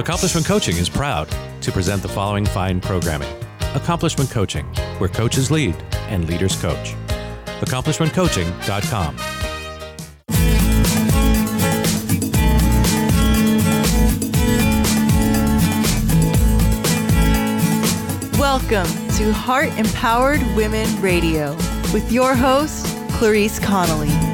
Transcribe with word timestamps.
Accomplishment 0.00 0.46
Coaching 0.46 0.78
is 0.78 0.88
proud 0.88 1.28
to 1.60 1.70
present 1.70 2.00
the 2.00 2.08
following 2.08 2.46
fine 2.46 2.80
programming 2.80 3.28
Accomplishment 3.74 4.30
Coaching, 4.30 4.64
where 4.96 5.10
coaches 5.10 5.50
lead 5.50 5.76
and 6.08 6.26
leaders 6.26 6.58
coach. 6.58 6.94
AccomplishmentCoaching.com. 7.60 9.16
Welcome 18.38 18.86
to 19.18 19.34
Heart 19.34 19.68
Empowered 19.76 20.40
Women 20.56 20.88
Radio 21.02 21.52
with 21.92 22.10
your 22.10 22.34
host, 22.34 22.86
Clarice 23.10 23.58
Connolly. 23.58 24.29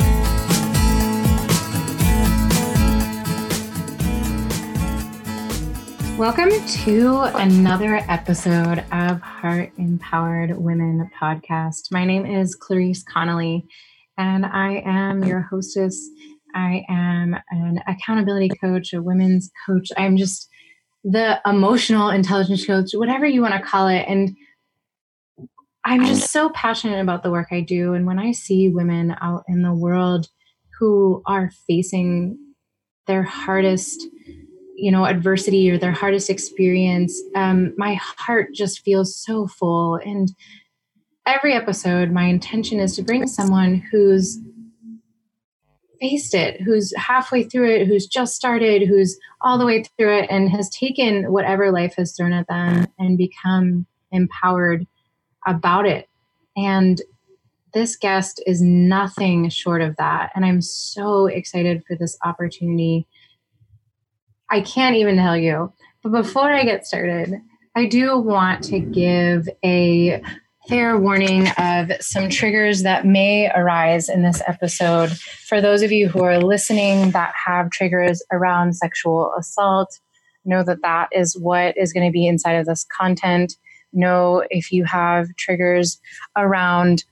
Welcome 6.19 6.49
to 6.67 7.21
another 7.35 7.97
episode 8.09 8.79
of 8.91 9.21
Heart 9.21 9.73
Empowered 9.77 10.57
Women 10.57 11.11
podcast. 11.21 11.93
My 11.93 12.07
name 12.07 12.25
is 12.25 12.55
Clarice 12.55 13.03
Connolly, 13.03 13.67
and 14.17 14.47
I 14.47 14.83
am 14.87 15.23
your 15.25 15.43
hostess. 15.43 16.09
I 16.55 16.87
am 16.89 17.37
an 17.51 17.83
accountability 17.87 18.49
coach, 18.49 18.95
a 18.95 19.03
women's 19.03 19.51
coach. 19.67 19.89
I'm 19.99 20.17
just 20.17 20.49
the 21.05 21.39
emotional 21.45 22.09
intelligence 22.09 22.65
coach, 22.65 22.93
whatever 22.95 23.27
you 23.27 23.43
want 23.43 23.53
to 23.53 23.61
call 23.61 23.89
it. 23.89 24.07
And 24.09 24.35
I'm 25.85 26.07
just 26.07 26.33
so 26.33 26.49
passionate 26.49 27.03
about 27.03 27.25
the 27.25 27.31
work 27.31 27.49
I 27.51 27.61
do. 27.61 27.93
And 27.93 28.07
when 28.07 28.19
I 28.19 28.33
see 28.33 28.71
women 28.71 29.15
out 29.21 29.45
in 29.49 29.61
the 29.61 29.75
world 29.75 30.29
who 30.79 31.23
are 31.27 31.51
facing 31.67 32.39
their 33.07 33.23
hardest 33.23 34.09
you 34.77 34.93
know 34.93 35.07
adversity 35.07 35.71
or 35.71 35.79
their 35.79 35.93
hardest 35.93 36.31
experience 36.31 37.21
um, 37.35 37.75
my 37.77 37.95
heart 37.95 38.55
just 38.55 38.85
feels 38.85 39.17
so 39.17 39.47
full. 39.47 39.97
And 39.97 40.33
every 41.27 41.55
episode 41.55 42.11
my 42.11 42.25
intention 42.25 42.79
is 42.81 42.95
to 42.97 43.03
bring 43.03 43.27
someone 43.27 43.83
who's 43.91 44.39
faced 46.01 46.35
it 46.35 46.61
who's 46.61 46.95
halfway 46.97 47.43
through 47.43 47.71
it 47.71 47.87
who's 47.87 48.07
just 48.07 48.35
started 48.35 48.87
who's 48.87 49.19
all 49.41 49.57
the 49.57 49.65
way 49.65 49.83
through 49.97 50.19
it 50.19 50.27
and 50.29 50.51
has 50.51 50.69
taken 50.69 51.33
whatever 51.33 51.73
life 51.73 51.95
has 51.97 52.15
thrown 52.15 52.35
at 52.35 52.47
them 52.49 52.87
and 52.99 53.17
become 53.17 53.87
empowered 54.13 54.87
about 55.47 55.87
it. 55.87 56.09
And 56.57 57.01
this 57.73 57.97
guest 57.97 58.43
is 58.47 58.63
nothing 58.63 59.49
short 59.49 59.83
of 59.83 59.97
that. 59.97 60.33
And 60.35 60.45
i'm 60.45 60.63
so 60.63 61.27
excited 61.27 61.83
for 61.87 61.97
this 61.97 62.17
opportunity 62.25 63.07
I 64.51 64.61
can't 64.61 64.97
even 64.97 65.17
tell 65.17 65.37
you. 65.37 65.73
But 66.03 66.13
before 66.13 66.53
I 66.53 66.65
get 66.65 66.87
started, 66.87 67.35
I 67.75 67.87
do 67.87 68.19
want 68.19 68.65
to 68.65 68.79
give 68.79 69.49
a 69.65 70.23
fair 70.69 70.99
warning 70.99 71.49
of 71.59 71.93
some 72.01 72.29
triggers 72.29 72.83
that 72.83 73.07
may 73.07 73.51
arise 73.55 74.09
in 74.09 74.23
this 74.23 74.43
episode. 74.47 75.13
For 75.13 75.61
those 75.61 75.83
of 75.83 75.93
you 75.93 76.09
who 76.09 76.25
are 76.25 76.39
listening 76.39 77.11
that 77.13 77.33
have 77.45 77.71
triggers 77.71 78.23
around 78.33 78.75
sexual 78.75 79.33
assault, 79.39 80.01
know 80.45 80.63
that 80.65 80.83
that 80.83 81.09
is 81.13 81.39
what 81.39 81.77
is 81.77 81.93
going 81.93 82.07
to 82.07 82.13
be 82.13 82.27
inside 82.27 82.55
of 82.55 82.67
this 82.67 82.85
content. 82.85 83.55
Know 83.93 84.45
if 84.51 84.73
you 84.73 84.85
have 84.85 85.29
triggers 85.37 86.01
around, 86.37 87.05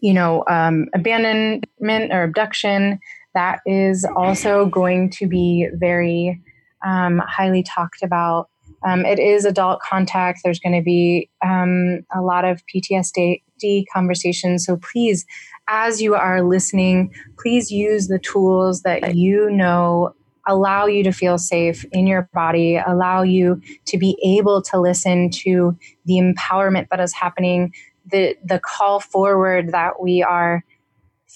you 0.00 0.12
know, 0.12 0.44
um, 0.48 0.86
abandonment 0.94 2.12
or 2.12 2.22
abduction, 2.22 3.00
that 3.34 3.60
is 3.66 4.04
also 4.16 4.66
going 4.66 5.10
to 5.10 5.26
be 5.26 5.68
very 5.74 6.40
um, 6.84 7.22
highly 7.26 7.62
talked 7.62 8.02
about. 8.02 8.48
Um, 8.84 9.04
it 9.06 9.18
is 9.18 9.44
adult 9.44 9.80
contact. 9.80 10.40
There's 10.42 10.58
going 10.58 10.76
to 10.76 10.82
be 10.82 11.30
um, 11.44 12.00
a 12.14 12.20
lot 12.20 12.44
of 12.44 12.62
PTSD 12.66 13.84
conversations. 13.92 14.64
So 14.64 14.76
please, 14.76 15.24
as 15.68 16.02
you 16.02 16.14
are 16.14 16.42
listening, 16.42 17.14
please 17.38 17.70
use 17.70 18.08
the 18.08 18.18
tools 18.18 18.82
that 18.82 19.14
you 19.14 19.50
know 19.50 20.14
allow 20.46 20.86
you 20.86 21.04
to 21.04 21.12
feel 21.12 21.38
safe 21.38 21.84
in 21.92 22.06
your 22.06 22.28
body, 22.34 22.76
allow 22.76 23.22
you 23.22 23.60
to 23.86 23.96
be 23.96 24.16
able 24.24 24.60
to 24.62 24.80
listen 24.80 25.30
to 25.30 25.76
the 26.04 26.14
empowerment 26.14 26.88
that 26.90 27.00
is 27.00 27.12
happening, 27.12 27.72
the 28.10 28.36
the 28.44 28.58
call 28.58 28.98
forward 28.98 29.70
that 29.70 30.02
we 30.02 30.22
are 30.22 30.64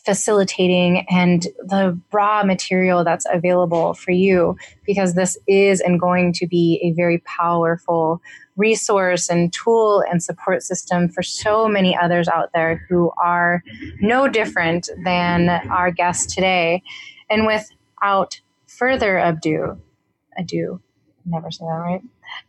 facilitating 0.07 1.05
and 1.11 1.49
the 1.59 1.99
raw 2.13 2.45
material 2.45 3.03
that's 3.03 3.27
available 3.31 3.93
for 3.93 4.13
you 4.13 4.57
because 4.87 5.15
this 5.15 5.37
is 5.49 5.81
and 5.81 6.01
going 6.01 6.33
to 6.33 6.47
be 6.47 6.81
a 6.83 6.93
very 6.93 7.19
powerful 7.19 8.23
resource 8.57 9.29
and 9.29 9.53
tool 9.53 10.03
and 10.09 10.23
support 10.23 10.63
system 10.63 11.09
for 11.09 11.23
so 11.23 11.69
many 11.69 11.95
others 11.97 12.29
out 12.29 12.53
there 12.55 12.87
who 12.89 13.11
are 13.23 13.63
no 14.01 14.29
different 14.29 14.89
than 15.05 15.49
our 15.69 15.91
guest 15.91 16.31
today. 16.31 16.83
And 17.29 17.45
without 17.47 18.41
further 18.67 19.19
ado 19.19 19.79
ado 20.39 20.81
never 21.25 21.51
say 21.51 21.65
that 21.65 21.71
right 21.71 22.03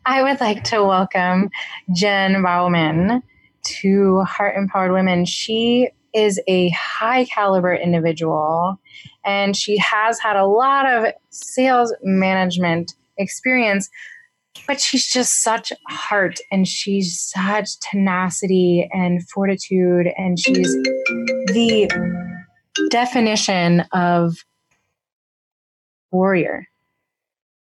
i 0.06 0.22
would 0.22 0.42
like 0.42 0.62
to 0.64 0.84
welcome 0.84 1.50
jen 1.94 2.44
bauman 2.44 3.24
to 3.68 4.22
heart 4.22 4.56
empowered 4.56 4.92
women. 4.92 5.26
She 5.26 5.90
is 6.18 6.42
a 6.48 6.70
high 6.70 7.26
caliber 7.26 7.76
individual 7.76 8.80
and 9.24 9.56
she 9.56 9.78
has 9.78 10.20
had 10.20 10.36
a 10.36 10.48
lot 10.48 10.92
of 10.92 11.14
sales 11.30 11.94
management 12.02 12.96
experience 13.18 13.88
but 14.66 14.82
she's 14.82 15.08
just 15.08 15.44
such 15.44 15.72
heart 15.88 16.40
and 16.52 16.68
she's 16.68 17.20
such 17.20 17.80
tenacity 17.80 18.90
and 18.92 19.30
fortitude 19.30 20.08
and 20.18 20.40
she's 20.40 20.74
the 21.54 21.88
definition 22.90 23.82
of 23.94 24.36
warrior. 26.12 26.66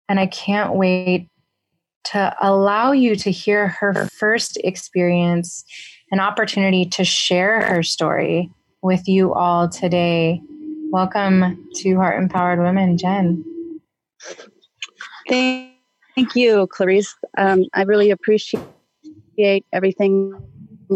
And 0.09 0.21
i 0.21 0.27
can't 0.27 0.75
wait 0.75 1.29
to 2.05 2.35
allow 2.41 2.93
you 2.93 3.17
to 3.17 3.31
hear 3.31 3.69
her 3.69 4.09
first 4.19 4.57
experience 4.65 5.65
an 6.11 6.21
opportunity 6.21 6.87
to 6.87 7.05
share 7.05 7.61
her 7.63 7.83
story 7.83 8.51
with 8.83 9.07
you 9.09 9.35
all 9.35 9.69
today. 9.69 10.41
Welcome 10.91 11.69
to 11.77 11.97
Heart 11.97 12.23
Empowered 12.23 12.61
Women, 12.61 12.97
Jen. 12.97 13.45
Thank, 15.29 15.73
thank 16.15 16.35
you, 16.35 16.67
Clarice. 16.69 17.15
Um, 17.37 17.65
I 17.75 17.83
really 17.83 18.11
appreciate 18.11 18.65
everything 19.73 20.33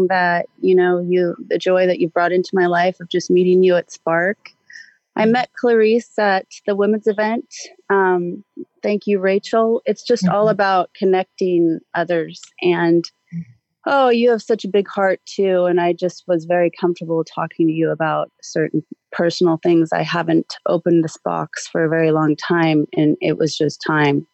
that 0.09 0.47
you 0.59 0.73
know 0.73 0.99
you 0.99 1.35
the 1.47 1.59
joy 1.59 1.85
that 1.85 1.99
you 1.99 2.09
brought 2.09 2.31
into 2.31 2.49
my 2.53 2.65
life 2.65 2.99
of 2.99 3.07
just 3.09 3.29
meeting 3.29 3.61
you 3.61 3.75
at 3.75 3.91
Spark. 3.91 4.49
I 5.15 5.25
met 5.25 5.51
Clarice 5.53 6.17
at 6.17 6.47
the 6.65 6.75
women's 6.75 7.05
event. 7.05 7.45
Um, 7.91 8.43
thank 8.81 9.05
you, 9.05 9.19
Rachel. 9.19 9.83
It's 9.85 10.01
just 10.01 10.23
mm-hmm. 10.23 10.33
all 10.33 10.49
about 10.49 10.89
connecting 10.95 11.79
others 11.93 12.41
and 12.63 13.05
oh, 13.85 14.09
you 14.09 14.29
have 14.29 14.41
such 14.41 14.63
a 14.63 14.69
big 14.69 14.87
heart 14.87 15.19
too. 15.25 15.65
And 15.65 15.81
I 15.81 15.93
just 15.93 16.23
was 16.27 16.45
very 16.45 16.71
comfortable 16.71 17.23
talking 17.23 17.67
to 17.67 17.73
you 17.73 17.89
about 17.91 18.31
certain 18.41 18.83
personal 19.11 19.59
things. 19.61 19.91
I 19.91 20.03
haven't 20.03 20.55
opened 20.67 21.03
this 21.03 21.17
box 21.23 21.67
for 21.67 21.83
a 21.83 21.89
very 21.89 22.11
long 22.11 22.35
time, 22.35 22.85
and 22.95 23.17
it 23.21 23.37
was 23.37 23.57
just 23.57 23.83
time. 23.85 24.25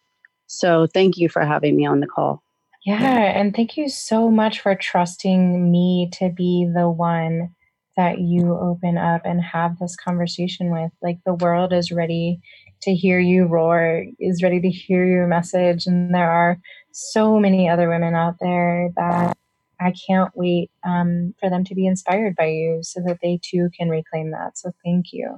So 0.47 0.87
thank 0.87 1.17
you 1.17 1.29
for 1.29 1.45
having 1.45 1.75
me 1.75 1.85
on 1.85 1.99
the 1.99 2.07
call. 2.07 2.43
Yeah. 2.85 3.39
And 3.39 3.55
thank 3.55 3.77
you 3.77 3.89
so 3.89 4.31
much 4.31 4.61
for 4.61 4.73
trusting 4.73 5.69
me 5.69 6.09
to 6.13 6.29
be 6.29 6.69
the 6.73 6.89
one 6.89 7.53
that 7.97 8.19
you 8.19 8.57
open 8.57 8.97
up 8.97 9.21
and 9.25 9.41
have 9.41 9.77
this 9.77 9.95
conversation 9.97 10.71
with. 10.71 10.91
Like 11.01 11.19
the 11.25 11.33
world 11.33 11.73
is 11.73 11.91
ready 11.91 12.39
to 12.83 12.95
hear 12.95 13.19
you 13.19 13.45
roar, 13.45 14.05
is 14.19 14.41
ready 14.41 14.61
to 14.61 14.69
hear 14.69 15.05
your 15.05 15.27
message. 15.27 15.85
And 15.85 16.15
there 16.15 16.31
are 16.31 16.57
so 16.93 17.39
many 17.39 17.67
other 17.67 17.89
women 17.89 18.15
out 18.15 18.35
there 18.39 18.89
that 18.95 19.37
I 19.79 19.93
can't 20.07 20.31
wait 20.35 20.71
um, 20.85 21.33
for 21.39 21.49
them 21.49 21.63
to 21.65 21.75
be 21.75 21.85
inspired 21.87 22.35
by 22.35 22.47
you 22.47 22.79
so 22.81 23.01
that 23.05 23.19
they 23.21 23.39
too 23.41 23.69
can 23.77 23.89
reclaim 23.89 24.31
that. 24.31 24.57
So 24.57 24.71
thank 24.83 25.07
you. 25.13 25.37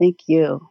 Thank 0.00 0.18
you. 0.26 0.68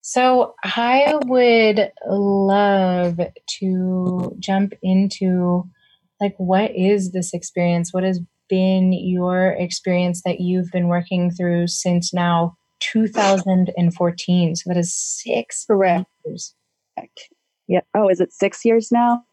So 0.00 0.54
I 0.64 1.14
would 1.26 1.92
love 2.06 3.20
to 3.60 4.36
jump 4.38 4.72
into 4.82 5.68
like 6.20 6.34
what 6.38 6.74
is 6.74 7.12
this 7.12 7.34
experience? 7.34 7.92
What 7.92 8.04
has 8.04 8.20
been 8.48 8.92
your 8.92 9.50
experience 9.50 10.22
that 10.24 10.40
you've 10.40 10.70
been 10.70 10.88
working 10.88 11.30
through 11.30 11.66
since 11.66 12.14
now 12.14 12.56
2014? 12.80 14.56
So 14.56 14.70
that 14.70 14.78
is 14.78 14.94
six 14.96 15.64
Correct. 15.66 16.06
years. 16.24 16.54
Yeah. 17.68 17.80
Oh, 17.94 18.08
is 18.08 18.20
it 18.20 18.32
six 18.32 18.64
years 18.64 18.90
now? 18.90 19.24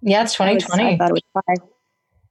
Yeah, 0.00 0.22
it's 0.22 0.34
2020. 0.34 0.82
I, 0.82 0.86
was, 0.86 0.94
I 0.94 0.96
thought 0.96 1.10
it 1.10 1.12
was 1.12 1.44
five. 1.58 1.68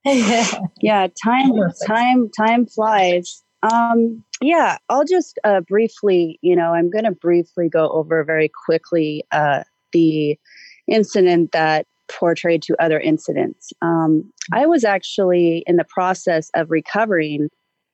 yeah, 0.82 1.08
time 1.24 1.52
time 1.86 2.30
time 2.30 2.66
flies. 2.66 3.44
Um, 3.62 4.24
yeah, 4.42 4.78
I'll 4.88 5.04
just 5.04 5.38
uh, 5.44 5.62
briefly, 5.62 6.40
you 6.42 6.56
know, 6.56 6.74
I'm 6.74 6.90
going 6.90 7.04
to 7.04 7.12
briefly 7.12 7.68
go 7.68 7.90
over 7.90 8.24
very 8.24 8.50
quickly 8.66 9.26
uh, 9.32 9.64
the 9.92 10.40
incident 10.88 11.52
that 11.52 11.86
portrayed 12.10 12.62
to 12.64 12.82
other 12.82 13.00
incidents. 13.00 13.74
Um, 13.82 14.32
I 14.54 14.66
was 14.66 14.84
actually 14.84 15.64
in 15.68 15.76
the 15.76 15.84
process 15.84 16.50
of 16.56 16.72
recovering 16.72 17.50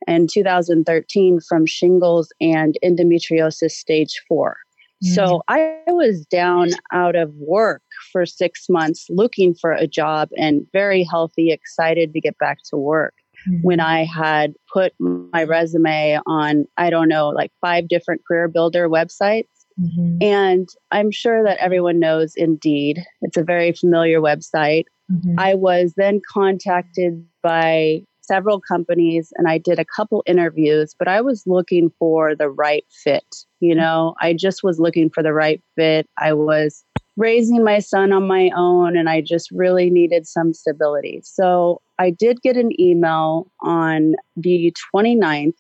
in 0.08 0.28
2013 0.28 1.40
from 1.42 1.66
shingles 1.66 2.32
and 2.40 2.78
endometriosis 2.84 3.72
stage 3.72 4.22
4 4.28 4.52
mm-hmm. 4.52 4.65
So 5.02 5.44
I 5.48 5.82
was 5.88 6.26
down 6.26 6.70
out 6.92 7.16
of 7.16 7.34
work 7.36 7.84
for 8.12 8.26
six 8.26 8.68
months 8.70 9.06
looking 9.10 9.54
for 9.54 9.72
a 9.72 9.88
job 9.88 10.30
and 10.38 10.66
very 10.72 11.04
healthy, 11.04 11.52
excited 11.52 12.14
to 12.14 12.22
get 12.22 12.38
back 12.38 12.60
to 12.70 12.78
work. 12.78 13.14
Mm-hmm. 13.48 13.62
When 13.62 13.80
I 13.80 14.06
had 14.06 14.56
put 14.72 14.94
my 15.00 15.44
resume 15.44 16.20
on, 16.26 16.66
I 16.78 16.90
don't 16.90 17.10
know, 17.10 17.30
like 17.30 17.52
five 17.62 17.88
different 17.88 18.22
career 18.26 18.48
builder 18.48 18.90
websites. 18.90 19.48
Mm-hmm. 19.80 20.18
And 20.22 20.70
I'm 20.92 21.12
sure 21.12 21.44
that 21.44 21.58
everyone 21.58 22.00
knows 22.00 22.34
Indeed. 22.36 23.04
It's 23.22 23.38
a 23.38 23.44
very 23.44 23.74
familiar 23.74 24.22
website. 24.22 24.86
Mm-hmm. 25.12 25.38
I 25.38 25.54
was 25.54 25.94
then 25.98 26.22
contacted 26.34 27.26
by 27.44 28.04
several 28.22 28.60
companies 28.60 29.32
and 29.36 29.48
I 29.48 29.58
did 29.58 29.78
a 29.78 29.86
couple 29.86 30.24
interviews, 30.26 30.96
but 30.98 31.08
I 31.08 31.22
was 31.22 31.44
looking 31.46 31.92
for 32.00 32.36
the 32.36 32.50
right 32.50 32.86
fit. 32.90 33.46
You 33.66 33.76
know, 33.76 34.16
I 34.22 34.34
just 34.34 34.64
was 34.64 34.80
looking 34.80 35.10
for 35.10 35.24
the 35.24 35.34
right 35.34 35.62
fit. 35.76 36.08
I 36.18 36.34
was 36.34 36.84
raising 37.18 37.64
my 37.64 37.80
son 37.80 38.12
on 38.12 38.28
my 38.28 38.52
own 38.56 38.98
and 38.98 39.10
I 39.10 39.22
just 39.22 39.50
really 39.52 39.90
needed 39.90 40.28
some 40.28 40.54
stability. 40.54 41.22
So 41.24 41.82
I 41.98 42.10
did 42.10 42.42
get 42.42 42.58
an 42.58 42.80
email 42.80 43.50
on 43.62 44.16
the 44.36 44.74
29th 44.94 45.54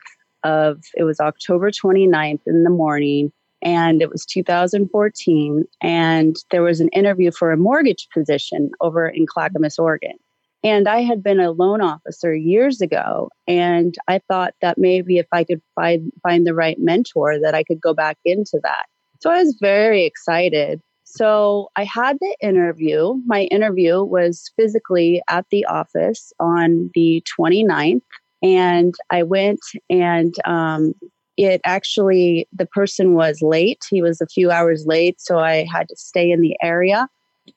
of, 0.43 0.83
it 0.95 1.03
was 1.03 1.19
October 1.19 1.71
29th 1.71 2.41
in 2.45 2.63
the 2.63 2.69
morning 2.69 3.31
and 3.61 4.01
it 4.01 4.09
was 4.09 4.25
2014 4.25 5.65
and 5.81 6.35
there 6.51 6.61
was 6.61 6.81
an 6.81 6.89
interview 6.89 7.31
for 7.31 7.51
a 7.51 7.57
mortgage 7.57 8.07
position 8.13 8.69
over 8.81 9.07
in 9.07 9.25
clackamas 9.25 9.79
oregon 9.79 10.17
and 10.65 10.89
i 10.89 11.01
had 11.01 11.23
been 11.23 11.39
a 11.39 11.51
loan 11.51 11.79
officer 11.79 12.33
years 12.35 12.81
ago 12.81 13.29
and 13.47 13.95
i 14.09 14.19
thought 14.27 14.53
that 14.61 14.77
maybe 14.77 15.17
if 15.17 15.27
i 15.31 15.43
could 15.43 15.61
find 15.75 16.11
find 16.23 16.45
the 16.45 16.53
right 16.53 16.77
mentor 16.79 17.39
that 17.39 17.55
i 17.55 17.63
could 17.63 17.79
go 17.79 17.93
back 17.93 18.17
into 18.25 18.59
that. 18.63 18.85
So 19.21 19.31
i 19.31 19.41
was 19.41 19.55
very 19.61 20.03
excited. 20.03 20.81
So 21.03 21.69
i 21.77 21.85
had 21.85 22.17
the 22.19 22.35
interview. 22.41 23.15
My 23.25 23.43
interview 23.43 24.03
was 24.03 24.51
physically 24.57 25.21
at 25.29 25.45
the 25.51 25.65
office 25.65 26.33
on 26.39 26.89
the 26.93 27.23
29th 27.39 28.01
and 28.43 28.95
i 29.11 29.23
went 29.23 29.61
and 29.89 30.35
um, 30.45 30.93
it 31.37 31.61
actually 31.65 32.47
the 32.53 32.65
person 32.65 33.13
was 33.13 33.41
late. 33.41 33.83
He 33.89 34.01
was 34.01 34.21
a 34.21 34.27
few 34.27 34.51
hours 34.51 34.85
late 34.85 35.21
so 35.21 35.39
i 35.39 35.65
had 35.71 35.87
to 35.89 35.95
stay 35.95 36.31
in 36.31 36.41
the 36.41 36.57
area. 36.61 37.07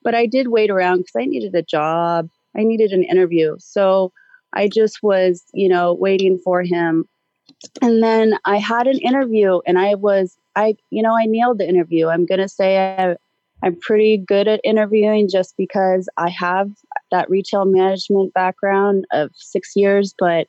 But 0.03 0.13
i 0.15 0.25
did 0.25 0.49
wait 0.49 0.69
around 0.69 0.99
because 0.99 1.15
i 1.17 1.25
needed 1.25 1.55
a 1.55 1.63
job 1.63 2.29
i 2.59 2.63
needed 2.63 2.91
an 2.91 3.03
interview. 3.03 3.55
So 3.59 4.11
i 4.53 4.67
just 4.67 5.01
was 5.03 5.43
you 5.53 5.69
know 5.69 5.93
waiting 5.93 6.37
for 6.43 6.63
him. 6.63 7.05
And 7.81 8.03
then 8.03 8.37
i 8.45 8.57
had 8.57 8.87
an 8.87 8.99
interview 8.99 9.59
and 9.65 9.79
i 9.79 9.95
was 9.95 10.37
i 10.55 10.75
you 10.89 11.01
know 11.01 11.15
i 11.17 11.25
nailed 11.25 11.59
the 11.59 11.67
interview. 11.67 12.07
I'm 12.07 12.25
going 12.25 12.39
to 12.39 12.49
say 12.49 12.77
I, 12.77 13.15
i'm 13.63 13.77
pretty 13.79 14.17
good 14.17 14.47
at 14.47 14.61
interviewing 14.63 15.27
just 15.29 15.55
because 15.57 16.07
i 16.17 16.29
have 16.29 16.69
that 17.11 17.29
retail 17.29 17.65
management 17.65 18.33
background 18.33 19.05
of 19.11 19.31
six 19.35 19.75
years 19.75 20.13
but 20.17 20.47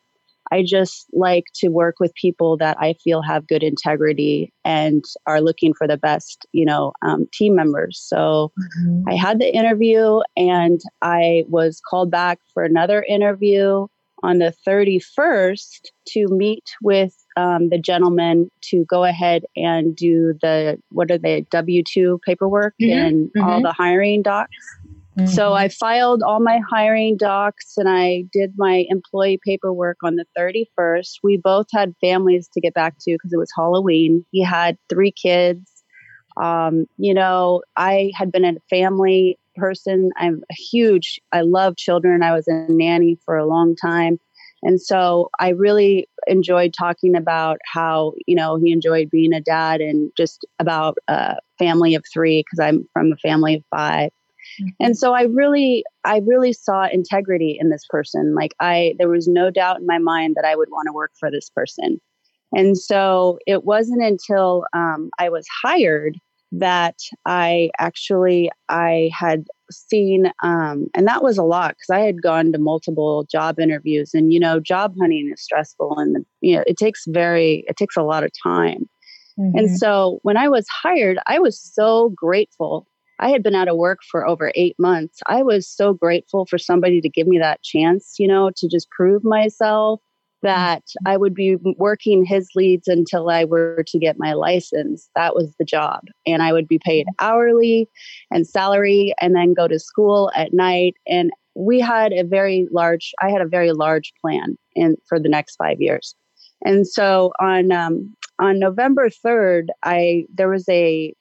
I 0.52 0.62
just 0.62 1.06
like 1.12 1.46
to 1.56 1.68
work 1.68 1.96
with 2.00 2.14
people 2.14 2.56
that 2.58 2.76
I 2.80 2.94
feel 2.94 3.22
have 3.22 3.46
good 3.46 3.62
integrity 3.62 4.52
and 4.64 5.04
are 5.26 5.40
looking 5.40 5.74
for 5.74 5.86
the 5.86 5.96
best, 5.96 6.46
you 6.52 6.64
know, 6.64 6.92
um, 7.02 7.28
team 7.32 7.54
members. 7.54 7.98
So 7.98 8.52
mm-hmm. 8.58 9.08
I 9.08 9.14
had 9.14 9.38
the 9.38 9.54
interview 9.54 10.20
and 10.36 10.80
I 11.02 11.44
was 11.48 11.80
called 11.88 12.10
back 12.10 12.38
for 12.52 12.64
another 12.64 13.02
interview 13.08 13.86
on 14.22 14.38
the 14.38 14.54
31st 14.66 15.88
to 16.08 16.26
meet 16.28 16.64
with 16.82 17.16
um, 17.36 17.70
the 17.70 17.78
gentleman 17.78 18.50
to 18.62 18.84
go 18.84 19.04
ahead 19.04 19.44
and 19.56 19.96
do 19.96 20.34
the 20.42 20.78
what 20.90 21.10
are 21.10 21.18
the 21.18 21.46
W 21.50 21.82
2 21.82 22.20
paperwork 22.24 22.74
mm-hmm. 22.80 22.98
and 22.98 23.28
mm-hmm. 23.28 23.42
all 23.42 23.62
the 23.62 23.72
hiring 23.72 24.22
docs. 24.22 24.50
Mm-hmm. 25.20 25.34
So 25.34 25.52
I 25.52 25.68
filed 25.68 26.22
all 26.22 26.40
my 26.40 26.60
hiring 26.70 27.16
docs 27.18 27.74
and 27.76 27.88
I 27.88 28.24
did 28.32 28.54
my 28.56 28.86
employee 28.88 29.38
paperwork 29.44 29.98
on 30.02 30.16
the 30.16 30.24
31st. 30.36 31.18
We 31.22 31.36
both 31.36 31.66
had 31.72 31.94
families 32.00 32.48
to 32.54 32.60
get 32.60 32.72
back 32.72 32.96
to 33.00 33.12
because 33.12 33.32
it 33.32 33.38
was 33.38 33.50
Halloween. 33.54 34.24
He 34.30 34.42
had 34.42 34.78
three 34.88 35.12
kids. 35.12 35.70
Um, 36.40 36.86
you 36.96 37.12
know, 37.12 37.62
I 37.76 38.12
had 38.14 38.32
been 38.32 38.46
a 38.46 38.54
family 38.70 39.38
person. 39.56 40.10
I'm 40.16 40.42
a 40.50 40.54
huge, 40.54 41.20
I 41.32 41.42
love 41.42 41.76
children. 41.76 42.22
I 42.22 42.32
was 42.32 42.48
a 42.48 42.66
nanny 42.70 43.18
for 43.26 43.36
a 43.36 43.46
long 43.46 43.76
time. 43.76 44.18
And 44.62 44.80
so 44.80 45.28
I 45.38 45.50
really 45.50 46.08
enjoyed 46.26 46.72
talking 46.72 47.14
about 47.14 47.58
how, 47.70 48.14
you 48.26 48.34
know, 48.34 48.56
he 48.56 48.72
enjoyed 48.72 49.10
being 49.10 49.34
a 49.34 49.40
dad 49.40 49.82
and 49.82 50.12
just 50.16 50.46
about 50.58 50.96
a 51.08 51.36
family 51.58 51.94
of 51.94 52.04
three 52.10 52.42
because 52.42 52.58
I'm 52.58 52.88
from 52.94 53.12
a 53.12 53.16
family 53.16 53.56
of 53.56 53.64
five. 53.70 54.10
And 54.80 54.96
so 54.96 55.14
I 55.14 55.22
really, 55.22 55.84
I 56.04 56.20
really 56.26 56.52
saw 56.52 56.86
integrity 56.86 57.56
in 57.60 57.70
this 57.70 57.84
person. 57.88 58.34
Like 58.34 58.54
I, 58.60 58.94
there 58.98 59.08
was 59.08 59.28
no 59.28 59.50
doubt 59.50 59.80
in 59.80 59.86
my 59.86 59.98
mind 59.98 60.34
that 60.36 60.44
I 60.44 60.56
would 60.56 60.70
want 60.70 60.86
to 60.86 60.92
work 60.92 61.12
for 61.18 61.30
this 61.30 61.50
person. 61.50 62.00
And 62.52 62.76
so 62.76 63.38
it 63.46 63.64
wasn't 63.64 64.02
until 64.02 64.64
um, 64.72 65.10
I 65.18 65.28
was 65.28 65.46
hired 65.62 66.18
that 66.52 66.96
I 67.26 67.70
actually 67.78 68.50
I 68.68 69.10
had 69.16 69.44
seen, 69.70 70.32
um, 70.42 70.88
and 70.94 71.06
that 71.06 71.22
was 71.22 71.38
a 71.38 71.44
lot 71.44 71.76
because 71.76 71.96
I 71.96 72.00
had 72.00 72.22
gone 72.22 72.52
to 72.52 72.58
multiple 72.58 73.24
job 73.30 73.60
interviews, 73.60 74.10
and 74.14 74.32
you 74.32 74.40
know, 74.40 74.58
job 74.58 74.94
hunting 75.00 75.30
is 75.32 75.40
stressful, 75.40 75.96
and 75.96 76.24
you 76.40 76.56
know, 76.56 76.64
it 76.66 76.76
takes 76.76 77.04
very, 77.06 77.64
it 77.68 77.76
takes 77.76 77.96
a 77.96 78.02
lot 78.02 78.24
of 78.24 78.32
time. 78.42 78.88
Mm-hmm. 79.38 79.58
And 79.58 79.78
so 79.78 80.18
when 80.22 80.36
I 80.36 80.48
was 80.48 80.66
hired, 80.68 81.18
I 81.26 81.38
was 81.38 81.60
so 81.60 82.10
grateful 82.16 82.86
I 83.20 83.30
had 83.30 83.42
been 83.42 83.54
out 83.54 83.68
of 83.68 83.76
work 83.76 84.00
for 84.10 84.26
over 84.26 84.50
eight 84.54 84.76
months. 84.78 85.20
I 85.26 85.42
was 85.42 85.68
so 85.68 85.92
grateful 85.92 86.46
for 86.46 86.58
somebody 86.58 87.00
to 87.00 87.08
give 87.08 87.26
me 87.26 87.38
that 87.38 87.62
chance, 87.62 88.14
you 88.18 88.26
know, 88.26 88.50
to 88.56 88.68
just 88.68 88.90
prove 88.90 89.22
myself 89.22 90.00
that 90.42 90.84
I 91.04 91.18
would 91.18 91.34
be 91.34 91.56
working 91.76 92.24
his 92.24 92.48
leads 92.54 92.88
until 92.88 93.28
I 93.28 93.44
were 93.44 93.84
to 93.86 93.98
get 93.98 94.18
my 94.18 94.32
license. 94.32 95.10
That 95.14 95.34
was 95.34 95.54
the 95.58 95.66
job. 95.66 96.00
And 96.26 96.42
I 96.42 96.54
would 96.54 96.66
be 96.66 96.78
paid 96.78 97.06
hourly 97.18 97.90
and 98.30 98.46
salary 98.46 99.12
and 99.20 99.36
then 99.36 99.52
go 99.52 99.68
to 99.68 99.78
school 99.78 100.30
at 100.34 100.54
night. 100.54 100.94
And 101.06 101.30
we 101.54 101.78
had 101.78 102.14
a 102.14 102.24
very 102.24 102.68
large, 102.72 103.12
I 103.20 103.28
had 103.28 103.42
a 103.42 103.46
very 103.46 103.72
large 103.72 104.14
plan 104.18 104.56
in 104.74 104.96
for 105.06 105.20
the 105.20 105.28
next 105.28 105.56
five 105.56 105.78
years. 105.78 106.14
And 106.64 106.86
so 106.86 107.32
on 107.38 107.70
um, 107.72 108.14
on 108.38 108.58
November 108.58 109.08
3rd, 109.08 109.68
I 109.82 110.24
there 110.34 110.48
was 110.48 110.68
a 110.68 111.14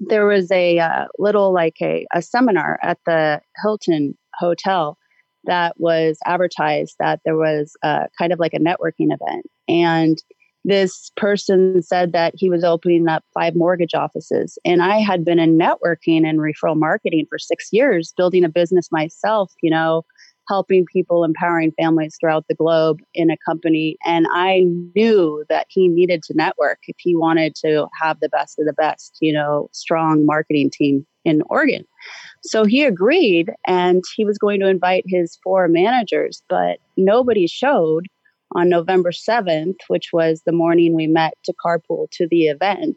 there 0.00 0.26
was 0.26 0.50
a 0.50 0.78
uh, 0.78 1.06
little 1.18 1.52
like 1.52 1.76
a, 1.80 2.06
a 2.14 2.22
seminar 2.22 2.78
at 2.82 2.98
the 3.06 3.40
Hilton 3.62 4.16
Hotel 4.38 4.98
that 5.44 5.78
was 5.78 6.18
advertised 6.26 6.96
that 6.98 7.20
there 7.24 7.36
was 7.36 7.76
uh, 7.82 8.06
kind 8.18 8.32
of 8.32 8.38
like 8.38 8.54
a 8.54 8.58
networking 8.58 9.12
event. 9.12 9.46
And 9.68 10.22
this 10.64 11.10
person 11.16 11.80
said 11.82 12.12
that 12.12 12.34
he 12.36 12.50
was 12.50 12.64
opening 12.64 13.08
up 13.08 13.24
five 13.32 13.54
mortgage 13.54 13.94
offices. 13.94 14.58
And 14.64 14.82
I 14.82 14.98
had 14.98 15.24
been 15.24 15.38
in 15.38 15.56
networking 15.56 16.28
and 16.28 16.40
referral 16.40 16.76
marketing 16.76 17.26
for 17.28 17.38
six 17.38 17.68
years, 17.72 18.12
building 18.16 18.44
a 18.44 18.48
business 18.48 18.92
myself, 18.92 19.52
you 19.62 19.70
know, 19.70 20.04
helping 20.48 20.86
people, 20.86 21.24
empowering 21.24 21.72
families 21.78 22.16
throughout 22.18 22.46
the 22.48 22.54
globe 22.54 23.00
in 23.14 23.30
a 23.30 23.36
company. 23.46 23.96
And 24.04 24.26
I 24.32 24.64
knew 24.94 25.44
that 25.48 25.66
he 25.68 25.88
needed 25.88 26.22
to 26.24 26.34
network 26.34 26.78
if 26.88 26.96
he 26.98 27.14
wanted 27.14 27.54
to 27.56 27.86
have 28.00 28.18
the 28.20 28.28
best 28.30 28.58
of 28.58 28.66
the 28.66 28.72
best, 28.72 29.18
you 29.20 29.32
know, 29.32 29.68
strong 29.72 30.24
marketing 30.24 30.70
team 30.70 31.06
in 31.24 31.42
Oregon. 31.50 31.84
So 32.42 32.64
he 32.64 32.84
agreed 32.84 33.52
and 33.66 34.02
he 34.16 34.24
was 34.24 34.38
going 34.38 34.60
to 34.60 34.68
invite 34.68 35.04
his 35.06 35.38
four 35.42 35.68
managers, 35.68 36.42
but 36.48 36.78
nobody 36.96 37.46
showed 37.46 38.06
on 38.54 38.70
November 38.70 39.10
7th, 39.10 39.76
which 39.88 40.10
was 40.12 40.42
the 40.46 40.52
morning 40.52 40.94
we 40.94 41.06
met 41.06 41.34
to 41.44 41.54
carpool 41.64 42.08
to 42.12 42.26
the 42.28 42.46
event. 42.46 42.96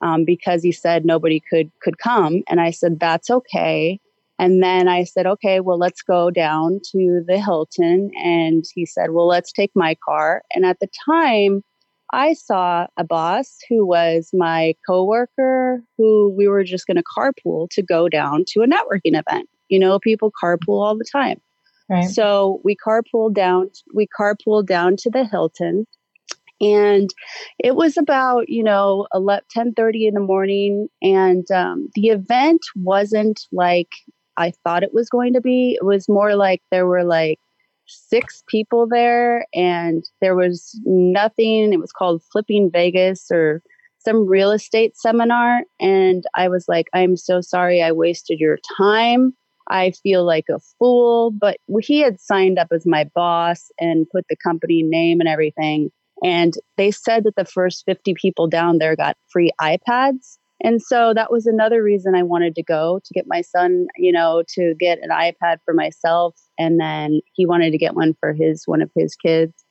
Um, 0.00 0.24
because 0.24 0.62
he 0.62 0.72
said 0.72 1.06
nobody 1.06 1.40
could 1.48 1.70
could 1.80 1.98
come 1.98 2.42
and 2.48 2.60
i 2.60 2.70
said 2.70 2.98
that's 2.98 3.30
okay 3.30 3.98
and 4.38 4.62
then 4.62 4.88
I 4.88 5.04
said, 5.04 5.26
okay, 5.26 5.60
well, 5.60 5.78
let's 5.78 6.02
go 6.02 6.30
down 6.30 6.80
to 6.92 7.22
the 7.26 7.38
Hilton. 7.38 8.10
And 8.16 8.64
he 8.74 8.84
said, 8.84 9.10
well, 9.10 9.28
let's 9.28 9.52
take 9.52 9.70
my 9.74 9.96
car. 10.04 10.42
And 10.52 10.66
at 10.66 10.80
the 10.80 10.88
time, 11.08 11.62
I 12.12 12.34
saw 12.34 12.86
a 12.96 13.04
boss 13.04 13.58
who 13.68 13.86
was 13.86 14.30
my 14.32 14.74
coworker 14.86 15.82
who 15.98 16.34
we 16.36 16.48
were 16.48 16.64
just 16.64 16.86
going 16.86 16.96
to 16.96 17.02
carpool 17.02 17.68
to 17.70 17.82
go 17.82 18.08
down 18.08 18.44
to 18.48 18.62
a 18.62 18.66
networking 18.66 19.18
event. 19.18 19.48
You 19.68 19.78
know, 19.78 19.98
people 19.98 20.32
carpool 20.42 20.82
all 20.82 20.96
the 20.96 21.08
time. 21.10 21.40
Right. 21.88 22.08
So 22.08 22.60
we 22.64 22.76
carpooled 22.76 23.34
down, 23.34 23.70
we 23.94 24.08
carpooled 24.18 24.66
down 24.66 24.96
to 24.98 25.10
the 25.10 25.24
Hilton 25.24 25.86
and 26.60 27.10
it 27.58 27.74
was 27.74 27.96
about 27.96 28.48
you 28.48 28.62
know 28.62 29.06
10 29.50 29.74
30 29.74 30.06
in 30.06 30.14
the 30.14 30.20
morning 30.20 30.88
and 31.02 31.50
um, 31.50 31.88
the 31.94 32.08
event 32.08 32.60
wasn't 32.76 33.40
like 33.52 33.90
i 34.36 34.52
thought 34.62 34.82
it 34.82 34.94
was 34.94 35.08
going 35.08 35.32
to 35.32 35.40
be 35.40 35.76
it 35.80 35.84
was 35.84 36.08
more 36.08 36.36
like 36.36 36.62
there 36.70 36.86
were 36.86 37.04
like 37.04 37.38
six 37.86 38.42
people 38.48 38.86
there 38.86 39.46
and 39.54 40.04
there 40.20 40.34
was 40.34 40.80
nothing 40.84 41.72
it 41.72 41.80
was 41.80 41.92
called 41.92 42.22
flipping 42.32 42.70
vegas 42.70 43.30
or 43.30 43.62
some 43.98 44.26
real 44.26 44.50
estate 44.50 44.96
seminar 44.96 45.62
and 45.80 46.24
i 46.34 46.48
was 46.48 46.66
like 46.68 46.86
i'm 46.94 47.16
so 47.16 47.40
sorry 47.40 47.82
i 47.82 47.92
wasted 47.92 48.38
your 48.40 48.58
time 48.76 49.34
I 49.68 49.92
feel 49.92 50.24
like 50.24 50.46
a 50.50 50.60
fool, 50.78 51.30
but 51.30 51.58
he 51.80 52.00
had 52.00 52.20
signed 52.20 52.58
up 52.58 52.68
as 52.70 52.86
my 52.86 53.04
boss 53.14 53.70
and 53.80 54.08
put 54.10 54.26
the 54.28 54.36
company 54.36 54.82
name 54.82 55.20
and 55.20 55.28
everything. 55.28 55.90
And 56.22 56.54
they 56.76 56.90
said 56.90 57.24
that 57.24 57.36
the 57.36 57.44
first 57.44 57.84
50 57.86 58.14
people 58.14 58.46
down 58.46 58.78
there 58.78 58.96
got 58.96 59.16
free 59.30 59.50
iPads. 59.60 60.38
And 60.62 60.80
so 60.80 61.12
that 61.14 61.32
was 61.32 61.46
another 61.46 61.82
reason 61.82 62.14
I 62.14 62.22
wanted 62.22 62.54
to 62.54 62.62
go 62.62 63.00
to 63.04 63.14
get 63.14 63.26
my 63.26 63.40
son, 63.40 63.86
you 63.96 64.12
know, 64.12 64.42
to 64.54 64.74
get 64.78 64.98
an 65.02 65.10
iPad 65.10 65.58
for 65.64 65.74
myself. 65.74 66.36
And 66.58 66.80
then 66.80 67.20
he 67.34 67.44
wanted 67.44 67.72
to 67.72 67.78
get 67.78 67.94
one 67.94 68.14
for 68.20 68.32
his, 68.32 68.62
one 68.66 68.80
of 68.80 68.90
his 68.94 69.16
kids. 69.16 69.64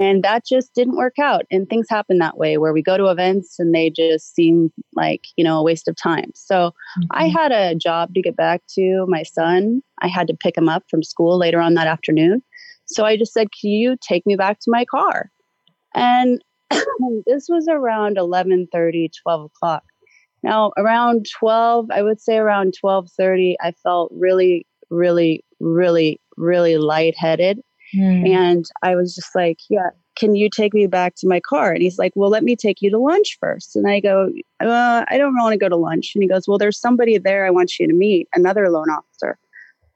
And 0.00 0.24
that 0.24 0.44
just 0.44 0.74
didn't 0.74 0.96
work 0.96 1.18
out. 1.20 1.44
And 1.50 1.68
things 1.68 1.86
happen 1.88 2.18
that 2.18 2.36
way 2.36 2.58
where 2.58 2.72
we 2.72 2.82
go 2.82 2.96
to 2.96 3.06
events 3.06 3.56
and 3.58 3.72
they 3.74 3.90
just 3.90 4.34
seem 4.34 4.72
like, 4.96 5.26
you 5.36 5.44
know, 5.44 5.58
a 5.58 5.62
waste 5.62 5.86
of 5.86 5.94
time. 5.94 6.32
So 6.34 6.70
mm-hmm. 6.98 7.02
I 7.12 7.28
had 7.28 7.52
a 7.52 7.74
job 7.76 8.12
to 8.14 8.22
get 8.22 8.36
back 8.36 8.62
to 8.74 9.04
my 9.08 9.22
son. 9.22 9.82
I 10.02 10.08
had 10.08 10.26
to 10.28 10.36
pick 10.36 10.56
him 10.56 10.68
up 10.68 10.82
from 10.90 11.02
school 11.02 11.38
later 11.38 11.60
on 11.60 11.74
that 11.74 11.86
afternoon. 11.86 12.42
So 12.86 13.04
I 13.04 13.16
just 13.16 13.32
said, 13.32 13.48
Can 13.60 13.70
you 13.70 13.96
take 14.00 14.26
me 14.26 14.36
back 14.36 14.58
to 14.60 14.70
my 14.70 14.84
car? 14.84 15.30
And 15.94 16.42
this 17.26 17.46
was 17.48 17.68
around 17.68 18.18
11 18.18 18.68
30, 18.72 19.10
12 19.22 19.44
o'clock. 19.44 19.84
Now, 20.44 20.72
around 20.76 21.26
12, 21.38 21.90
I 21.90 22.02
would 22.02 22.20
say 22.20 22.36
around 22.36 22.74
12:30, 22.78 23.56
I 23.62 23.72
felt 23.72 24.12
really, 24.14 24.66
really, 24.90 25.42
really, 25.58 26.20
really 26.36 26.76
lightheaded. 26.76 27.62
Mm. 27.96 28.28
And 28.28 28.64
I 28.82 28.94
was 28.94 29.14
just 29.14 29.34
like, 29.34 29.58
yeah, 29.70 29.88
can 30.16 30.34
you 30.34 30.50
take 30.50 30.74
me 30.74 30.86
back 30.86 31.14
to 31.16 31.26
my 31.26 31.40
car? 31.40 31.72
And 31.72 31.82
he's 31.82 31.98
like, 31.98 32.12
well, 32.14 32.28
let 32.28 32.44
me 32.44 32.56
take 32.56 32.82
you 32.82 32.90
to 32.90 32.98
lunch 32.98 33.38
first. 33.40 33.74
And 33.74 33.88
I 33.88 34.00
go, 34.00 34.30
uh, 34.60 35.06
I 35.08 35.16
don't 35.16 35.34
want 35.34 35.54
to 35.54 35.58
go 35.58 35.70
to 35.70 35.76
lunch. 35.76 36.12
And 36.14 36.22
he 36.22 36.28
goes, 36.28 36.46
well, 36.46 36.58
there's 36.58 36.78
somebody 36.78 37.16
there 37.16 37.46
I 37.46 37.50
want 37.50 37.78
you 37.78 37.86
to 37.86 37.94
meet, 37.94 38.28
another 38.34 38.68
loan 38.68 38.90
officer. 38.90 39.38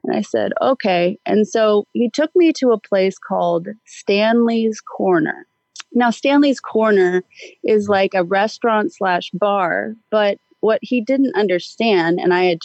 And 0.05 0.17
I 0.17 0.23
said, 0.23 0.52
okay. 0.62 1.19
And 1.26 1.47
so 1.47 1.85
he 1.93 2.09
took 2.09 2.31
me 2.35 2.55
to 2.55 2.71
a 2.71 2.81
place 2.81 3.19
called 3.19 3.69
Stanley's 3.85 4.81
Corner. 4.81 5.47
Now, 5.92 6.11
Stanley's 6.11 6.61
Corner 6.61 7.25
is 7.64 7.88
like 7.88 8.14
a 8.14 8.25
restaurant 8.25 8.92
slash 8.92 9.30
bar, 9.33 9.95
but 10.11 10.38
what 10.61 10.80
he 10.83 11.00
didn't 11.00 11.35
understand, 11.37 12.21
and 12.21 12.35
I 12.35 12.45
had 12.45 12.59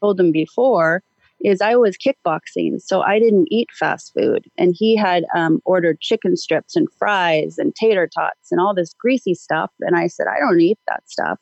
told 0.00 0.20
him 0.20 0.32
before, 0.32 1.02
is 1.40 1.60
I 1.60 1.76
was 1.76 1.96
kickboxing, 1.96 2.80
so 2.80 3.02
I 3.02 3.18
didn't 3.18 3.48
eat 3.50 3.68
fast 3.78 4.12
food. 4.18 4.46
And 4.56 4.74
he 4.76 4.96
had 4.96 5.24
um, 5.34 5.60
ordered 5.64 6.00
chicken 6.00 6.36
strips 6.36 6.76
and 6.76 6.88
fries 6.98 7.56
and 7.58 7.74
tater 7.74 8.08
tots 8.08 8.50
and 8.50 8.60
all 8.60 8.74
this 8.74 8.94
greasy 8.94 9.34
stuff. 9.34 9.70
And 9.80 9.96
I 9.96 10.06
said, 10.06 10.26
I 10.28 10.38
don't 10.38 10.60
eat 10.60 10.78
that 10.88 11.08
stuff. 11.08 11.38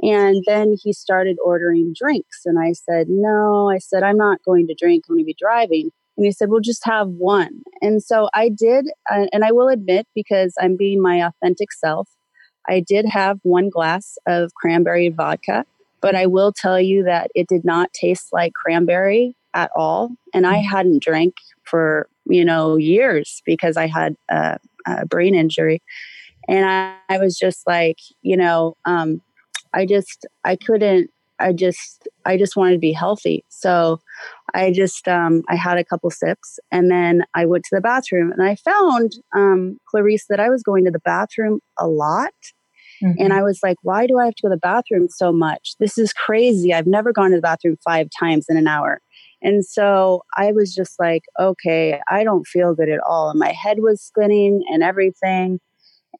And 0.00 0.42
then 0.46 0.76
he 0.82 0.92
started 0.92 1.36
ordering 1.44 1.94
drinks. 1.96 2.42
And 2.44 2.58
I 2.58 2.72
said, 2.72 3.06
No, 3.08 3.70
I 3.70 3.78
said, 3.78 4.02
I'm 4.02 4.16
not 4.16 4.42
going 4.44 4.66
to 4.66 4.74
drink. 4.74 5.04
I'm 5.08 5.16
going 5.16 5.24
to 5.24 5.26
be 5.26 5.36
driving. 5.38 5.90
And 6.16 6.24
he 6.26 6.32
said, 6.32 6.48
Well, 6.48 6.60
just 6.60 6.84
have 6.84 7.08
one. 7.08 7.62
And 7.82 8.02
so 8.02 8.28
I 8.34 8.48
did. 8.48 8.86
Uh, 9.10 9.26
and 9.32 9.44
I 9.44 9.52
will 9.52 9.68
admit, 9.68 10.06
because 10.14 10.54
I'm 10.60 10.76
being 10.76 11.02
my 11.02 11.26
authentic 11.26 11.72
self, 11.72 12.08
I 12.68 12.80
did 12.80 13.06
have 13.06 13.38
one 13.42 13.68
glass 13.68 14.16
of 14.26 14.54
cranberry 14.54 15.08
vodka. 15.08 15.64
But 16.00 16.14
I 16.14 16.26
will 16.26 16.52
tell 16.52 16.80
you 16.80 17.02
that 17.04 17.30
it 17.34 17.48
did 17.48 17.64
not 17.64 17.92
taste 17.92 18.28
like 18.32 18.52
cranberry 18.52 19.36
at 19.54 19.70
all. 19.74 20.10
And 20.34 20.46
I 20.46 20.58
mm. 20.58 20.66
hadn't 20.66 21.02
drank 21.02 21.34
for, 21.62 22.08
you 22.26 22.44
know, 22.44 22.76
years 22.76 23.40
because 23.46 23.76
I 23.76 23.86
had 23.86 24.16
a, 24.28 24.58
a 24.86 25.06
brain 25.06 25.34
injury. 25.34 25.82
And 26.46 26.66
I, 26.66 26.96
I, 27.08 27.18
was 27.18 27.38
just 27.38 27.66
like, 27.66 27.98
you 28.20 28.36
know, 28.36 28.76
um, 28.84 29.22
I 29.72 29.86
just, 29.86 30.26
I 30.44 30.56
couldn't, 30.56 31.10
I 31.44 31.52
just, 31.52 32.08
I 32.24 32.36
just 32.36 32.56
wanted 32.56 32.72
to 32.72 32.78
be 32.78 32.92
healthy. 32.92 33.44
So 33.48 34.00
I 34.54 34.72
just, 34.72 35.06
um, 35.06 35.42
I 35.48 35.56
had 35.56 35.78
a 35.78 35.84
couple 35.84 36.10
sips 36.10 36.58
and 36.72 36.90
then 36.90 37.24
I 37.34 37.46
went 37.46 37.64
to 37.64 37.76
the 37.76 37.80
bathroom 37.80 38.32
and 38.32 38.42
I 38.42 38.56
found, 38.56 39.12
um, 39.36 39.78
Clarice, 39.88 40.26
that 40.28 40.40
I 40.40 40.48
was 40.48 40.62
going 40.62 40.84
to 40.86 40.90
the 40.90 41.00
bathroom 41.00 41.60
a 41.78 41.86
lot 41.86 42.32
Mm-hmm. 43.02 43.22
And 43.22 43.32
I 43.32 43.42
was 43.42 43.60
like, 43.62 43.76
why 43.82 44.06
do 44.06 44.18
I 44.18 44.26
have 44.26 44.34
to 44.36 44.42
go 44.42 44.48
to 44.48 44.54
the 44.54 44.60
bathroom 44.60 45.08
so 45.08 45.32
much? 45.32 45.74
This 45.78 45.98
is 45.98 46.12
crazy. 46.12 46.72
I've 46.72 46.86
never 46.86 47.12
gone 47.12 47.30
to 47.30 47.36
the 47.36 47.42
bathroom 47.42 47.76
five 47.84 48.08
times 48.18 48.46
in 48.48 48.56
an 48.56 48.66
hour. 48.66 49.00
And 49.42 49.64
so 49.64 50.22
I 50.36 50.52
was 50.52 50.74
just 50.74 50.98
like, 50.98 51.24
okay, 51.38 52.00
I 52.08 52.24
don't 52.24 52.46
feel 52.46 52.74
good 52.74 52.88
at 52.88 53.00
all. 53.00 53.30
And 53.30 53.38
my 53.38 53.52
head 53.52 53.78
was 53.80 54.00
spinning 54.00 54.62
and 54.70 54.82
everything. 54.82 55.60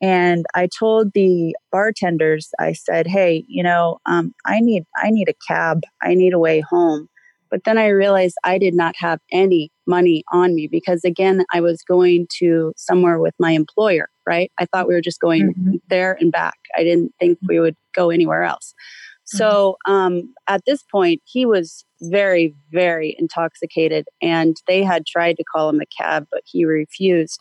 And 0.05 0.45
I 0.55 0.69
told 0.79 1.13
the 1.15 1.57
bartenders, 1.73 2.51
I 2.61 2.75
said, 2.75 3.07
hey, 3.07 3.43
you 3.49 3.63
know, 3.63 4.01
um, 4.05 4.35
I 4.45 4.61
need 4.61 4.85
I 5.03 5.09
need 5.09 5.31
a 5.31 5.35
cab. 5.49 5.81
I 6.03 6.13
need 6.13 6.35
a 6.35 6.39
way 6.39 6.61
home. 6.61 7.09
But 7.51 7.65
then 7.65 7.79
I 7.79 7.87
realized 7.87 8.35
I 8.45 8.59
did 8.59 8.75
not 8.75 8.95
have 8.99 9.19
any 9.33 9.73
money 9.87 10.23
on 10.31 10.55
me 10.55 10.69
because, 10.71 11.05
again, 11.05 11.47
I 11.55 11.63
was 11.63 11.83
going 11.83 12.27
to 12.41 12.75
somewhere 12.77 13.19
with 13.19 13.33
my 13.39 13.53
employer, 13.53 14.11
right? 14.27 14.53
I 14.59 14.67
thought 14.67 14.89
we 14.89 14.93
were 14.93 15.01
just 15.01 15.21
going 15.21 15.55
mm-hmm. 15.55 15.77
there 15.89 16.19
and 16.21 16.31
back. 16.31 16.59
I 16.77 16.85
didn't 16.85 17.15
think 17.19 17.39
we 17.49 17.59
would 17.59 17.77
go 17.95 18.11
anywhere 18.11 18.43
else. 18.43 18.75
Mm-hmm. 18.75 19.39
So 19.39 19.77
um, 19.87 20.35
at 20.49 20.67
this 20.67 20.83
point, 20.83 21.23
he 21.25 21.47
was 21.47 21.87
very, 22.03 22.55
very 22.73 23.17
intoxicated, 23.19 24.05
and 24.21 24.55
they 24.67 24.83
had 24.83 25.07
tried 25.07 25.39
to 25.39 25.45
call 25.45 25.71
him 25.71 25.81
a 25.81 26.03
cab, 26.03 26.27
but 26.31 26.43
he 26.45 26.67
refused. 26.67 27.41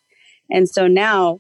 And 0.50 0.70
so 0.70 0.88
now, 0.88 1.40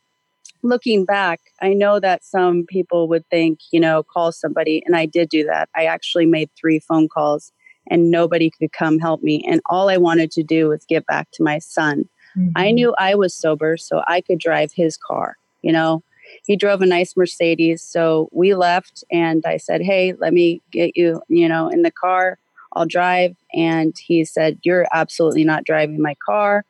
looking 0.63 1.05
back, 1.05 1.41
I 1.61 1.73
know 1.73 1.99
that 1.99 2.23
some 2.23 2.65
people 2.65 3.07
would 3.09 3.27
think, 3.29 3.59
you 3.71 3.79
know, 3.79 4.03
call 4.03 4.31
somebody, 4.31 4.81
and 4.85 4.95
I 4.95 5.05
did 5.05 5.29
do 5.29 5.43
that. 5.45 5.69
I 5.75 5.85
actually 5.85 6.25
made 6.25 6.49
three 6.59 6.79
phone 6.79 7.07
calls 7.07 7.51
and 7.87 8.09
nobody 8.09 8.49
could 8.49 8.71
come 8.71 8.99
help 8.99 9.21
me. 9.21 9.45
And 9.47 9.61
all 9.65 9.89
I 9.89 9.97
wanted 9.97 10.31
to 10.31 10.43
do 10.43 10.69
was 10.69 10.85
get 10.85 11.05
back 11.05 11.29
to 11.33 11.43
my 11.43 11.59
son. 11.59 12.07
Mm-hmm. 12.37 12.51
I 12.55 12.71
knew 12.71 12.95
I 12.97 13.15
was 13.15 13.33
sober, 13.33 13.77
so 13.77 14.01
I 14.07 14.21
could 14.21 14.39
drive 14.39 14.71
his 14.73 14.97
car. 14.97 15.37
You 15.61 15.71
know, 15.71 16.03
he 16.45 16.55
drove 16.55 16.81
a 16.81 16.85
nice 16.85 17.15
Mercedes. 17.15 17.81
So 17.81 18.29
we 18.31 18.55
left, 18.55 19.03
and 19.11 19.43
I 19.45 19.57
said, 19.57 19.81
Hey, 19.81 20.13
let 20.13 20.33
me 20.33 20.61
get 20.71 20.95
you, 20.95 21.21
you 21.27 21.47
know, 21.47 21.67
in 21.67 21.81
the 21.83 21.91
car. 21.91 22.39
I'll 22.75 22.87
drive. 22.87 23.35
And 23.53 23.93
he 23.99 24.25
said, 24.25 24.59
You're 24.63 24.87
absolutely 24.93 25.43
not 25.43 25.63
driving 25.63 26.01
my 26.01 26.15
car. 26.25 26.65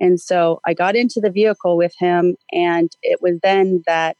And 0.00 0.20
so 0.20 0.60
I 0.66 0.74
got 0.74 0.96
into 0.96 1.20
the 1.20 1.30
vehicle 1.30 1.76
with 1.76 1.94
him, 1.98 2.36
and 2.52 2.90
it 3.02 3.20
was 3.22 3.38
then 3.42 3.82
that 3.86 4.16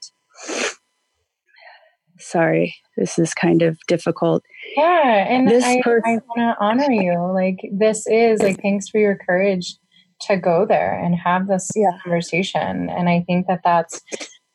sorry, 2.18 2.74
this 2.96 3.18
is 3.18 3.34
kind 3.34 3.62
of 3.62 3.78
difficult. 3.86 4.42
Yeah, 4.76 5.26
and 5.28 5.48
this 5.48 5.64
I, 5.64 5.82
I 5.84 5.84
want 5.86 6.22
to 6.36 6.56
honor 6.60 6.90
you. 6.90 7.18
Like 7.32 7.58
this 7.72 8.06
is 8.06 8.42
like 8.42 8.60
thanks 8.62 8.88
for 8.88 8.98
your 8.98 9.16
courage 9.16 9.76
to 10.22 10.36
go 10.36 10.64
there 10.66 10.98
and 10.98 11.14
have 11.14 11.48
this 11.48 11.70
yeah. 11.74 11.90
conversation. 12.02 12.88
And 12.88 13.08
I 13.08 13.24
think 13.26 13.46
that 13.48 13.60
that's 13.64 14.00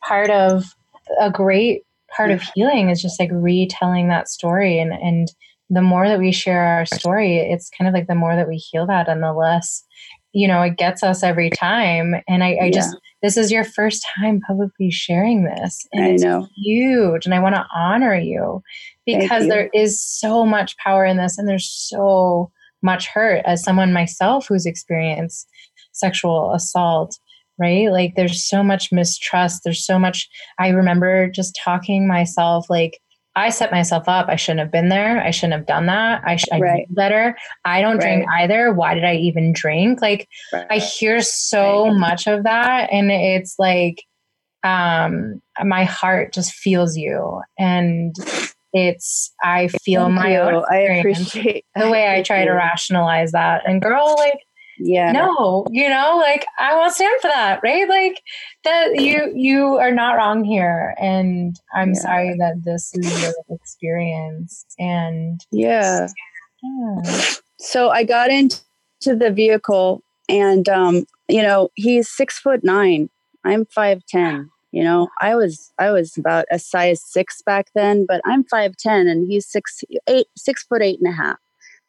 part 0.03 0.29
of 0.29 0.65
a 1.19 1.29
great 1.29 1.83
part 2.15 2.31
of 2.31 2.41
healing 2.55 2.89
is 2.89 3.01
just 3.01 3.19
like 3.19 3.29
retelling 3.31 4.07
that 4.07 4.27
story 4.27 4.79
and 4.79 4.93
and 4.93 5.29
the 5.69 5.81
more 5.81 6.07
that 6.07 6.17
we 6.17 6.31
share 6.31 6.63
our 6.63 6.85
story 6.85 7.37
it's 7.37 7.69
kind 7.69 7.87
of 7.87 7.93
like 7.93 8.07
the 8.07 8.15
more 8.15 8.35
that 8.35 8.47
we 8.47 8.55
heal 8.55 8.87
that 8.87 9.07
and 9.07 9.21
the 9.21 9.31
less 9.31 9.83
you 10.33 10.47
know 10.47 10.61
it 10.61 10.77
gets 10.77 11.03
us 11.03 11.23
every 11.23 11.49
time 11.49 12.15
and 12.27 12.43
i, 12.43 12.53
I 12.53 12.65
yeah. 12.65 12.71
just 12.71 12.97
this 13.21 13.37
is 13.37 13.51
your 13.51 13.63
first 13.63 14.05
time 14.15 14.41
publicly 14.45 14.91
sharing 14.91 15.43
this 15.43 15.85
and 15.93 16.05
I 16.05 16.15
know. 16.15 16.47
huge 16.55 17.25
and 17.25 17.33
i 17.33 17.39
want 17.39 17.55
to 17.55 17.65
honor 17.73 18.15
you 18.15 18.61
because 19.05 19.43
you. 19.43 19.49
there 19.49 19.69
is 19.73 20.01
so 20.01 20.45
much 20.45 20.77
power 20.77 21.05
in 21.05 21.17
this 21.17 21.37
and 21.37 21.47
there's 21.47 21.69
so 21.69 22.51
much 22.81 23.07
hurt 23.07 23.41
as 23.45 23.63
someone 23.63 23.91
myself 23.91 24.47
who's 24.47 24.65
experienced 24.65 25.47
sexual 25.91 26.53
assault 26.53 27.17
right 27.57 27.91
like 27.91 28.15
there's 28.15 28.47
so 28.47 28.63
much 28.63 28.91
mistrust 28.91 29.63
there's 29.63 29.85
so 29.85 29.99
much 29.99 30.29
i 30.59 30.69
remember 30.69 31.29
just 31.29 31.59
talking 31.61 32.07
myself 32.07 32.69
like 32.69 32.99
I 33.35 33.49
set 33.49 33.71
myself 33.71 34.09
up. 34.09 34.27
I 34.27 34.35
shouldn't 34.35 34.59
have 34.59 34.71
been 34.71 34.89
there. 34.89 35.21
I 35.21 35.31
shouldn't 35.31 35.53
have 35.53 35.65
done 35.65 35.85
that. 35.85 36.21
I 36.25 36.35
should 36.35 36.59
right. 36.59 36.87
better. 36.89 37.37
I 37.63 37.81
don't 37.81 37.97
right. 37.97 38.01
drink 38.01 38.25
either. 38.29 38.73
Why 38.73 38.95
did 38.95 39.05
I 39.05 39.15
even 39.15 39.53
drink? 39.53 40.01
Like 40.01 40.27
right. 40.51 40.67
I 40.69 40.77
hear 40.79 41.21
so 41.21 41.93
much 41.93 42.27
of 42.27 42.43
that 42.43 42.89
and 42.91 43.11
it's 43.11 43.55
like 43.59 44.03
um 44.63 45.41
my 45.63 45.85
heart 45.85 46.33
just 46.33 46.51
feels 46.51 46.97
you 46.97 47.41
and 47.57 48.13
it's 48.73 49.31
I 49.43 49.67
feel 49.67 50.05
Thank 50.05 50.15
my 50.15 50.33
you. 50.33 50.39
own 50.39 50.63
I 50.69 50.77
appreciate 50.77 51.65
the 51.75 51.89
way 51.89 52.13
I 52.13 52.21
try 52.21 52.45
to 52.45 52.51
rationalize 52.51 53.31
that. 53.31 53.63
And 53.67 53.81
girl, 53.81 54.15
like 54.17 54.39
yeah. 54.79 55.11
No 55.11 55.65
you 55.69 55.89
know 55.89 56.17
like 56.17 56.45
i 56.57 56.75
won't 56.75 56.93
stand 56.93 57.21
for 57.21 57.27
that 57.27 57.59
right? 57.63 57.87
Like 57.87 58.21
that 58.63 58.99
you 58.99 59.31
you 59.35 59.77
are 59.77 59.91
not 59.91 60.13
wrong 60.13 60.43
here 60.43 60.95
and 60.99 61.59
i'm 61.73 61.89
yeah. 61.93 61.99
sorry 61.99 62.35
that 62.39 62.63
this 62.63 62.93
is 62.95 63.21
your 63.21 63.33
experience 63.49 64.65
and 64.77 65.41
yeah. 65.51 66.07
yeah. 66.63 67.23
So 67.59 67.89
i 67.89 68.03
got 68.03 68.29
into 68.29 68.61
the 69.03 69.31
vehicle 69.31 70.01
and 70.27 70.67
um 70.69 71.05
you 71.27 71.41
know 71.41 71.69
he's 71.75 72.09
six 72.09 72.39
foot 72.39 72.63
nine. 72.63 73.09
I'm 73.45 73.65
five 73.65 74.05
ten 74.07 74.49
you 74.71 74.83
know? 74.83 75.09
I 75.19 75.35
was 75.35 75.71
i 75.79 75.91
was 75.91 76.17
about 76.17 76.45
a 76.51 76.59
size 76.59 77.01
six 77.01 77.41
back 77.41 77.67
then 77.75 78.05
but 78.07 78.21
i'm 78.25 78.43
five 78.43 78.75
ten 78.77 79.07
and 79.07 79.27
he's 79.29 79.47
six 79.47 79.83
eight 80.07 80.27
six 80.37 80.63
foot 80.63 80.81
eight 80.81 80.99
and 80.99 81.11
a 81.11 81.15
half. 81.15 81.37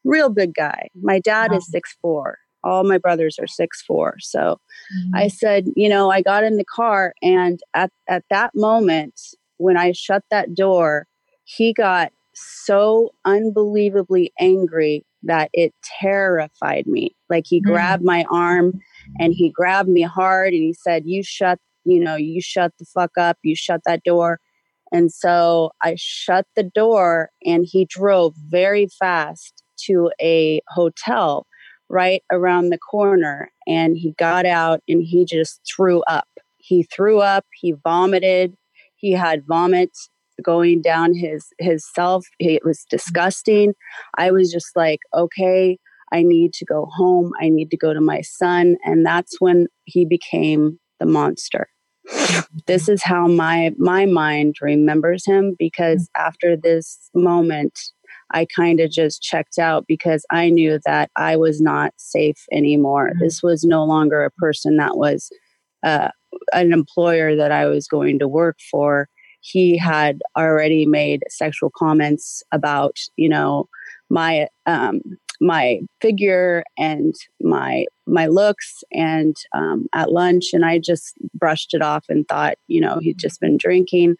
Real 0.02 0.30
big 0.30 0.54
guy. 0.54 0.88
My 1.00 1.18
dad 1.18 1.50
wow. 1.50 1.58
is 1.58 1.66
six 1.66 1.96
four 2.00 2.38
all 2.62 2.84
my 2.84 2.98
brothers 2.98 3.38
are 3.38 3.46
six 3.46 3.82
four 3.82 4.16
so 4.20 4.60
mm-hmm. 4.96 5.14
i 5.14 5.28
said 5.28 5.66
you 5.76 5.88
know 5.88 6.10
i 6.10 6.20
got 6.20 6.44
in 6.44 6.56
the 6.56 6.64
car 6.64 7.14
and 7.22 7.60
at, 7.74 7.90
at 8.08 8.24
that 8.30 8.50
moment 8.54 9.20
when 9.58 9.76
i 9.76 9.92
shut 9.92 10.22
that 10.30 10.54
door 10.54 11.06
he 11.44 11.72
got 11.72 12.12
so 12.34 13.10
unbelievably 13.24 14.32
angry 14.38 15.04
that 15.22 15.50
it 15.52 15.74
terrified 15.82 16.86
me 16.86 17.14
like 17.28 17.44
he 17.46 17.60
mm-hmm. 17.60 17.72
grabbed 17.72 18.04
my 18.04 18.24
arm 18.30 18.80
and 19.18 19.34
he 19.34 19.50
grabbed 19.50 19.88
me 19.88 20.02
hard 20.02 20.52
and 20.52 20.62
he 20.62 20.72
said 20.72 21.04
you 21.06 21.22
shut 21.22 21.58
you 21.84 22.00
know 22.00 22.16
you 22.16 22.40
shut 22.40 22.72
the 22.78 22.84
fuck 22.84 23.16
up 23.18 23.38
you 23.42 23.54
shut 23.54 23.80
that 23.84 24.02
door 24.04 24.40
and 24.92 25.12
so 25.12 25.70
i 25.82 25.94
shut 25.96 26.46
the 26.56 26.62
door 26.62 27.30
and 27.44 27.66
he 27.66 27.84
drove 27.84 28.34
very 28.48 28.86
fast 28.98 29.62
to 29.76 30.10
a 30.20 30.60
hotel 30.68 31.46
right 31.90 32.22
around 32.32 32.70
the 32.70 32.78
corner 32.78 33.50
and 33.66 33.96
he 33.96 34.12
got 34.12 34.46
out 34.46 34.80
and 34.88 35.02
he 35.02 35.24
just 35.24 35.60
threw 35.66 36.02
up. 36.02 36.28
He 36.58 36.84
threw 36.84 37.20
up, 37.20 37.44
he 37.54 37.72
vomited, 37.72 38.54
he 38.96 39.12
had 39.12 39.46
vomit 39.46 39.90
going 40.42 40.80
down 40.80 41.14
his 41.14 41.48
his 41.58 41.84
self. 41.92 42.26
It 42.38 42.64
was 42.64 42.86
disgusting. 42.88 43.74
I 44.16 44.30
was 44.30 44.50
just 44.50 44.74
like, 44.74 45.00
okay, 45.12 45.78
I 46.12 46.22
need 46.22 46.54
to 46.54 46.64
go 46.64 46.86
home. 46.90 47.32
I 47.40 47.48
need 47.48 47.70
to 47.72 47.76
go 47.76 47.92
to 47.92 48.00
my 48.00 48.20
son 48.22 48.76
and 48.84 49.04
that's 49.04 49.40
when 49.40 49.66
he 49.84 50.06
became 50.06 50.78
the 51.00 51.06
monster. 51.06 51.68
this 52.66 52.88
is 52.88 53.02
how 53.02 53.26
my 53.26 53.72
my 53.78 54.06
mind 54.06 54.56
remembers 54.60 55.26
him 55.26 55.56
because 55.58 56.04
mm-hmm. 56.04 56.26
after 56.26 56.56
this 56.56 57.10
moment 57.14 57.78
I 58.32 58.46
kind 58.54 58.80
of 58.80 58.90
just 58.90 59.22
checked 59.22 59.58
out 59.58 59.86
because 59.86 60.24
I 60.30 60.50
knew 60.50 60.78
that 60.84 61.10
I 61.16 61.36
was 61.36 61.60
not 61.60 61.92
safe 61.96 62.44
anymore. 62.52 63.10
Mm-hmm. 63.10 63.20
This 63.20 63.42
was 63.42 63.64
no 63.64 63.84
longer 63.84 64.24
a 64.24 64.30
person 64.30 64.76
that 64.76 64.96
was 64.96 65.30
uh, 65.82 66.10
an 66.52 66.72
employer 66.72 67.36
that 67.36 67.52
I 67.52 67.66
was 67.66 67.86
going 67.86 68.18
to 68.18 68.28
work 68.28 68.58
for. 68.70 69.08
He 69.40 69.76
had 69.76 70.20
already 70.36 70.86
made 70.86 71.22
sexual 71.28 71.70
comments 71.74 72.42
about, 72.52 72.98
you 73.16 73.28
know, 73.28 73.68
my 74.10 74.48
um, 74.66 75.00
my 75.40 75.80
figure 76.00 76.62
and 76.76 77.14
my 77.40 77.86
my 78.06 78.26
looks 78.26 78.84
and 78.92 79.36
um, 79.54 79.86
at 79.94 80.12
lunch 80.12 80.50
and 80.52 80.66
i 80.66 80.78
just 80.78 81.14
brushed 81.34 81.72
it 81.72 81.80
off 81.80 82.04
and 82.08 82.28
thought 82.28 82.56
you 82.68 82.80
know 82.80 82.98
he'd 83.00 83.18
just 83.18 83.40
been 83.40 83.56
drinking 83.56 84.16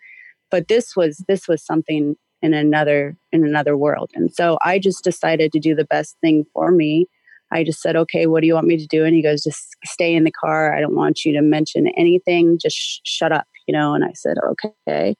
but 0.51 0.69
this 0.69 0.97
was 0.97 1.23
this 1.29 1.47
was 1.47 1.63
something 1.63 2.17
in 2.43 2.55
another 2.55 3.17
in 3.33 3.45
another 3.45 3.77
world. 3.77 4.11
And 4.15 4.33
so 4.33 4.59
i 4.65 4.79
just 4.79 5.05
decided 5.05 5.53
to 5.53 5.61
do 5.61 5.75
the 5.75 5.85
best 5.85 6.17
thing 6.21 6.45
for 6.53 6.71
me. 6.71 7.07
I 7.53 7.65
just 7.65 7.81
said 7.81 7.97
okay 7.97 8.27
what 8.27 8.41
do 8.41 8.47
you 8.47 8.55
want 8.55 8.67
me 8.67 8.77
to 8.77 8.87
do? 8.87 9.05
And 9.05 9.15
he 9.15 9.23
goes 9.23 9.43
just 9.43 9.77
stay 9.85 10.15
in 10.15 10.25
the 10.25 10.33
car. 10.33 10.75
I 10.75 10.81
don't 10.81 10.97
want 10.97 11.25
you 11.25 11.33
to 11.33 11.43
mention 11.43 11.89
anything. 11.97 12.59
Just 12.61 12.77
sh- 12.77 13.01
shut 13.05 13.33
up 13.33 13.47
you 13.67 13.73
know? 13.73 13.95
And 13.95 14.05
i 14.05 14.13
said 14.15 14.37
okay. 14.53 15.15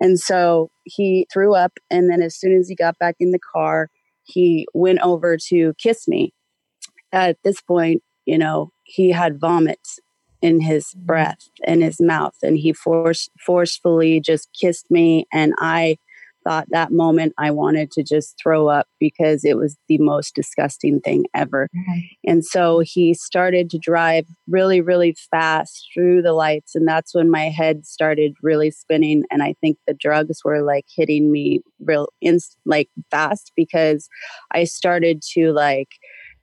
And 0.00 0.18
so 0.18 0.70
he 0.84 1.26
threw 1.32 1.54
up 1.54 1.72
and 1.90 2.10
then 2.10 2.22
as 2.22 2.36
soon 2.36 2.56
as 2.58 2.68
he 2.68 2.74
got 2.74 2.98
back 2.98 3.16
in 3.20 3.30
the 3.30 3.40
car 3.54 3.88
he 4.24 4.66
went 4.72 5.00
over 5.00 5.36
to 5.48 5.74
kiss 5.82 6.06
me. 6.06 6.32
At 7.12 7.36
this 7.44 7.60
point 7.60 8.02
you 8.24 8.38
know 8.38 8.70
he 8.84 9.10
had 9.10 9.40
vomit 9.40 9.80
in 10.42 10.60
his 10.60 10.86
mm-hmm. 10.88 11.06
breath 11.06 11.48
in 11.66 11.80
his 11.80 12.00
mouth 12.00 12.36
and 12.42 12.58
he 12.58 12.72
force 12.72 13.30
forcefully 13.44 14.20
just 14.20 14.48
kissed 14.58 14.90
me 14.90 15.26
and 15.32 15.54
i 15.58 15.96
thought 16.44 16.66
that 16.70 16.92
moment 16.92 17.34
I 17.38 17.50
wanted 17.50 17.90
to 17.92 18.02
just 18.02 18.36
throw 18.42 18.68
up 18.68 18.86
because 18.98 19.44
it 19.44 19.56
was 19.56 19.76
the 19.88 19.98
most 19.98 20.34
disgusting 20.34 21.00
thing 21.00 21.26
ever. 21.34 21.68
And 22.24 22.44
so 22.44 22.80
he 22.80 23.14
started 23.14 23.70
to 23.70 23.78
drive 23.78 24.26
really, 24.48 24.80
really 24.80 25.16
fast 25.30 25.88
through 25.92 26.22
the 26.22 26.32
lights. 26.32 26.74
And 26.74 26.86
that's 26.86 27.14
when 27.14 27.30
my 27.30 27.48
head 27.48 27.86
started 27.86 28.34
really 28.42 28.70
spinning. 28.70 29.24
And 29.30 29.42
I 29.42 29.54
think 29.60 29.78
the 29.86 29.94
drugs 29.94 30.40
were 30.44 30.62
like 30.62 30.86
hitting 30.94 31.30
me 31.32 31.60
real, 31.80 32.08
inst- 32.20 32.56
like 32.64 32.88
fast 33.10 33.52
because 33.56 34.08
I 34.52 34.64
started 34.64 35.22
to 35.34 35.52
like, 35.52 35.88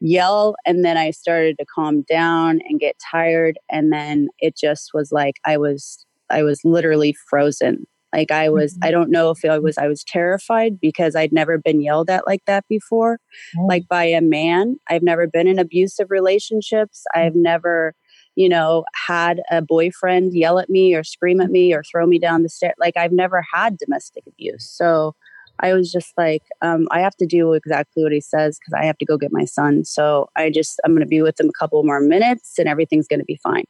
yell 0.01 0.55
and 0.65 0.85
then 0.85 0.95
I 0.95 1.11
started 1.11 1.57
to 1.59 1.65
calm 1.65 2.03
down 2.03 2.61
and 2.69 2.79
get 2.79 2.95
tired 3.11 3.59
and 3.69 3.91
then 3.91 4.29
it 4.39 4.55
just 4.55 4.91
was 4.93 5.11
like 5.11 5.35
I 5.45 5.57
was 5.57 6.05
I 6.29 6.43
was 6.43 6.61
literally 6.63 7.13
frozen 7.29 7.85
like 8.13 8.31
I 8.31 8.49
was, 8.49 8.73
mm-hmm. 8.73 8.85
I 8.85 8.91
don't 8.91 9.11
know 9.11 9.29
if 9.31 9.43
I 9.45 9.59
was, 9.59 9.77
I 9.77 9.87
was 9.87 10.03
terrified 10.03 10.79
because 10.79 11.15
I'd 11.15 11.33
never 11.33 11.57
been 11.57 11.81
yelled 11.81 12.09
at 12.09 12.27
like 12.27 12.43
that 12.45 12.65
before, 12.67 13.19
oh. 13.57 13.65
like 13.65 13.87
by 13.87 14.05
a 14.05 14.21
man. 14.21 14.77
I've 14.89 15.03
never 15.03 15.27
been 15.27 15.47
in 15.47 15.59
abusive 15.59 16.07
relationships. 16.09 17.03
I've 17.13 17.33
mm-hmm. 17.33 17.43
never, 17.43 17.95
you 18.35 18.49
know, 18.49 18.83
had 19.07 19.41
a 19.51 19.61
boyfriend 19.61 20.33
yell 20.33 20.59
at 20.59 20.69
me 20.69 20.95
or 20.95 21.03
scream 21.03 21.41
at 21.41 21.51
me 21.51 21.73
or 21.73 21.83
throw 21.83 22.05
me 22.07 22.19
down 22.19 22.43
the 22.43 22.49
stairs. 22.49 22.75
Like 22.79 22.97
I've 22.97 23.11
never 23.11 23.43
had 23.53 23.77
domestic 23.77 24.23
abuse. 24.27 24.69
So 24.69 25.15
I 25.61 25.73
was 25.73 25.91
just 25.91 26.13
like, 26.17 26.43
um, 26.61 26.87
I 26.89 27.01
have 27.01 27.15
to 27.17 27.25
do 27.25 27.53
exactly 27.53 28.03
what 28.03 28.13
he 28.13 28.21
says 28.21 28.57
because 28.57 28.79
I 28.79 28.85
have 28.85 28.97
to 28.99 29.05
go 29.05 29.17
get 29.17 29.33
my 29.33 29.45
son. 29.45 29.83
So 29.83 30.29
I 30.35 30.49
just, 30.49 30.79
I'm 30.85 30.91
going 30.91 31.01
to 31.01 31.07
be 31.07 31.21
with 31.21 31.39
him 31.39 31.49
a 31.49 31.59
couple 31.59 31.83
more 31.83 31.99
minutes 31.99 32.57
and 32.57 32.67
everything's 32.67 33.07
going 33.07 33.19
to 33.19 33.25
be 33.25 33.39
fine. 33.43 33.65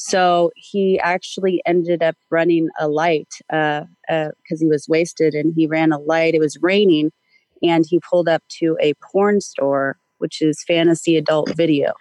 So 0.00 0.52
he 0.54 1.00
actually 1.00 1.60
ended 1.66 2.04
up 2.04 2.14
running 2.30 2.68
a 2.78 2.86
light 2.86 3.34
because 3.48 3.88
uh, 4.08 4.12
uh, 4.12 4.56
he 4.56 4.66
was 4.66 4.86
wasted 4.88 5.34
and 5.34 5.52
he 5.56 5.66
ran 5.66 5.90
a 5.90 5.98
light. 5.98 6.34
It 6.34 6.38
was 6.38 6.56
raining 6.62 7.10
and 7.64 7.84
he 7.86 8.00
pulled 8.08 8.28
up 8.28 8.44
to 8.60 8.78
a 8.80 8.94
porn 9.02 9.40
store, 9.40 9.98
which 10.18 10.40
is 10.40 10.62
fantasy 10.62 11.16
adult 11.16 11.52
video. 11.56 11.94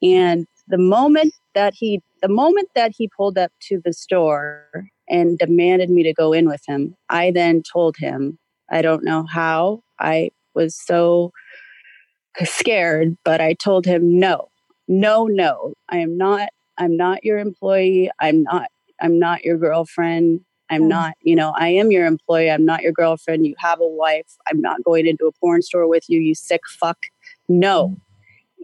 And 0.00 0.46
the 0.68 0.78
moment 0.78 1.34
that 1.56 1.74
he 1.74 2.00
the 2.22 2.28
moment 2.28 2.68
that 2.76 2.92
he 2.96 3.08
pulled 3.08 3.36
up 3.36 3.50
to 3.62 3.80
the 3.84 3.92
store 3.92 4.86
and 5.08 5.36
demanded 5.36 5.90
me 5.90 6.04
to 6.04 6.14
go 6.14 6.32
in 6.32 6.46
with 6.46 6.62
him, 6.68 6.94
I 7.08 7.32
then 7.32 7.64
told 7.64 7.96
him, 7.98 8.38
I 8.70 8.82
don't 8.82 9.02
know 9.02 9.24
how. 9.24 9.82
I 9.98 10.30
was 10.54 10.76
so 10.80 11.32
scared, 12.44 13.16
but 13.24 13.40
I 13.40 13.54
told 13.54 13.84
him 13.84 14.20
no. 14.20 14.48
No, 14.86 15.26
no. 15.26 15.74
I 15.88 15.96
am 15.96 16.16
not 16.16 16.50
I'm 16.82 16.96
not 16.96 17.24
your 17.24 17.38
employee. 17.38 18.10
I'm 18.20 18.42
not 18.42 18.68
I'm 19.00 19.18
not 19.18 19.44
your 19.44 19.56
girlfriend. 19.56 20.40
I'm 20.70 20.88
not, 20.88 21.14
you 21.20 21.36
know, 21.36 21.52
I 21.54 21.68
am 21.68 21.90
your 21.90 22.06
employee. 22.06 22.50
I'm 22.50 22.64
not 22.64 22.82
your 22.82 22.92
girlfriend. 22.92 23.46
You 23.46 23.54
have 23.58 23.78
a 23.80 23.86
wife. 23.86 24.38
I'm 24.48 24.58
not 24.60 24.82
going 24.82 25.06
into 25.06 25.26
a 25.26 25.32
porn 25.32 25.60
store 25.60 25.86
with 25.86 26.08
you, 26.08 26.18
you 26.18 26.34
sick 26.34 26.62
fuck. 26.66 26.96
No. 27.46 27.96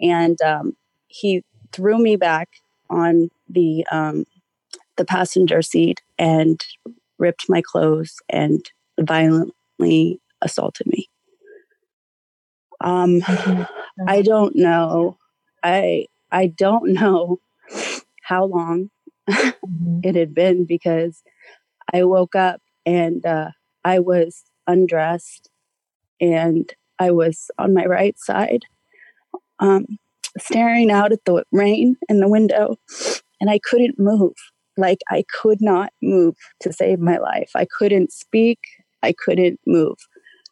Mm. 0.02 0.11
And 0.11 0.42
um, 0.42 0.76
he 1.09 1.44
threw 1.70 1.98
me 1.98 2.16
back 2.16 2.48
on 2.88 3.31
the 3.48 3.87
um, 3.92 4.24
the 4.96 5.04
passenger 5.04 5.61
seat 5.61 6.00
and 6.18 6.64
ripped 7.18 7.44
my 7.48 7.61
clothes 7.61 8.16
and 8.31 8.64
violently 8.98 10.20
assaulted 10.40 10.87
me. 10.87 11.11
Um, 12.81 13.20
mm-hmm. 13.20 13.62
I 14.09 14.22
don't 14.22 14.57
know. 14.57 15.18
I 15.62 16.07
I 16.33 16.46
don't 16.46 16.92
know 16.94 17.40
how 18.28 18.44
long 18.44 18.90
mm-hmm. 19.28 20.00
it 20.02 20.14
had 20.14 20.34
been 20.34 20.66
because 20.66 21.22
I 21.92 22.04
woke 22.04 22.34
up 22.34 22.60
and 22.84 23.24
uh, 23.24 23.50
I 23.84 23.98
was 23.98 24.44
undressed 24.66 25.48
and 26.20 26.70
I 26.98 27.10
was 27.10 27.50
on 27.58 27.74
my 27.74 27.86
right 27.86 28.18
side, 28.18 28.64
um, 29.60 29.86
staring 30.38 30.90
out 30.90 31.12
at 31.12 31.24
the 31.24 31.44
rain 31.52 31.96
in 32.08 32.20
the 32.20 32.28
window, 32.28 32.76
and 33.40 33.50
I 33.50 33.60
couldn't 33.62 33.98
move. 33.98 34.34
Like 34.76 34.98
I 35.10 35.24
could 35.40 35.60
not 35.60 35.92
move 36.02 36.36
to 36.60 36.72
save 36.72 36.98
my 36.98 37.18
life. 37.18 37.50
I 37.54 37.66
couldn't 37.78 38.12
speak. 38.12 38.58
I 39.02 39.14
couldn't 39.24 39.60
move. 39.66 39.96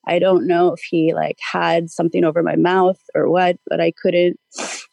I 0.06 0.18
don't 0.18 0.46
know 0.46 0.72
if 0.72 0.80
he 0.88 1.14
like 1.14 1.38
had 1.52 1.90
something 1.90 2.24
over 2.24 2.42
my 2.42 2.56
mouth 2.56 3.00
or 3.14 3.28
what, 3.28 3.56
but 3.66 3.80
I 3.80 3.92
couldn't. 4.00 4.38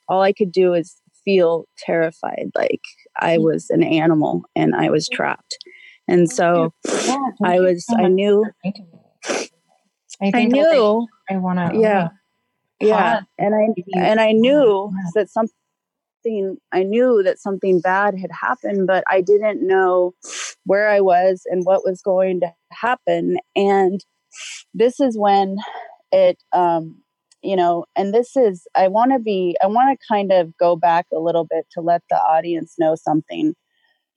All 0.08 0.22
I 0.22 0.34
could 0.34 0.52
do 0.52 0.74
is 0.74 1.00
feel 1.26 1.66
terrified 1.78 2.52
like 2.56 2.82
I 3.20 3.38
mm. 3.38 3.44
was 3.44 3.70
an 3.70 3.84
animal 3.84 4.44
and 4.56 4.76
I 4.76 4.90
was 4.90 5.08
trapped. 5.08 5.58
And 6.08 6.30
so 6.30 6.74
yeah, 6.86 7.18
I 7.44 7.60
was, 7.60 7.86
I 7.98 8.08
knew, 8.08 8.46
I, 10.22 10.46
knew, 10.46 11.08
I 11.30 11.38
want 11.38 11.60
to, 11.60 11.80
yeah. 11.80 12.10
yeah 12.82 13.22
and 13.38 13.56
i 13.56 13.68
and 13.98 14.20
i 14.20 14.32
knew 14.32 14.92
that 15.16 15.30
something 15.30 16.58
i 16.72 16.84
knew 16.84 17.24
that 17.24 17.40
something 17.40 17.80
bad 17.80 18.18
had 18.18 18.32
happened 18.32 18.88
but 18.88 19.04
i 19.10 19.22
didn't 19.22 19.66
know 19.66 20.14
where 20.66 20.90
i 20.90 21.00
was 21.00 21.44
and 21.46 21.66
what 21.66 21.86
was 21.86 22.02
going 22.02 22.40
to 22.40 22.52
happen 22.72 23.38
and 23.56 24.04
this 24.74 25.00
is 25.00 25.18
when 25.18 25.58
it 26.12 26.38
um 26.54 27.03
you 27.44 27.56
know 27.56 27.86
and 27.96 28.14
this 28.14 28.36
is 28.36 28.66
i 28.76 28.88
want 28.88 29.12
to 29.12 29.20
be 29.20 29.56
i 29.62 29.68
want 29.68 29.98
to 29.98 30.08
kind 30.08 30.32
of 30.32 30.56
go 30.58 30.76
back 30.76 31.06
a 31.14 31.20
little 31.20 31.46
bit 31.46 31.66
to 31.72 31.82
let 31.82 32.02
the 32.10 32.16
audience 32.16 32.76
know 32.80 32.96
something 32.96 33.54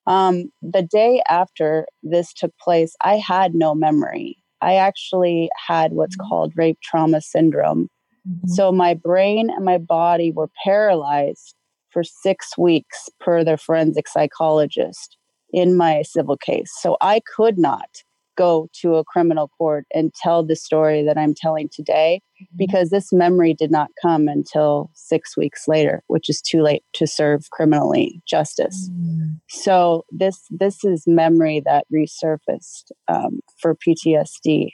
um 0.07 0.45
the 0.62 0.83
day 0.83 1.23
after 1.29 1.87
this 2.03 2.33
took 2.33 2.57
place 2.59 2.95
i 3.03 3.17
had 3.17 3.55
no 3.55 3.75
memory 3.75 4.37
i 4.62 4.75
actually 4.75 5.51
had 5.67 5.93
what's 5.93 6.17
mm-hmm. 6.17 6.29
called 6.29 6.53
rape 6.57 6.79
trauma 6.83 7.21
syndrome 7.21 7.89
mm-hmm. 8.29 8.49
so 8.49 8.73
my 8.73 8.95
brain 8.95 9.51
and 9.51 9.65
my 9.65 9.79
body 9.79 10.31
were 10.31 10.51
paralyzed 10.65 11.55
for 11.91 12.05
six 12.05 12.57
weeks 12.57 13.09
per 13.21 13.43
the 13.43 13.57
forensic 13.57 14.09
psychologist 14.09 15.17
in 15.53 15.77
my 15.77 16.03
civil 16.03 16.37
case 16.37 16.73
so 16.81 16.97
i 17.01 17.21
could 17.37 17.59
not 17.59 18.03
go 18.37 18.68
to 18.81 18.96
a 18.96 19.05
criminal 19.05 19.49
court 19.59 19.87
and 19.92 20.14
tell 20.14 20.44
the 20.44 20.57
story 20.57 21.03
that 21.03 21.18
I'm 21.18 21.35
telling 21.35 21.68
today 21.72 22.20
mm-hmm. 22.40 22.57
because 22.57 22.90
this 22.90 23.12
memory 23.12 23.55
did 23.55 23.70
not 23.70 23.90
come 24.01 24.29
until 24.29 24.90
six 24.94 25.37
weeks 25.37 25.66
later, 25.66 26.03
which 26.07 26.29
is 26.29 26.40
too 26.40 26.62
late 26.62 26.85
to 26.94 27.07
serve 27.07 27.51
criminally 27.51 28.22
justice. 28.29 28.90
Mm. 28.92 29.40
So 29.49 30.05
this 30.11 30.44
this 30.51 30.85
is 30.85 31.05
memory 31.07 31.62
that 31.64 31.87
resurfaced 31.92 32.92
um, 33.09 33.40
for 33.59 33.75
PTSD 33.77 34.70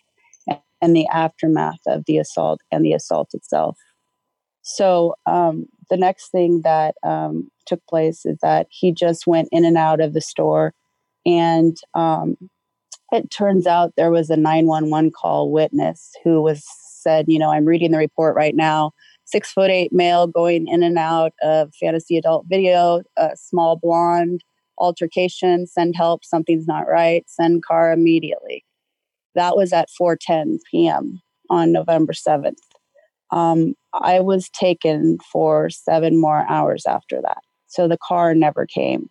and 0.82 0.96
the 0.96 1.06
aftermath 1.06 1.80
of 1.86 2.04
the 2.06 2.18
assault 2.18 2.60
and 2.70 2.84
the 2.84 2.92
assault 2.92 3.30
itself. 3.32 3.78
So 4.62 5.14
um, 5.26 5.66
the 5.90 5.96
next 5.96 6.30
thing 6.30 6.62
that 6.62 6.96
um, 7.04 7.50
took 7.66 7.80
place 7.86 8.24
is 8.24 8.38
that 8.42 8.66
he 8.70 8.92
just 8.92 9.26
went 9.26 9.48
in 9.52 9.64
and 9.64 9.76
out 9.76 10.00
of 10.00 10.12
the 10.12 10.20
store 10.20 10.74
and 11.24 11.76
um, 11.94 12.36
it 13.12 13.30
turns 13.30 13.66
out 13.66 13.92
there 13.96 14.10
was 14.10 14.30
a 14.30 14.36
911 14.36 15.12
call 15.12 15.50
witness 15.52 16.10
who 16.24 16.40
was 16.40 16.64
said, 17.02 17.26
you 17.28 17.38
know, 17.38 17.50
I'm 17.50 17.66
reading 17.66 17.90
the 17.90 17.98
report 17.98 18.34
right 18.34 18.54
now. 18.54 18.92
Six 19.24 19.52
foot 19.52 19.70
eight 19.70 19.92
male 19.92 20.26
going 20.26 20.68
in 20.68 20.82
and 20.82 20.98
out 20.98 21.32
of 21.42 21.74
fantasy 21.74 22.16
adult 22.16 22.46
video, 22.48 23.02
a 23.16 23.30
small 23.36 23.76
blonde 23.76 24.42
altercation, 24.78 25.66
send 25.66 25.94
help, 25.96 26.24
something's 26.24 26.66
not 26.66 26.88
right, 26.88 27.24
send 27.28 27.64
car 27.64 27.92
immediately. 27.92 28.64
That 29.34 29.56
was 29.56 29.72
at 29.72 29.88
4:10 30.00 30.58
p.m. 30.70 31.20
on 31.50 31.72
November 31.72 32.12
7th. 32.12 32.56
Um, 33.30 33.74
I 33.94 34.20
was 34.20 34.48
taken 34.50 35.18
for 35.32 35.70
seven 35.70 36.20
more 36.20 36.46
hours 36.48 36.84
after 36.86 37.20
that. 37.22 37.42
So 37.66 37.88
the 37.88 37.98
car 37.98 38.34
never 38.34 38.66
came. 38.66 39.08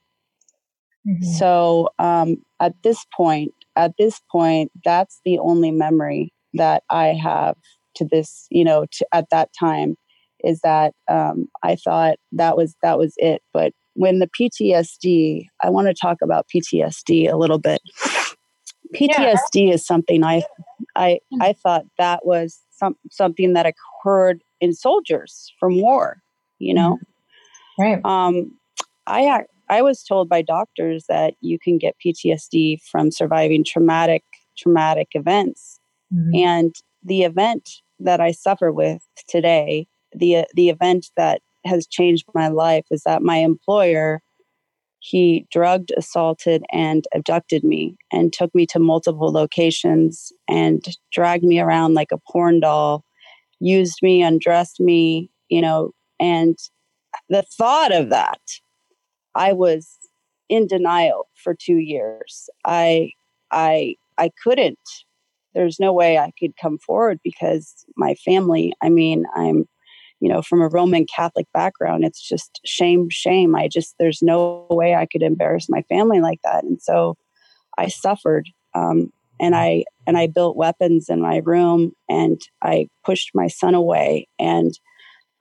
Mm-hmm. 1.07 1.23
So 1.23 1.89
um, 1.97 2.37
at 2.59 2.73
this 2.83 3.05
point, 3.15 3.53
at 3.75 3.93
this 3.97 4.21
point, 4.31 4.71
that's 4.83 5.19
the 5.25 5.39
only 5.39 5.71
memory 5.71 6.33
that 6.53 6.83
I 6.89 7.07
have 7.07 7.55
to 7.95 8.05
this, 8.09 8.47
you 8.49 8.63
know, 8.63 8.85
to, 8.91 9.07
at 9.13 9.29
that 9.31 9.49
time 9.59 9.95
is 10.43 10.61
that 10.61 10.93
um, 11.09 11.47
I 11.63 11.75
thought 11.75 12.17
that 12.31 12.57
was 12.57 12.75
that 12.81 12.97
was 12.97 13.13
it. 13.17 13.41
But 13.53 13.73
when 13.93 14.19
the 14.19 14.29
PTSD, 14.39 15.45
I 15.63 15.69
want 15.69 15.87
to 15.87 15.93
talk 15.93 16.17
about 16.21 16.47
PTSD 16.53 17.31
a 17.31 17.37
little 17.37 17.59
bit. 17.59 17.81
PTSD 18.95 19.37
yeah. 19.53 19.73
is 19.73 19.85
something 19.85 20.23
I 20.23 20.43
I. 20.95 21.19
I 21.39 21.53
thought 21.53 21.85
that 21.97 22.25
was 22.25 22.59
some 22.71 22.95
something 23.09 23.53
that 23.53 23.65
occurred 23.65 24.41
in 24.59 24.73
soldiers 24.73 25.53
from 25.59 25.81
war, 25.81 26.21
you 26.59 26.73
know. 26.73 26.97
Mm-hmm. 27.79 27.81
Right. 27.81 28.05
Um 28.05 28.57
I 29.07 29.45
I 29.71 29.81
was 29.81 30.03
told 30.03 30.27
by 30.27 30.41
doctors 30.41 31.05
that 31.07 31.35
you 31.39 31.57
can 31.57 31.77
get 31.77 31.95
PTSD 32.05 32.81
from 32.91 33.09
surviving 33.09 33.63
traumatic 33.63 34.23
traumatic 34.57 35.07
events. 35.13 35.79
Mm-hmm. 36.13 36.35
And 36.35 36.75
the 37.03 37.23
event 37.23 37.69
that 37.99 38.19
I 38.19 38.31
suffer 38.33 38.71
with 38.71 39.01
today, 39.29 39.87
the 40.13 40.45
the 40.53 40.69
event 40.69 41.07
that 41.15 41.41
has 41.65 41.87
changed 41.87 42.25
my 42.35 42.49
life 42.49 42.85
is 42.91 43.03
that 43.03 43.23
my 43.23 43.37
employer 43.37 44.21
he 44.99 45.47
drugged, 45.51 45.91
assaulted, 45.97 46.63
and 46.71 47.05
abducted 47.15 47.63
me 47.63 47.95
and 48.11 48.31
took 48.31 48.53
me 48.53 48.67
to 48.67 48.77
multiple 48.77 49.31
locations 49.31 50.31
and 50.47 50.85
dragged 51.11 51.43
me 51.43 51.59
around 51.59 51.95
like 51.95 52.11
a 52.11 52.19
porn 52.31 52.59
doll, 52.59 53.03
used 53.59 53.97
me, 54.03 54.21
undressed 54.21 54.79
me, 54.79 55.31
you 55.49 55.59
know, 55.59 55.91
and 56.19 56.55
the 57.29 57.41
thought 57.57 57.91
of 57.91 58.09
that 58.09 58.41
I 59.35 59.53
was 59.53 59.97
in 60.49 60.67
denial 60.67 61.27
for 61.35 61.55
two 61.55 61.77
years. 61.77 62.49
I 62.65 63.11
I 63.51 63.95
I 64.17 64.31
couldn't. 64.43 64.79
There's 65.53 65.79
no 65.79 65.91
way 65.91 66.17
I 66.17 66.31
could 66.39 66.53
come 66.61 66.77
forward 66.77 67.19
because 67.23 67.85
my 67.97 68.15
family. 68.15 68.73
I 68.81 68.89
mean, 68.89 69.25
I'm 69.35 69.65
you 70.19 70.29
know 70.29 70.41
from 70.41 70.61
a 70.61 70.67
Roman 70.67 71.05
Catholic 71.13 71.47
background. 71.53 72.03
It's 72.03 72.21
just 72.21 72.59
shame, 72.65 73.07
shame. 73.09 73.55
I 73.55 73.67
just 73.67 73.95
there's 73.99 74.21
no 74.21 74.67
way 74.69 74.95
I 74.95 75.05
could 75.05 75.23
embarrass 75.23 75.67
my 75.69 75.81
family 75.83 76.21
like 76.21 76.39
that, 76.43 76.63
and 76.63 76.81
so 76.81 77.17
I 77.77 77.87
suffered. 77.87 78.49
Um, 78.73 79.11
and 79.39 79.55
I 79.55 79.85
and 80.05 80.17
I 80.17 80.27
built 80.27 80.55
weapons 80.55 81.07
in 81.09 81.21
my 81.21 81.41
room, 81.43 81.93
and 82.07 82.39
I 82.61 82.87
pushed 83.03 83.31
my 83.33 83.47
son 83.47 83.73
away, 83.73 84.27
and 84.39 84.71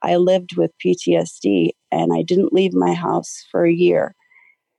I 0.03 0.15
lived 0.15 0.57
with 0.57 0.71
PTSD 0.83 1.71
and 1.91 2.13
I 2.13 2.23
didn't 2.23 2.53
leave 2.53 2.73
my 2.73 2.93
house 2.93 3.45
for 3.51 3.65
a 3.65 3.73
year. 3.73 4.15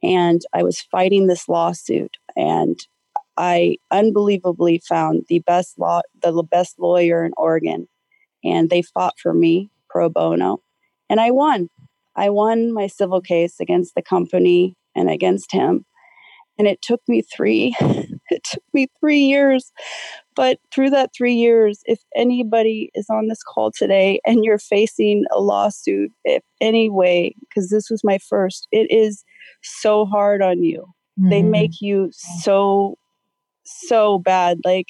And 0.03 0.41
I 0.53 0.63
was 0.63 0.81
fighting 0.81 1.27
this 1.27 1.49
lawsuit 1.49 2.17
and 2.37 2.79
I 3.37 3.77
unbelievably 3.91 4.83
found 4.87 5.25
the 5.29 5.39
best 5.41 5.79
law 5.79 6.03
the 6.21 6.43
best 6.43 6.79
lawyer 6.79 7.25
in 7.25 7.33
Oregon 7.37 7.89
and 8.45 8.69
they 8.69 8.83
fought 8.83 9.15
for 9.19 9.33
me 9.33 9.71
pro 9.89 10.09
bono 10.09 10.61
and 11.09 11.21
I 11.21 11.31
won. 11.31 11.69
I 12.17 12.31
won 12.31 12.73
my 12.73 12.89
civil 12.89 13.21
case 13.21 13.61
against 13.61 13.95
the 13.95 14.03
company 14.03 14.77
and 14.95 15.09
against 15.09 15.53
him. 15.53 15.87
And 16.59 16.69
it 16.69 16.83
took 16.83 17.01
me 17.09 17.23
3 17.23 17.75
it 17.81 18.45
took 18.45 18.63
me 18.75 18.89
3 19.01 19.19
years 19.19 19.73
but 20.35 20.59
through 20.73 20.91
that 20.91 21.11
three 21.17 21.35
years, 21.35 21.81
if 21.85 22.01
anybody 22.17 22.91
is 22.95 23.07
on 23.11 23.29
this 23.29 23.43
call 23.43 23.71
today 23.71 24.21
and 24.27 24.45
you're 24.45 24.59
facing 24.59 25.25
a 25.31 25.41
lawsuit, 25.41 26.13
if 26.25 26.43
any 26.61 26.89
way, 26.89 27.35
because 27.41 27.71
this 27.71 27.91
was 27.91 28.03
my 28.03 28.19
first, 28.19 28.67
it 28.73 28.91
is 28.91 29.25
so 29.63 30.05
hard 30.07 30.43
on 30.43 30.63
you. 30.63 30.87
Mm-hmm. 31.19 31.31
They 31.31 31.43
make 31.43 31.81
you 31.81 32.11
so, 32.13 32.97
so 33.65 34.19
bad. 34.19 34.59
Like 34.65 34.89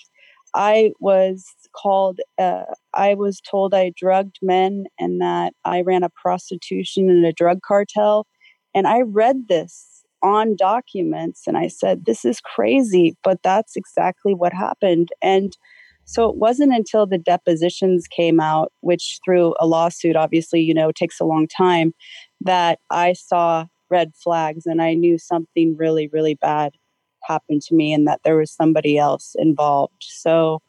I 0.55 0.93
was 1.01 1.45
called, 1.75 2.21
uh, 2.39 2.65
I 2.95 3.15
was 3.15 3.41
told 3.41 3.75
I 3.75 3.93
drugged 3.97 4.39
men 4.43 4.85
and 4.99 5.21
that 5.21 5.55
I 5.65 5.83
ran 5.83 6.03
a 6.03 6.11
prostitution 6.11 7.11
and 7.11 7.25
a 7.25 7.33
drug 7.33 7.61
cartel. 7.67 8.27
And 8.75 8.87
I 8.87 9.01
read 9.03 9.49
this 9.49 9.92
on 10.23 10.57
documents 10.57 11.43
and 11.47 11.57
I 11.57 11.69
said, 11.69 12.05
This 12.05 12.25
is 12.25 12.41
crazy, 12.41 13.17
but 13.23 13.43
that's 13.43 13.77
exactly 13.77 14.35
what 14.35 14.53
happened. 14.53 15.11
And 15.21 15.57
so 16.05 16.29
it 16.29 16.37
wasn't 16.37 16.75
until 16.75 17.07
the 17.07 17.19
depositions 17.19 18.07
came 18.09 18.41
out, 18.41 18.73
which 18.81 19.21
through 19.25 19.55
a 19.61 19.67
lawsuit, 19.67 20.17
obviously, 20.17 20.61
you 20.61 20.75
know, 20.75 20.91
takes 20.93 21.21
a 21.21 21.25
long 21.25 21.47
time, 21.47 21.95
that 22.41 22.81
I 22.91 23.13
saw 23.13 23.67
red 23.91 24.13
flags 24.23 24.67
and 24.67 24.83
I 24.83 24.95
knew 24.95 25.19
something 25.19 25.77
really, 25.79 26.09
really 26.09 26.35
bad 26.35 26.73
happened 27.25 27.63
to 27.63 27.75
me 27.75 27.93
and 27.93 28.07
that 28.09 28.21
there 28.25 28.37
was 28.37 28.51
somebody 28.51 28.99
else 28.99 29.37
involved. 29.39 30.01
So 30.01 30.61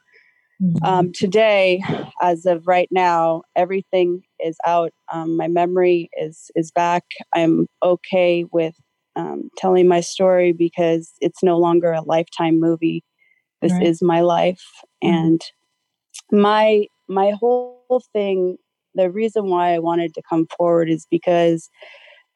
mm-hmm. 0.62 0.86
um, 0.86 1.12
today, 1.14 1.82
as 2.22 2.46
of 2.46 2.68
right 2.68 2.90
now, 2.92 3.42
everything 3.56 4.22
is 4.40 4.58
out. 4.68 4.92
Um, 5.12 5.38
my 5.38 5.48
memory 5.48 6.10
is 6.18 6.52
is 6.56 6.72
back. 6.72 7.06
I'm 7.34 7.68
okay 7.82 8.46
with 8.52 8.76
um, 9.16 9.50
telling 9.58 9.88
my 9.88 10.02
story 10.02 10.54
because 10.54 11.12
it's 11.20 11.44
no 11.44 11.58
longer 11.58 11.92
a 11.92 12.02
lifetime 12.02 12.60
movie. 12.60 13.04
This 13.62 13.72
right. 13.74 13.84
is 13.84 14.02
my 14.02 14.22
life, 14.22 14.64
mm-hmm. 15.04 15.16
and 15.16 15.42
my 16.32 16.86
my 17.08 17.32
whole 17.32 18.04
thing. 18.12 18.58
The 18.96 19.10
reason 19.10 19.48
why 19.48 19.74
I 19.74 19.80
wanted 19.80 20.14
to 20.14 20.22
come 20.30 20.48
forward 20.56 20.90
is 20.90 21.08
because 21.10 21.70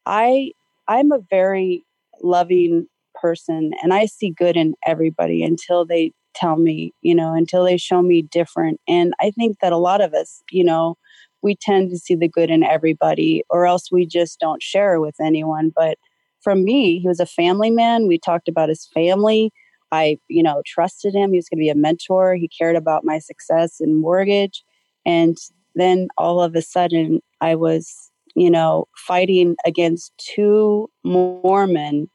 I 0.06 0.52
I'm 0.88 1.12
a 1.12 1.20
very 1.30 1.84
loving 2.22 2.88
person, 3.16 3.72
and 3.84 3.94
I 3.94 4.06
see 4.06 4.32
good 4.32 4.56
in 4.56 4.76
everybody 4.86 5.44
until 5.44 5.86
they 5.86 6.14
tell 6.34 6.58
me, 6.58 6.94
you 7.02 7.16
know, 7.16 7.34
until 7.34 7.64
they 7.64 7.78
show 7.78 8.02
me 8.02 8.22
different. 8.22 8.80
And 8.88 9.14
I 9.20 9.32
think 9.32 9.58
that 9.60 9.74
a 9.74 9.78
lot 9.78 10.02
of 10.02 10.14
us, 10.14 10.44
you 10.52 10.64
know, 10.64 10.96
we 11.42 11.56
tend 11.56 11.90
to 11.90 11.98
see 11.98 12.16
the 12.16 12.28
good 12.28 12.50
in 12.50 12.64
everybody, 12.64 13.44
or 13.50 13.66
else 13.66 13.92
we 13.92 14.06
just 14.06 14.40
don't 14.40 14.62
share 14.62 15.00
with 15.00 15.16
anyone. 15.20 15.72
But 15.76 15.98
from 16.48 16.64
me. 16.64 17.00
He 17.00 17.08
was 17.10 17.20
a 17.20 17.26
family 17.26 17.70
man. 17.70 18.08
We 18.08 18.18
talked 18.18 18.48
about 18.48 18.70
his 18.70 18.88
family. 18.94 19.52
I, 19.92 20.18
you 20.30 20.42
know, 20.42 20.62
trusted 20.66 21.14
him. 21.14 21.34
He 21.34 21.38
was 21.38 21.50
going 21.50 21.58
to 21.58 21.62
be 21.62 21.70
a 21.70 21.76
mentor. 21.76 22.36
He 22.36 22.48
cared 22.48 22.78
about 22.78 23.04
my 23.04 23.20
success 23.20 23.82
in 23.82 24.00
mortgage. 24.00 24.64
And 25.06 25.38
then 25.76 26.08
all 26.18 26.42
of 26.42 26.56
a 26.56 26.62
sudden 26.62 27.20
I 27.42 27.56
was, 27.56 28.10
you 28.34 28.50
know, 28.50 28.88
fighting 28.96 29.58
against 29.66 30.14
two 30.18 30.90
Mormon. 31.04 32.10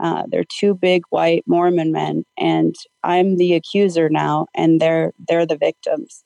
Uh, 0.00 0.22
they're 0.30 0.44
two 0.56 0.74
big 0.74 1.02
white 1.10 1.42
Mormon 1.48 1.90
men, 1.90 2.24
and 2.38 2.76
I'm 3.02 3.38
the 3.38 3.54
accuser 3.54 4.08
now, 4.08 4.46
and 4.54 4.80
they're 4.80 5.12
they're 5.28 5.46
the 5.46 5.56
victims. 5.56 6.24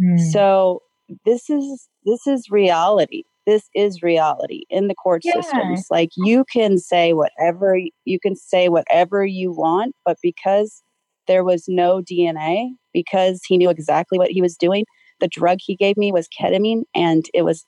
Mm. 0.00 0.18
So 0.32 0.82
this 1.24 1.48
is 1.48 1.88
this 2.04 2.26
is 2.26 2.50
reality. 2.50 3.22
This 3.48 3.70
is 3.74 4.02
reality 4.02 4.64
in 4.68 4.88
the 4.88 4.94
court 4.94 5.22
yeah. 5.24 5.40
systems. 5.40 5.86
Like 5.90 6.10
you 6.18 6.44
can 6.52 6.76
say 6.76 7.14
whatever 7.14 7.78
you 8.04 8.20
can 8.20 8.36
say 8.36 8.68
whatever 8.68 9.24
you 9.24 9.50
want, 9.52 9.94
but 10.04 10.18
because 10.22 10.82
there 11.26 11.42
was 11.44 11.64
no 11.66 12.02
DNA, 12.02 12.68
because 12.92 13.40
he 13.48 13.56
knew 13.56 13.70
exactly 13.70 14.18
what 14.18 14.30
he 14.30 14.42
was 14.42 14.54
doing, 14.54 14.84
the 15.20 15.28
drug 15.28 15.60
he 15.62 15.76
gave 15.76 15.96
me 15.96 16.12
was 16.12 16.28
ketamine 16.28 16.82
and 16.94 17.24
it 17.32 17.42
was 17.42 17.64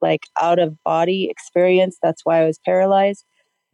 like 0.00 0.22
out 0.40 0.58
of 0.58 0.82
body 0.82 1.28
experience. 1.30 1.98
That's 2.02 2.24
why 2.24 2.40
I 2.40 2.46
was 2.46 2.58
paralyzed. 2.64 3.26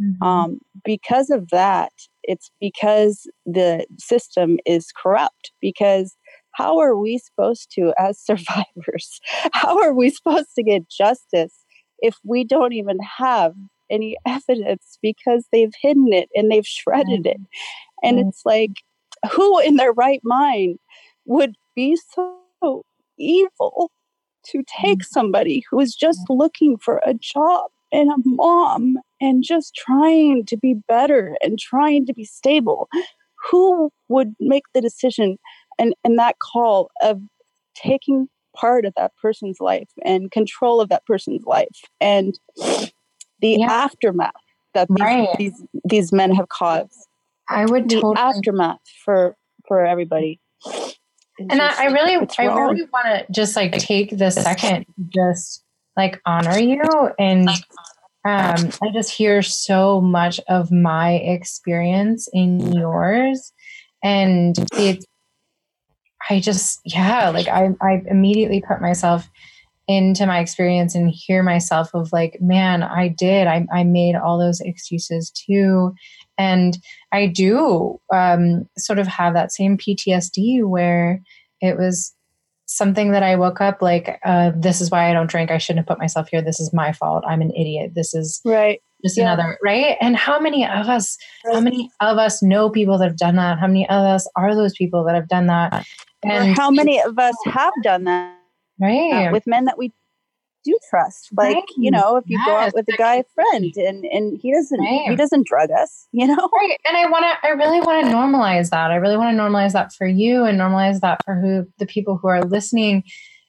Mm-hmm. 0.03 0.27
Um, 0.27 0.59
because 0.85 1.31
of 1.31 1.51
that, 1.51 1.93
it's 2.25 2.51
because 2.61 3.31
the 3.47 3.87
system 3.97 4.59
is 4.67 4.91
corrupt. 4.93 5.53
Because 5.61 6.17
how 6.57 6.79
are 6.79 6.97
we 6.97 7.19
supposed 7.19 7.71
to, 7.73 7.93
as 7.99 8.19
survivors, 8.25 9.21
how 9.53 9.81
are 9.83 9.93
we 9.93 10.11
supposed 10.11 10.55
to 10.57 10.63
get 10.63 10.89
justice 10.89 11.65
if 11.99 12.17
we 12.25 12.45
don't 12.45 12.73
even 12.73 12.99
have 13.19 13.55
any 13.91 14.17
evidence 14.27 14.99
because 15.03 15.47
they've 15.53 15.75
hidden 15.81 16.13
it 16.13 16.29
and 16.35 16.51
they've 16.51 16.67
shredded 16.67 17.25
mm-hmm. 17.25 17.43
it? 17.43 17.49
And 18.03 18.19
mm-hmm. 18.19 18.29
it's 18.29 18.43
like, 18.45 18.73
who 19.33 19.59
in 19.61 19.77
their 19.77 19.93
right 19.93 20.21
mind 20.25 20.79
would 21.25 21.57
be 21.75 21.99
so 22.15 22.83
evil 23.19 23.91
to 24.47 24.63
take 24.81 24.99
mm-hmm. 24.99 25.13
somebody 25.13 25.65
who 25.71 25.81
is 25.81 25.95
just 25.95 26.21
looking 26.29 26.77
for 26.79 27.01
a 27.05 27.15
job 27.15 27.71
and 27.93 28.11
a 28.11 28.17
mom 28.25 28.97
and 29.21 29.43
just 29.43 29.75
trying 29.75 30.45
to 30.47 30.57
be 30.57 30.75
better 30.89 31.37
and 31.43 31.59
trying 31.59 32.07
to 32.07 32.15
be 32.15 32.25
stable? 32.25 32.89
Who 33.51 33.91
would 34.09 34.35
make 34.41 34.65
the 34.75 34.81
decision 34.81 35.39
and, 35.79 35.95
and 36.05 36.19
that 36.19 36.39
call 36.39 36.91
of 37.03 37.21
taking 37.75 38.29
part 38.57 38.85
of 38.85 38.95
that 38.97 39.13
person's 39.17 39.61
life 39.61 39.89
and 40.05 40.31
control 40.31 40.81
of 40.81 40.89
that 40.89 41.05
person's 41.05 41.45
life 41.45 41.85
and 42.01 42.39
the 43.41 43.57
yeah. 43.59 43.67
aftermath 43.71 44.33
that 44.75 44.89
these, 44.89 45.01
right. 45.01 45.29
these, 45.39 45.63
these 45.85 46.13
men 46.13 46.35
have 46.35 46.49
caused 46.49 47.07
i 47.49 47.65
would 47.67 47.89
the 47.89 47.97
totally. 47.97 48.17
aftermath 48.17 48.81
for 49.05 49.37
for 49.69 49.85
everybody 49.85 50.41
and 51.39 51.51
just, 51.51 51.81
I, 51.81 51.85
I, 51.85 51.87
really 51.89 52.27
i 52.39 52.45
really 52.45 52.89
want 52.93 53.07
to 53.07 53.27
just 53.31 53.57
like 53.57 53.73
take 53.73 54.11
this 54.17 54.37
second 54.37 54.87
just 55.09 55.63
like 55.97 56.21
honor 56.25 56.59
you 56.59 56.83
and 57.19 57.49
um 57.49 58.71
i 58.83 58.91
just 58.93 59.11
hear 59.13 59.43
so 59.43 60.01
much 60.01 60.41
of 60.49 60.73
my 60.73 61.13
experience 61.13 62.27
in 62.33 62.73
yours 62.73 63.53
and 64.03 64.57
it's 64.73 65.05
I 66.29 66.41
just, 66.41 66.81
yeah, 66.85 67.31
like 67.31 67.49
I, 67.49 67.71
I 67.81 68.03
immediately 68.07 68.63
put 68.67 68.81
myself 68.81 69.29
into 69.89 70.27
my 70.27 70.41
experience 70.41 70.95
and 70.95 71.11
hear 71.11 71.43
myself 71.43 71.95
of 71.95 72.13
like, 72.13 72.39
man, 72.41 72.83
I 72.83 73.09
did. 73.09 73.47
I, 73.47 73.67
I 73.73 73.85
made 73.85 74.17
all 74.17 74.39
those 74.39 74.61
excuses 74.61 75.31
too. 75.31 75.95
And 76.39 76.77
I 77.13 77.27
do 77.27 78.01
um, 78.13 78.69
sort 78.77 78.99
of 78.99 79.07
have 79.07 79.35
that 79.35 79.53
same 79.53 79.79
PTSD 79.79 80.65
where 80.65 81.23
it 81.61 81.79
was 81.79 82.13
something 82.67 83.13
that 83.13 83.23
I 83.23 83.37
woke 83.37 83.61
up 83.61 83.81
like, 83.81 84.19
uh, 84.25 84.51
this 84.57 84.81
is 84.81 84.91
why 84.91 85.09
I 85.09 85.13
don't 85.13 85.31
drink. 85.31 85.51
I 85.51 85.59
shouldn't 85.59 85.87
have 85.87 85.97
put 85.97 86.01
myself 86.01 86.29
here. 86.29 86.43
This 86.43 86.59
is 86.59 86.73
my 86.73 86.93
fault. 86.93 87.25
I'm 87.27 87.41
an 87.41 87.53
idiot. 87.53 87.93
This 87.95 88.13
is 88.13 88.41
right. 88.45 88.81
Just 89.05 89.17
yeah. 89.17 89.33
another 89.33 89.57
right. 89.63 89.97
And 90.01 90.17
how 90.17 90.41
many 90.41 90.67
of 90.67 90.89
us? 90.89 91.17
How 91.45 91.61
many 91.61 91.91
of 92.01 92.19
us 92.19 92.43
know 92.43 92.71
people 92.71 92.99
that 92.99 93.07
have 93.07 93.19
done 93.19 93.37
that? 93.37 93.59
How 93.59 93.69
many 93.69 93.89
of 93.89 94.05
us 94.05 94.29
are 94.37 94.55
those 94.57 94.73
people 94.73 95.05
that 95.05 95.15
have 95.15 95.29
done 95.29 95.47
that? 95.47 95.87
And 96.29 96.51
or 96.51 96.55
how 96.55 96.71
many 96.71 97.01
of 97.01 97.19
us 97.19 97.35
have 97.47 97.73
done 97.83 98.05
that? 98.05 98.37
Right. 98.81 99.29
Uh, 99.29 99.33
with 99.33 99.47
men 99.47 99.65
that 99.65 99.79
we 99.79 99.93
do 100.67 100.77
trust. 100.91 101.29
Like, 101.37 101.55
right. 101.55 101.65
you 101.77 101.91
know, 101.91 102.17
if 102.17 102.25
you 102.27 102.39
yes. 102.39 102.47
go 102.47 102.57
out 102.57 102.75
with 102.75 102.89
a 102.93 102.97
guy 102.97 103.23
friend 103.35 103.73
and 103.77 104.05
and 104.05 104.39
he 104.43 104.53
doesn't 104.53 104.81
right. 104.81 105.09
he 105.09 105.17
doesn't 105.17 105.47
drug 105.47 105.71
us, 105.71 106.09
you 106.13 106.27
know? 106.27 106.51
Right. 106.53 106.79
And 106.87 106.97
I 106.97 107.09
wanna 107.09 107.33
I 107.43 107.49
really 107.51 107.81
wanna 107.81 108.09
normalize 108.09 108.71
that. 108.71 108.91
I 108.91 108.97
really 108.97 109.17
want 109.17 109.37
to 109.37 109.43
normalize 109.43 109.73
that 109.73 109.93
for 109.93 110.07
you 110.07 110.45
and 110.45 110.59
normalize 110.59 111.01
that 111.01 111.25
for 111.25 111.35
who 111.37 111.67
the 111.79 111.87
people 111.87 112.19
who 112.21 112.29
are 112.29 112.43
listening. 112.43 113.05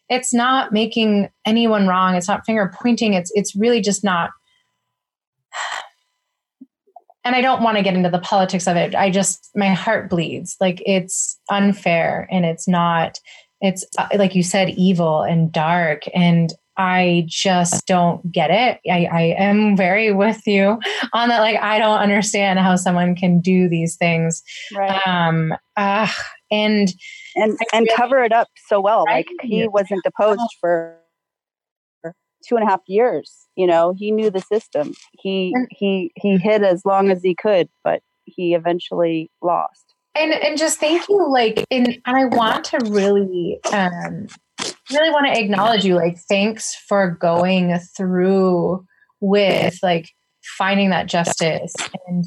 It's 0.09 0.33
not 0.33 0.71
making 0.71 1.29
anyone 1.45 1.87
wrong. 1.87 2.15
It's 2.15 2.29
not 2.29 2.45
finger 2.45 2.71
pointing. 2.73 3.13
It's 3.13 3.31
it's 3.33 3.55
really 3.55 3.81
just 3.81 4.03
not 4.03 4.29
and 7.27 7.35
I 7.35 7.41
don't 7.41 7.61
want 7.61 7.77
to 7.77 7.83
get 7.83 7.93
into 7.93 8.09
the 8.09 8.19
politics 8.19 8.67
of 8.67 8.75
it. 8.75 8.95
I 8.95 9.11
just, 9.11 9.51
my 9.55 9.69
heart 9.73 10.09
bleeds. 10.09 10.55
Like 10.59 10.81
it's 10.85 11.37
unfair 11.51 12.27
and 12.31 12.45
it's 12.45 12.67
not, 12.67 13.19
it's 13.61 13.85
uh, 13.97 14.07
like 14.15 14.33
you 14.33 14.43
said, 14.43 14.69
evil 14.71 15.21
and 15.21 15.51
dark. 15.51 16.03
And 16.13 16.51
I 16.77 17.25
just 17.27 17.87
don't 17.87 18.31
get 18.31 18.51
it. 18.51 18.79
I, 18.89 19.05
I 19.11 19.21
am 19.37 19.75
very 19.75 20.11
with 20.11 20.45
you 20.45 20.79
on 21.11 21.29
that. 21.29 21.39
Like, 21.39 21.59
I 21.59 21.79
don't 21.79 21.99
understand 21.99 22.59
how 22.59 22.75
someone 22.75 23.15
can 23.15 23.39
do 23.39 23.67
these 23.67 23.95
things. 23.95 24.43
Right. 24.75 25.05
Um, 25.07 25.53
uh, 25.75 26.07
and, 26.51 26.93
and, 27.35 27.57
and 27.73 27.89
cover 27.95 28.23
it 28.23 28.31
up 28.31 28.47
so 28.67 28.79
well. 28.79 29.05
Right? 29.05 29.25
Like 29.27 29.49
he 29.49 29.67
wasn't 29.67 30.03
deposed 30.03 30.39
for 30.61 30.99
two 32.47 32.55
and 32.55 32.67
a 32.67 32.69
half 32.69 32.81
years. 32.87 33.47
You 33.55 33.67
know, 33.67 33.93
he 33.97 34.11
knew 34.11 34.29
the 34.29 34.41
system. 34.41 34.93
He 35.13 35.53
he 35.69 36.11
he 36.15 36.37
hid 36.37 36.63
as 36.63 36.85
long 36.85 37.09
as 37.11 37.21
he 37.23 37.35
could, 37.35 37.69
but 37.83 38.01
he 38.25 38.53
eventually 38.53 39.31
lost. 39.41 39.95
And 40.15 40.33
and 40.33 40.57
just 40.57 40.79
thank 40.79 41.07
you, 41.09 41.31
like, 41.31 41.63
and 41.71 41.99
and 42.05 42.17
I 42.17 42.25
want 42.25 42.65
to 42.65 42.79
really 42.89 43.59
um 43.71 44.27
really 44.91 45.09
want 45.09 45.27
to 45.27 45.39
acknowledge 45.39 45.85
you. 45.85 45.95
Like, 45.95 46.17
thanks 46.29 46.75
for 46.75 47.11
going 47.11 47.77
through 47.95 48.85
with 49.19 49.79
like 49.81 50.09
finding 50.57 50.89
that 50.91 51.07
justice 51.07 51.73
and 52.07 52.25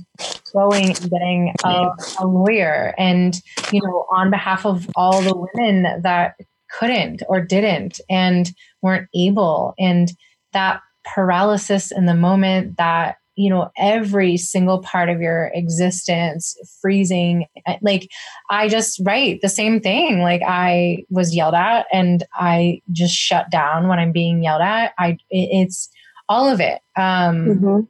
going 0.52 0.86
and 0.86 1.10
getting 1.10 1.54
a, 1.64 1.88
a, 2.18 2.26
lawyer 2.26 2.94
and 2.98 3.40
you 3.72 3.80
know 3.82 4.06
on 4.12 4.30
behalf 4.30 4.66
of 4.66 4.86
all 4.94 5.22
the 5.22 5.34
women 5.34 6.02
that 6.02 6.34
couldn't 6.78 7.22
or 7.28 7.40
didn't 7.40 8.00
and 8.08 8.52
weren't 8.82 9.08
able. 9.14 9.74
And 9.78 10.12
that 10.52 10.80
paralysis 11.04 11.90
in 11.92 12.06
the 12.06 12.14
moment 12.14 12.76
that 12.76 13.16
you 13.36 13.48
know 13.48 13.70
every 13.78 14.36
single 14.36 14.80
part 14.82 15.08
of 15.08 15.20
your 15.20 15.50
existence 15.54 16.54
freezing 16.82 17.46
eh, 17.66 17.78
like 17.80 18.10
i 18.50 18.68
just 18.68 19.00
write 19.04 19.40
the 19.40 19.48
same 19.48 19.80
thing. 19.80 20.20
Like 20.20 20.42
i 20.46 21.04
was 21.08 21.34
yelled 21.34 21.54
at 21.54 21.86
and 21.92 22.24
i 22.34 22.82
just 22.92 23.14
shut 23.14 23.50
down 23.50 23.88
when 23.88 23.98
i'm 23.98 24.12
being 24.12 24.42
yelled 24.42 24.62
at. 24.62 24.92
I 24.98 25.16
it's 25.30 25.88
all 26.28 26.48
of 26.48 26.60
it. 26.60 26.80
Um 26.96 27.46
mm-hmm. 27.46 27.80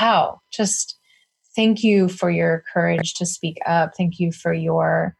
wow. 0.00 0.40
Just 0.50 0.96
thank 1.54 1.84
you 1.84 2.08
for 2.08 2.30
your 2.30 2.64
courage 2.72 3.14
to 3.14 3.26
speak 3.26 3.58
up. 3.66 3.92
Thank 3.96 4.18
you 4.18 4.32
for 4.32 4.54
your 4.54 5.16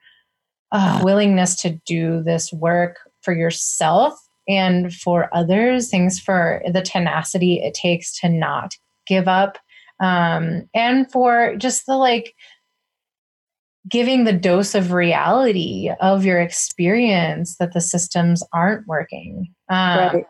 uh, 0.75 1.01
willingness 1.03 1.55
to 1.63 1.81
do 1.87 2.23
this 2.23 2.53
work 2.53 2.99
for 3.23 3.33
yourself 3.33 4.15
and 4.49 4.93
for 4.93 5.31
others. 5.33 5.89
Thanks 5.89 6.19
for 6.19 6.63
the 6.71 6.83
tenacity 6.83 7.61
it 7.61 7.75
takes 7.75 8.19
to 8.21 8.29
not 8.29 8.75
give 9.07 9.29
up. 9.29 9.57
Um, 10.01 10.69
and 10.75 11.11
for 11.11 11.55
just 11.57 11.87
the 11.87 11.97
like 11.97 12.35
giving 13.89 14.25
the 14.25 14.33
dose 14.33 14.75
of 14.75 14.93
reality 14.93 15.91
of 16.01 16.25
your 16.25 16.41
experience 16.41 17.57
that 17.59 17.73
the 17.73 17.81
systems 17.81 18.43
aren't 18.53 18.87
working. 18.89 19.55
Um, 19.71 19.99
right. 19.99 20.27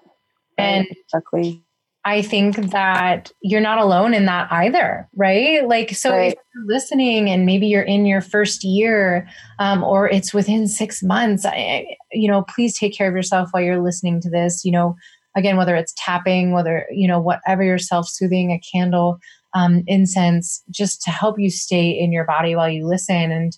And 0.59 0.87
exactly. 0.91 1.64
I 2.07 2.21
think 2.21 2.57
that 2.71 3.33
you're 3.41 3.63
not 3.63 3.79
alone 3.79 4.13
in 4.13 4.27
that 4.27 4.53
either, 4.53 5.09
right? 5.17 5.67
Like, 5.67 5.95
so 5.95 6.11
right. 6.11 6.33
if 6.33 6.39
you're 6.55 6.67
listening 6.67 7.31
and 7.31 7.47
maybe 7.47 7.67
you're 7.67 7.83
in 7.83 8.05
your 8.05 8.21
first 8.21 8.63
year 8.63 9.27
um, 9.59 9.83
or 9.83 10.09
it's 10.11 10.35
within 10.35 10.69
six 10.69 11.03
months, 11.03 11.47
I, 11.47 11.87
you 12.13 12.31
know, 12.31 12.43
please 12.43 12.79
take 12.79 12.95
care 12.95 13.09
of 13.09 13.15
yourself 13.15 13.49
while 13.53 13.63
you're 13.63 13.83
listening 13.83 14.21
to 14.21 14.29
this. 14.31 14.67
You 14.67 14.73
know, 14.73 14.97
again, 15.35 15.57
whether 15.57 15.75
it's 15.75 15.95
tapping, 15.97 16.53
whether, 16.53 16.87
you 16.91 17.09
know, 17.09 17.19
whatever 17.19 17.63
you're 17.63 17.79
self 17.79 18.07
soothing, 18.07 18.53
a 18.53 18.61
candle, 18.61 19.19
um, 19.55 19.83
incense, 19.87 20.63
just 20.71 21.01
to 21.03 21.11
help 21.11 21.39
you 21.39 21.51
stay 21.51 21.89
in 21.89 22.13
your 22.13 22.25
body 22.25 22.55
while 22.55 22.69
you 22.69 22.87
listen. 22.87 23.33
And, 23.33 23.57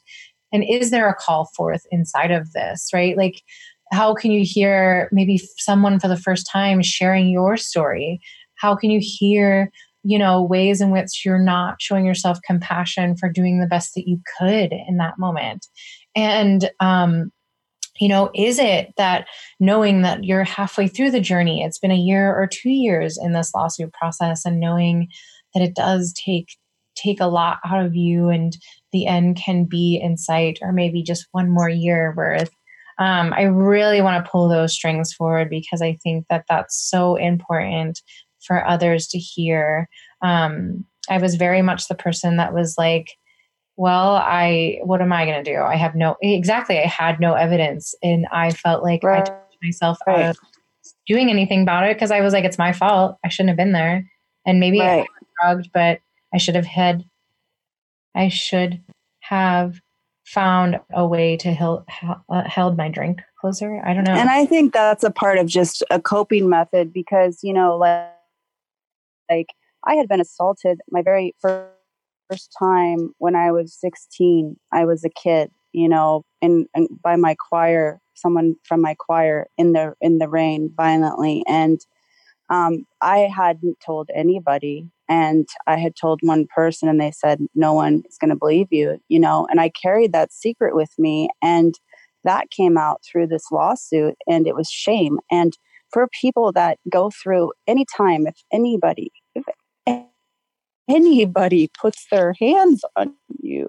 and 0.52 0.64
is 0.68 0.90
there 0.90 1.09
a 1.09 1.14
call 1.14 1.50
forth 1.56 1.82
inside 1.90 2.30
of 2.30 2.52
this, 2.52 2.90
right? 2.94 3.16
Like, 3.16 3.42
how 3.92 4.14
can 4.14 4.30
you 4.30 4.44
hear 4.44 5.09
maybe 5.12 5.40
someone 5.59 5.98
for 5.98 6.09
the 6.09 6.16
first 6.16 6.48
time 6.50 6.82
sharing 6.82 7.28
your 7.28 7.56
story 7.56 8.20
how 8.58 8.74
can 8.76 8.90
you 8.90 9.00
hear 9.02 9.70
you 10.02 10.18
know 10.18 10.42
ways 10.42 10.80
in 10.80 10.90
which 10.90 11.22
you're 11.24 11.38
not 11.38 11.76
showing 11.80 12.06
yourself 12.06 12.38
compassion 12.46 13.16
for 13.16 13.28
doing 13.28 13.60
the 13.60 13.66
best 13.66 13.94
that 13.94 14.08
you 14.08 14.20
could 14.38 14.72
in 14.72 14.96
that 14.98 15.18
moment? 15.18 15.66
And 16.14 16.70
um 16.80 17.30
you 17.98 18.08
know, 18.08 18.30
is 18.34 18.58
it 18.58 18.92
that 18.98 19.26
knowing 19.58 20.02
that 20.02 20.22
you're 20.22 20.44
halfway 20.44 20.86
through 20.86 21.10
the 21.12 21.20
journey, 21.20 21.62
it's 21.62 21.78
been 21.78 21.90
a 21.90 21.96
year 21.96 22.34
or 22.34 22.46
two 22.46 22.68
years 22.68 23.18
in 23.18 23.32
this 23.32 23.54
lawsuit 23.54 23.90
process, 23.94 24.44
and 24.44 24.60
knowing 24.60 25.08
that 25.54 25.62
it 25.62 25.74
does 25.74 26.12
take 26.12 26.48
take 26.96 27.20
a 27.20 27.26
lot 27.26 27.58
out 27.64 27.84
of 27.84 27.94
you 27.94 28.28
and 28.28 28.56
the 28.92 29.06
end 29.06 29.36
can 29.36 29.64
be 29.64 30.00
in 30.02 30.16
sight 30.16 30.58
or 30.62 30.72
maybe 30.72 31.02
just 31.02 31.26
one 31.32 31.50
more 31.50 31.68
year 31.68 32.14
worth 32.16 32.50
um, 32.98 33.32
i 33.34 33.42
really 33.42 34.00
want 34.00 34.24
to 34.24 34.30
pull 34.30 34.48
those 34.48 34.72
strings 34.72 35.12
forward 35.12 35.50
because 35.50 35.82
i 35.82 35.96
think 36.02 36.24
that 36.30 36.44
that's 36.48 36.88
so 36.88 37.16
important 37.16 38.00
for 38.46 38.66
others 38.66 39.06
to 39.09 39.18
hear 39.18 39.88
um, 40.22 40.85
i 41.11 41.18
was 41.18 41.35
very 41.35 41.62
much 41.62 41.88
the 41.88 41.94
person 41.94 42.37
that 42.37 42.54
was 42.54 42.76
like 42.78 43.16
well 43.76 44.16
i 44.16 44.78
what 44.82 45.02
am 45.02 45.12
i 45.12 45.24
going 45.24 45.42
to 45.42 45.50
do 45.50 45.61
i 45.61 45.76
have 45.76 45.94
no 45.94 46.16
exactly 46.22 46.78
i 46.78 46.87
had 46.87 47.20
no 47.20 47.35
evidence 47.35 47.94
and 48.02 48.26
i 48.32 48.50
felt 48.50 48.82
like 48.82 49.02
right. 49.02 49.22
i 49.22 49.24
took 49.24 49.37
myself 49.62 49.98
right. 50.06 50.24
out 50.24 50.30
of 50.30 50.38
doing 51.06 51.30
anything 51.30 51.62
about 51.62 51.85
it 51.85 51.96
because 51.96 52.11
i 52.11 52.20
was 52.20 52.32
like 52.32 52.44
it's 52.44 52.59
my 52.59 52.72
fault 52.72 53.16
i 53.24 53.28
shouldn't 53.28 53.50
have 53.50 53.56
been 53.56 53.72
there 53.72 54.04
and 54.46 54.61
maybe 54.61 54.80
right. 54.80 54.88
i 54.90 54.96
was 54.96 55.06
drugged 55.40 55.70
but 55.72 56.00
i 56.35 56.38
should 56.38 56.54
have 56.54 56.66
had 56.66 57.04
i 58.14 58.28
should 58.28 58.82
have 59.20 59.80
found 60.24 60.80
a 60.92 61.06
way 61.06 61.37
to 61.37 61.52
held, 61.52 61.85
uh, 62.28 62.42
held 62.48 62.76
my 62.76 62.88
drink 62.88 63.20
closer 63.40 63.80
i 63.85 63.94
don't 63.94 64.04
know 64.04 64.12
and 64.12 64.28
i 64.28 64.44
think 64.44 64.72
that's 64.72 65.04
a 65.04 65.11
part 65.11 65.38
of 65.38 65.46
just 65.46 65.82
a 65.90 66.00
coping 66.00 66.48
method 66.48 66.92
because 66.92 67.40
you 67.42 67.52
know 67.52 67.76
like 67.76 68.15
like 69.30 69.48
i 69.86 69.94
had 69.94 70.08
been 70.08 70.20
assaulted 70.20 70.80
my 70.90 71.02
very 71.02 71.34
first 71.40 72.52
time 72.58 73.14
when 73.18 73.34
I 73.34 73.52
was 73.52 73.74
16, 73.74 74.56
I 74.72 74.84
was 74.84 75.04
a 75.04 75.10
kid, 75.10 75.50
you 75.72 75.88
know, 75.88 76.24
and, 76.42 76.66
and 76.74 76.88
by 77.02 77.16
my 77.16 77.34
choir, 77.34 78.00
someone 78.14 78.56
from 78.64 78.80
my 78.80 78.94
choir 78.94 79.46
in 79.58 79.72
the 79.72 79.94
in 80.00 80.18
the 80.18 80.28
rain 80.28 80.72
violently, 80.76 81.44
and 81.46 81.80
um, 82.48 82.86
I 83.02 83.30
hadn't 83.34 83.78
told 83.84 84.08
anybody, 84.14 84.88
and 85.08 85.48
I 85.66 85.76
had 85.76 85.96
told 85.96 86.20
one 86.22 86.46
person, 86.54 86.88
and 86.88 87.00
they 87.00 87.10
said 87.10 87.40
no 87.54 87.74
one 87.74 88.02
is 88.08 88.18
going 88.18 88.30
to 88.30 88.36
believe 88.36 88.68
you, 88.70 88.98
you 89.08 89.20
know, 89.20 89.46
and 89.50 89.60
I 89.60 89.68
carried 89.70 90.12
that 90.12 90.32
secret 90.32 90.74
with 90.74 90.90
me, 90.98 91.28
and 91.42 91.74
that 92.24 92.50
came 92.50 92.76
out 92.76 93.02
through 93.04 93.28
this 93.28 93.50
lawsuit, 93.52 94.16
and 94.26 94.46
it 94.46 94.54
was 94.54 94.68
shame, 94.70 95.18
and 95.30 95.52
for 95.92 96.09
people 96.20 96.53
that 96.53 96.79
go 96.90 97.11
through 97.11 97.53
any 97.66 97.87
time, 97.96 98.27
if 98.27 98.37
anybody, 98.53 99.12
if 99.35 99.44
anybody 100.88 101.70
puts 101.81 102.07
their 102.11 102.35
hands 102.40 102.83
on 102.96 103.14
you 103.40 103.68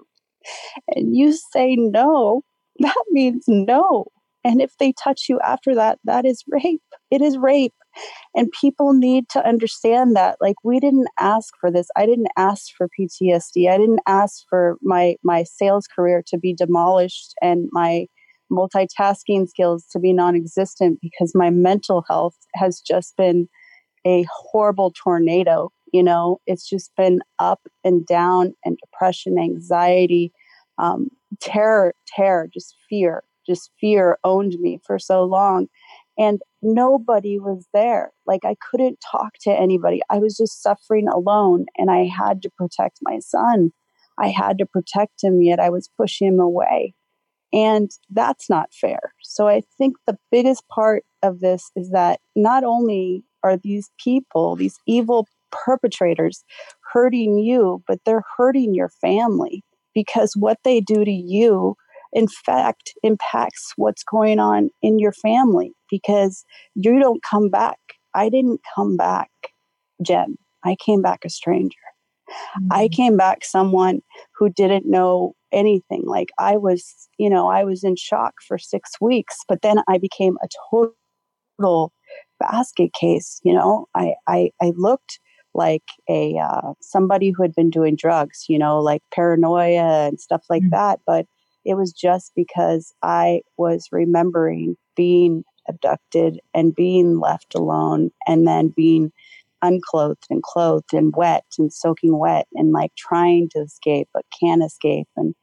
and 0.94 1.16
you 1.16 1.32
say 1.52 1.76
no, 1.76 2.42
that 2.78 3.04
means 3.10 3.44
no. 3.48 4.06
And 4.44 4.62
if 4.62 4.76
they 4.78 4.92
touch 4.92 5.26
you 5.28 5.40
after 5.40 5.74
that, 5.74 5.98
that 6.04 6.24
is 6.24 6.44
rape. 6.48 6.82
It 7.10 7.20
is 7.20 7.36
rape. 7.36 7.74
And 8.34 8.52
people 8.60 8.92
need 8.92 9.28
to 9.30 9.46
understand 9.46 10.14
that. 10.14 10.36
Like 10.40 10.56
we 10.62 10.78
didn't 10.78 11.08
ask 11.18 11.52
for 11.60 11.70
this. 11.70 11.88
I 11.96 12.06
didn't 12.06 12.28
ask 12.36 12.68
for 12.76 12.88
PTSD. 12.98 13.68
I 13.68 13.76
didn't 13.76 14.00
ask 14.06 14.44
for 14.48 14.78
my 14.80 15.16
my 15.24 15.42
sales 15.42 15.86
career 15.86 16.22
to 16.28 16.38
be 16.38 16.54
demolished 16.54 17.34
and 17.42 17.68
my 17.72 18.06
multitasking 18.50 19.48
skills 19.48 19.86
to 19.90 19.98
be 19.98 20.12
non-existent 20.12 20.98
because 21.00 21.32
my 21.34 21.50
mental 21.50 22.04
health 22.08 22.36
has 22.54 22.80
just 22.80 23.16
been 23.16 23.48
a 24.06 24.26
horrible 24.30 24.92
tornado 24.92 25.70
you 25.92 26.02
know, 26.02 26.40
it's 26.46 26.68
just 26.68 26.92
been 26.96 27.20
up 27.38 27.60
and 27.84 28.06
down 28.06 28.54
and 28.64 28.78
depression, 28.78 29.38
anxiety, 29.38 30.32
um, 30.78 31.08
terror, 31.40 31.94
terror, 32.06 32.48
just 32.52 32.74
fear, 32.88 33.24
just 33.46 33.70
fear 33.80 34.18
owned 34.24 34.56
me 34.60 34.80
for 34.84 34.98
so 34.98 35.24
long. 35.24 35.66
And 36.18 36.40
nobody 36.62 37.38
was 37.38 37.66
there. 37.72 38.10
Like 38.26 38.44
I 38.44 38.56
couldn't 38.70 38.98
talk 39.10 39.34
to 39.42 39.50
anybody. 39.50 40.00
I 40.10 40.18
was 40.18 40.36
just 40.36 40.62
suffering 40.62 41.08
alone 41.08 41.66
and 41.76 41.90
I 41.90 42.06
had 42.06 42.42
to 42.42 42.50
protect 42.50 42.98
my 43.02 43.20
son. 43.20 43.70
I 44.18 44.28
had 44.28 44.58
to 44.58 44.66
protect 44.66 45.22
him, 45.22 45.42
yet 45.42 45.60
I 45.60 45.70
was 45.70 45.88
pushing 45.96 46.26
him 46.26 46.40
away. 46.40 46.94
And 47.52 47.90
that's 48.10 48.50
not 48.50 48.72
fair. 48.74 49.00
So 49.22 49.48
I 49.48 49.62
think 49.78 49.96
the 50.06 50.18
biggest 50.30 50.66
part 50.68 51.04
of 51.22 51.40
this 51.40 51.70
is 51.76 51.90
that 51.90 52.20
not 52.36 52.64
only 52.64 53.24
are 53.42 53.56
these 53.56 53.90
people, 54.02 54.56
these 54.56 54.78
evil 54.86 55.26
perpetrators 55.50 56.44
hurting 56.92 57.38
you, 57.38 57.82
but 57.86 58.00
they're 58.04 58.24
hurting 58.36 58.74
your 58.74 58.90
family 59.00 59.62
because 59.94 60.34
what 60.36 60.58
they 60.64 60.80
do 60.80 61.04
to 61.04 61.10
you, 61.10 61.74
in 62.12 62.28
fact, 62.28 62.92
impacts 63.02 63.72
what's 63.76 64.04
going 64.04 64.38
on 64.38 64.70
in 64.82 64.98
your 64.98 65.12
family 65.12 65.72
because 65.90 66.44
you 66.74 66.98
don't 66.98 67.22
come 67.22 67.48
back. 67.48 67.78
I 68.14 68.28
didn't 68.28 68.60
come 68.74 68.96
back, 68.96 69.30
Jen. 70.02 70.36
I 70.64 70.76
came 70.84 71.02
back 71.02 71.24
a 71.24 71.30
stranger. 71.30 71.76
Mm-hmm. 72.28 72.68
I 72.72 72.88
came 72.88 73.16
back 73.16 73.44
someone 73.44 74.00
who 74.36 74.50
didn't 74.50 74.86
know 74.86 75.34
anything. 75.52 76.04
Like 76.06 76.28
I 76.38 76.56
was, 76.56 77.08
you 77.18 77.30
know, 77.30 77.48
I 77.48 77.64
was 77.64 77.84
in 77.84 77.96
shock 77.96 78.34
for 78.46 78.58
six 78.58 79.00
weeks, 79.00 79.36
but 79.48 79.62
then 79.62 79.78
I 79.88 79.98
became 79.98 80.36
a 80.42 80.48
total 80.70 81.92
basket 82.40 82.92
case. 82.92 83.40
You 83.42 83.54
know, 83.54 83.86
I 83.94 84.14
I, 84.26 84.50
I 84.60 84.72
looked 84.76 85.20
like 85.54 85.84
a 86.08 86.36
uh, 86.38 86.72
somebody 86.80 87.30
who 87.30 87.42
had 87.42 87.54
been 87.54 87.70
doing 87.70 87.96
drugs, 87.96 88.44
you 88.48 88.58
know, 88.58 88.80
like 88.80 89.02
paranoia 89.12 90.08
and 90.08 90.20
stuff 90.20 90.44
like 90.48 90.62
mm-hmm. 90.62 90.70
that. 90.70 91.00
But 91.06 91.26
it 91.64 91.74
was 91.74 91.92
just 91.92 92.32
because 92.34 92.94
I 93.02 93.42
was 93.56 93.88
remembering 93.92 94.76
being 94.96 95.44
abducted 95.68 96.40
and 96.54 96.74
being 96.74 97.20
left 97.20 97.54
alone 97.54 98.10
and 98.26 98.46
then 98.46 98.68
being 98.68 99.12
unclothed 99.62 100.24
and 100.30 100.42
clothed 100.42 100.92
and 100.92 101.14
wet 101.16 101.44
and 101.58 101.72
soaking 101.72 102.18
wet 102.18 102.46
and 102.54 102.72
like 102.72 102.92
trying 102.96 103.48
to 103.50 103.60
escape 103.60 104.08
but 104.12 104.24
can't 104.38 104.62
escape 104.62 105.08
and 105.16 105.34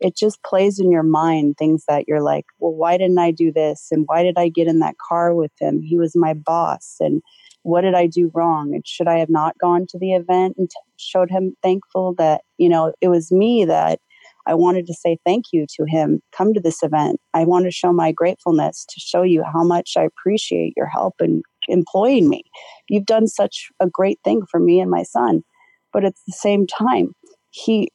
it 0.00 0.16
just 0.16 0.42
plays 0.42 0.78
in 0.78 0.90
your 0.90 1.02
mind 1.02 1.56
things 1.56 1.84
that 1.88 2.04
you're 2.06 2.22
like 2.22 2.44
well 2.58 2.72
why 2.72 2.96
didn't 2.96 3.18
i 3.18 3.30
do 3.30 3.52
this 3.52 3.88
and 3.90 4.04
why 4.06 4.22
did 4.22 4.38
i 4.38 4.48
get 4.48 4.68
in 4.68 4.78
that 4.78 4.96
car 4.98 5.34
with 5.34 5.52
him 5.60 5.80
he 5.82 5.98
was 5.98 6.14
my 6.14 6.34
boss 6.34 6.96
and 7.00 7.22
what 7.64 7.80
did 7.80 7.94
I 7.94 8.06
do 8.06 8.30
wrong? 8.34 8.74
And 8.74 8.86
should 8.86 9.08
I 9.08 9.18
have 9.18 9.30
not 9.30 9.58
gone 9.58 9.86
to 9.88 9.98
the 9.98 10.12
event 10.12 10.56
and 10.58 10.70
t- 10.70 10.76
showed 10.98 11.30
him 11.30 11.56
thankful 11.62 12.14
that, 12.18 12.42
you 12.58 12.68
know, 12.68 12.92
it 13.00 13.08
was 13.08 13.32
me 13.32 13.64
that 13.64 14.00
I 14.46 14.54
wanted 14.54 14.86
to 14.86 14.94
say 14.94 15.18
thank 15.24 15.46
you 15.50 15.66
to 15.76 15.86
him. 15.86 16.20
Come 16.36 16.52
to 16.52 16.60
this 16.60 16.82
event. 16.82 17.20
I 17.32 17.44
want 17.44 17.64
to 17.64 17.70
show 17.70 17.90
my 17.90 18.12
gratefulness 18.12 18.84
to 18.90 19.00
show 19.00 19.22
you 19.22 19.42
how 19.42 19.64
much 19.64 19.94
I 19.96 20.02
appreciate 20.02 20.74
your 20.76 20.86
help 20.86 21.14
in 21.20 21.42
employing 21.68 22.28
me. 22.28 22.44
You've 22.88 23.06
done 23.06 23.26
such 23.26 23.68
a 23.80 23.88
great 23.88 24.18
thing 24.24 24.42
for 24.50 24.60
me 24.60 24.80
and 24.80 24.90
my 24.90 25.02
son. 25.02 25.42
But 25.92 26.04
at 26.04 26.14
the 26.26 26.32
same 26.32 26.66
time, 26.66 27.12
he 27.50 27.90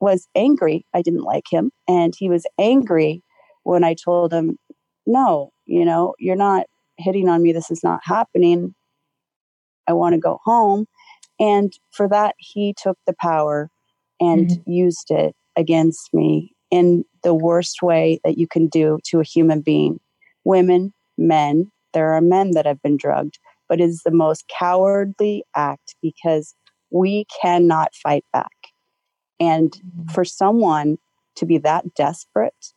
was 0.00 0.28
angry. 0.34 0.84
I 0.94 1.02
didn't 1.02 1.22
like 1.22 1.44
him. 1.50 1.70
And 1.86 2.14
he 2.16 2.28
was 2.28 2.46
angry 2.58 3.22
when 3.62 3.84
I 3.84 3.94
told 3.94 4.32
him, 4.32 4.56
no, 5.06 5.50
you 5.66 5.84
know, 5.84 6.14
you're 6.18 6.36
not 6.36 6.66
hitting 6.96 7.28
on 7.28 7.42
me. 7.42 7.52
This 7.52 7.70
is 7.70 7.82
not 7.82 8.00
happening. 8.02 8.74
I 9.86 9.92
want 9.92 10.14
to 10.14 10.20
go 10.20 10.38
home. 10.44 10.86
And 11.40 11.72
for 11.92 12.08
that, 12.08 12.34
he 12.38 12.74
took 12.76 12.98
the 13.06 13.14
power 13.20 13.70
and 14.20 14.48
mm-hmm. 14.50 14.70
used 14.70 15.10
it 15.10 15.34
against 15.56 16.10
me 16.12 16.52
in 16.70 17.04
the 17.22 17.34
worst 17.34 17.82
way 17.82 18.20
that 18.24 18.36
you 18.36 18.46
can 18.46 18.68
do 18.68 18.98
to 19.06 19.20
a 19.20 19.24
human 19.24 19.60
being. 19.60 19.98
Women, 20.44 20.92
men, 21.16 21.70
there 21.92 22.12
are 22.12 22.20
men 22.20 22.52
that 22.52 22.66
have 22.66 22.82
been 22.82 22.96
drugged, 22.96 23.38
but 23.68 23.80
it 23.80 23.84
is 23.84 24.02
the 24.04 24.10
most 24.10 24.44
cowardly 24.58 25.44
act 25.54 25.94
because 26.02 26.54
we 26.90 27.26
cannot 27.40 27.94
fight 27.94 28.24
back. 28.32 28.52
And 29.40 29.70
mm-hmm. 29.70 30.12
for 30.12 30.24
someone 30.24 30.98
to 31.36 31.46
be 31.46 31.58
that 31.58 31.94
desperate 31.94 32.72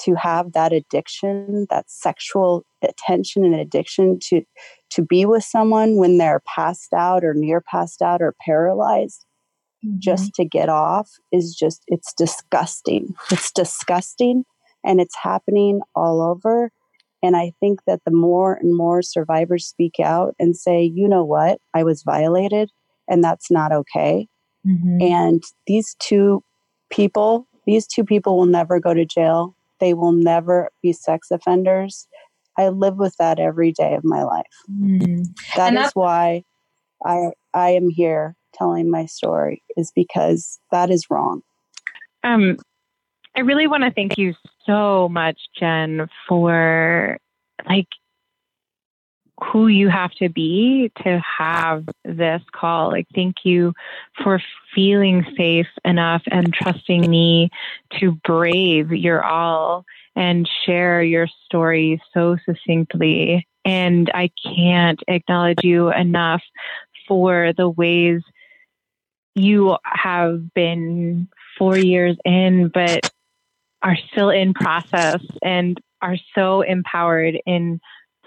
to 0.00 0.14
have 0.14 0.52
that 0.52 0.72
addiction, 0.72 1.66
that 1.70 1.90
sexual 1.90 2.64
attention 2.82 3.44
and 3.44 3.54
addiction 3.54 4.18
to 4.28 4.42
to 4.90 5.02
be 5.02 5.24
with 5.24 5.44
someone 5.44 5.96
when 5.96 6.18
they're 6.18 6.42
passed 6.46 6.92
out 6.92 7.24
or 7.24 7.34
near 7.34 7.60
passed 7.60 8.02
out 8.02 8.20
or 8.22 8.34
paralyzed 8.44 9.24
mm-hmm. 9.84 9.96
just 9.98 10.34
to 10.34 10.44
get 10.44 10.68
off 10.68 11.10
is 11.30 11.54
just 11.54 11.82
it's 11.88 12.12
disgusting. 12.14 13.14
It's 13.30 13.52
disgusting 13.52 14.44
and 14.84 15.00
it's 15.00 15.16
happening 15.16 15.80
all 15.94 16.22
over. 16.22 16.70
And 17.22 17.36
I 17.36 17.52
think 17.60 17.80
that 17.86 18.00
the 18.04 18.12
more 18.12 18.54
and 18.54 18.76
more 18.76 19.02
survivors 19.02 19.66
speak 19.66 20.00
out 20.02 20.34
and 20.38 20.56
say, 20.56 20.82
you 20.82 21.08
know 21.08 21.24
what, 21.24 21.58
I 21.74 21.84
was 21.84 22.02
violated 22.02 22.70
and 23.08 23.22
that's 23.22 23.50
not 23.50 23.72
okay. 23.72 24.26
Mm-hmm. 24.66 25.02
And 25.02 25.42
these 25.66 25.94
two 26.00 26.42
people, 26.90 27.46
these 27.66 27.86
two 27.86 28.04
people 28.04 28.36
will 28.36 28.46
never 28.46 28.80
go 28.80 28.92
to 28.92 29.04
jail 29.04 29.54
they 29.82 29.94
will 29.94 30.12
never 30.12 30.70
be 30.80 30.92
sex 30.92 31.32
offenders. 31.32 32.06
I 32.56 32.68
live 32.68 32.98
with 32.98 33.16
that 33.18 33.40
every 33.40 33.72
day 33.72 33.94
of 33.94 34.04
my 34.04 34.22
life. 34.22 34.46
Mm. 34.70 35.26
That 35.56 35.74
is 35.74 35.90
why 35.94 36.44
I 37.04 37.32
I 37.52 37.70
am 37.70 37.90
here 37.90 38.36
telling 38.54 38.88
my 38.88 39.06
story 39.06 39.60
is 39.76 39.90
because 39.92 40.60
that 40.70 40.88
is 40.88 41.10
wrong. 41.10 41.42
Um 42.22 42.58
I 43.34 43.40
really 43.40 43.66
want 43.66 43.84
to 43.84 43.90
thank 43.90 44.18
you 44.18 44.34
so 44.66 45.08
much, 45.08 45.38
Jen, 45.58 46.08
for 46.28 47.18
like 47.66 47.88
who 49.42 49.66
you 49.66 49.88
have 49.88 50.12
to 50.12 50.28
be 50.28 50.92
to 51.02 51.20
have 51.38 51.84
this 52.04 52.42
call. 52.52 52.90
Like, 52.90 53.06
thank 53.14 53.36
you 53.44 53.72
for 54.22 54.40
feeling 54.74 55.24
safe 55.36 55.66
enough 55.84 56.22
and 56.30 56.52
trusting 56.52 57.08
me 57.10 57.50
to 58.00 58.12
brave 58.24 58.92
your 58.92 59.24
all 59.24 59.84
and 60.14 60.48
share 60.66 61.02
your 61.02 61.26
story 61.46 62.00
so 62.12 62.36
succinctly. 62.44 63.46
And 63.64 64.10
I 64.14 64.30
can't 64.44 65.00
acknowledge 65.08 65.62
you 65.62 65.90
enough 65.90 66.42
for 67.08 67.52
the 67.56 67.68
ways 67.68 68.22
you 69.34 69.76
have 69.84 70.52
been 70.52 71.28
four 71.58 71.78
years 71.78 72.16
in, 72.24 72.68
but 72.68 73.10
are 73.82 73.96
still 74.10 74.30
in 74.30 74.54
process 74.54 75.20
and 75.42 75.80
are 76.00 76.16
so 76.34 76.62
empowered 76.62 77.38
in 77.46 77.80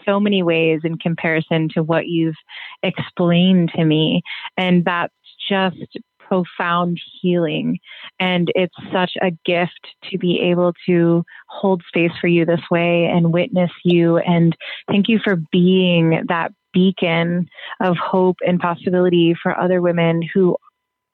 so 0.05 0.19
many 0.19 0.43
ways 0.43 0.81
in 0.83 0.97
comparison 0.97 1.69
to 1.73 1.83
what 1.83 2.07
you've 2.07 2.35
explained 2.83 3.71
to 3.75 3.83
me. 3.83 4.21
And 4.57 4.85
that's 4.85 5.13
just 5.49 5.97
profound 6.19 6.99
healing. 7.21 7.79
And 8.19 8.51
it's 8.55 8.75
such 8.91 9.11
a 9.21 9.31
gift 9.45 9.79
to 10.09 10.17
be 10.17 10.39
able 10.39 10.73
to 10.87 11.23
hold 11.47 11.83
space 11.87 12.11
for 12.19 12.27
you 12.27 12.45
this 12.45 12.61
way 12.71 13.05
and 13.05 13.33
witness 13.33 13.71
you. 13.83 14.17
And 14.17 14.55
thank 14.87 15.07
you 15.07 15.19
for 15.23 15.37
being 15.51 16.23
that 16.27 16.51
beacon 16.73 17.47
of 17.79 17.95
hope 17.97 18.37
and 18.45 18.59
possibility 18.59 19.35
for 19.41 19.57
other 19.57 19.81
women 19.81 20.21
who 20.33 20.57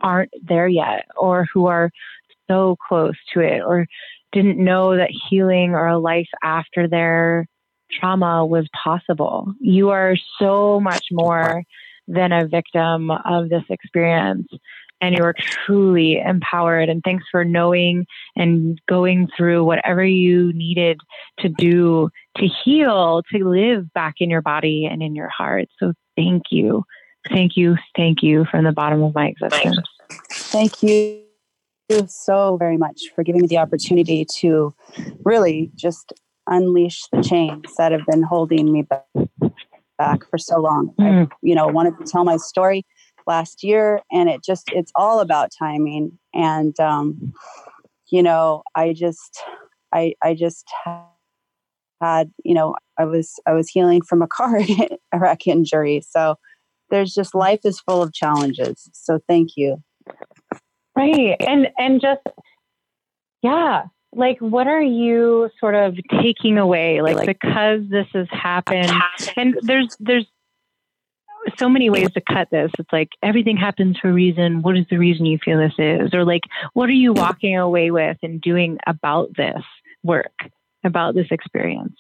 aren't 0.02 0.32
there 0.42 0.68
yet 0.68 1.06
or 1.16 1.48
who 1.54 1.68
are 1.68 1.92
so 2.50 2.76
close 2.88 3.16
to 3.34 3.40
it 3.40 3.62
or 3.62 3.86
didn't 4.32 4.58
know 4.58 4.96
that 4.96 5.12
healing 5.30 5.72
or 5.72 5.88
a 5.88 6.00
life 6.00 6.30
after 6.44 6.88
their 6.88 7.48
trauma 7.92 8.46
was 8.46 8.68
possible. 8.84 9.54
You 9.60 9.90
are 9.90 10.16
so 10.40 10.80
much 10.80 11.06
more 11.12 11.64
than 12.08 12.32
a 12.32 12.48
victim 12.48 13.12
of 13.12 13.50
this 13.50 13.64
experience 13.70 14.48
and 15.02 15.18
you 15.18 15.24
are 15.24 15.34
truly 15.66 16.20
empowered. 16.20 16.88
And 16.88 17.04
thanks 17.04 17.26
for 17.32 17.44
knowing 17.44 18.06
and 18.36 18.80
going 18.88 19.28
through 19.36 19.66
whatever 19.66 20.06
you 20.06 20.54
needed 20.54 21.00
to 21.40 21.50
do 21.50 22.10
to 22.38 22.48
heal, 22.64 23.24
to 23.34 23.50
live 23.50 23.92
back 23.94 24.16
in 24.20 24.30
your 24.30 24.42
body 24.42 24.88
and 24.90 25.02
in 25.02 25.16
your 25.16 25.30
heart. 25.30 25.68
So 25.80 25.94
thank 26.16 26.44
you. 26.52 26.84
Thank 27.30 27.58
you. 27.58 27.78
Thank 27.96 28.24
you 28.24 28.46
from 28.50 28.64
the 28.64 28.72
bottom 28.72 29.04
of 29.04 29.16
my 29.16 29.28
existence. 29.28 29.78
Thank 30.30 30.84
you 30.84 31.24
so 32.08 32.58
very 32.58 32.78
much 32.78 33.02
for 33.16 33.24
giving 33.24 33.42
me 33.42 33.48
the 33.48 33.58
opportunity 33.58 34.26
to 34.40 34.74
really 35.24 35.72
just 35.76 36.14
unleash 36.48 37.04
the 37.12 37.22
chains 37.22 37.76
that 37.78 37.92
have 37.92 38.06
been 38.10 38.24
holding 38.24 38.72
me 38.72 38.86
back 39.98 40.24
for 40.30 40.38
so 40.38 40.60
long. 40.60 40.94
Mm. 41.00 41.28
I, 41.32 41.36
you 41.42 41.56
know, 41.56 41.68
wanted 41.68 41.98
to 42.00 42.06
tell 42.06 42.24
my 42.24 42.38
story 42.38 42.86
last 43.28 43.64
year 43.64 44.02
and 44.12 44.30
it 44.30 44.44
just 44.44 44.70
it's 44.74 44.92
all 44.96 45.20
about 45.20 45.52
timing 45.58 46.18
and 46.34 46.80
um 46.80 47.34
you 48.10 48.24
know 48.24 48.64
i 48.76 48.94
just 48.94 49.44
i 49.94 50.14
i 50.24 50.34
just 50.34 50.66
had 52.02 52.32
you 52.44 52.54
know 52.54 52.76
i 52.98 53.06
was 53.06 53.40
i 53.46 53.54
was 53.54 53.70
healing 53.70 54.02
from 54.02 54.22
a 54.22 54.28
car 54.28 54.60
wreck 55.16 55.48
injury 55.48 56.02
so 56.08 56.36
there's 56.90 57.14
just 57.14 57.36
life 57.36 57.62
is 57.64 57.80
full 57.80 58.02
of 58.02 58.14
challenges 58.14 58.90
so 58.94 59.20
thank 59.28 59.52
you 59.56 59.82
right 60.96 61.36
and 61.40 61.68
and 61.78 62.02
just 62.02 62.22
yeah 63.42 63.84
like 64.14 64.40
what 64.40 64.68
are 64.68 64.82
you 64.82 65.50
sort 65.60 65.74
of 65.74 65.96
taking 66.22 66.58
away 66.58 67.02
like, 67.02 67.16
like 67.16 67.28
because 67.28 67.82
this 67.90 68.08
has 68.14 68.28
happened 68.30 68.92
and 69.38 69.58
there's 69.62 69.96
there's 70.00 70.26
so 71.58 71.70
many 71.70 71.90
ways 71.90 72.12
to 72.12 72.22
cut 72.22 72.50
this. 72.52 72.72
It's 72.78 72.92
like 72.92 73.10
everything 73.24 73.58
happens 73.58 73.98
for 73.98 74.10
a 74.10 74.14
reason. 74.14 74.62
What 74.62 74.78
is 74.78 74.86
the 74.90 74.98
reason 74.98 75.26
you 75.26 75.40
feel 75.44 75.58
this 75.58 75.74
is? 75.78 76.14
Or 76.14 76.26
like, 76.26 76.44
what 76.74 76.90
are 76.90 76.94
you 76.94 77.14
walking 77.14 77.58
away 77.58 77.92
with 77.92 78.18
and 78.24 78.42
doing 78.42 78.78
about 78.88 79.36
this 79.36 79.62
work, 80.04 80.34
about 80.84 81.16
this 81.16 81.28
experience? 81.32 81.96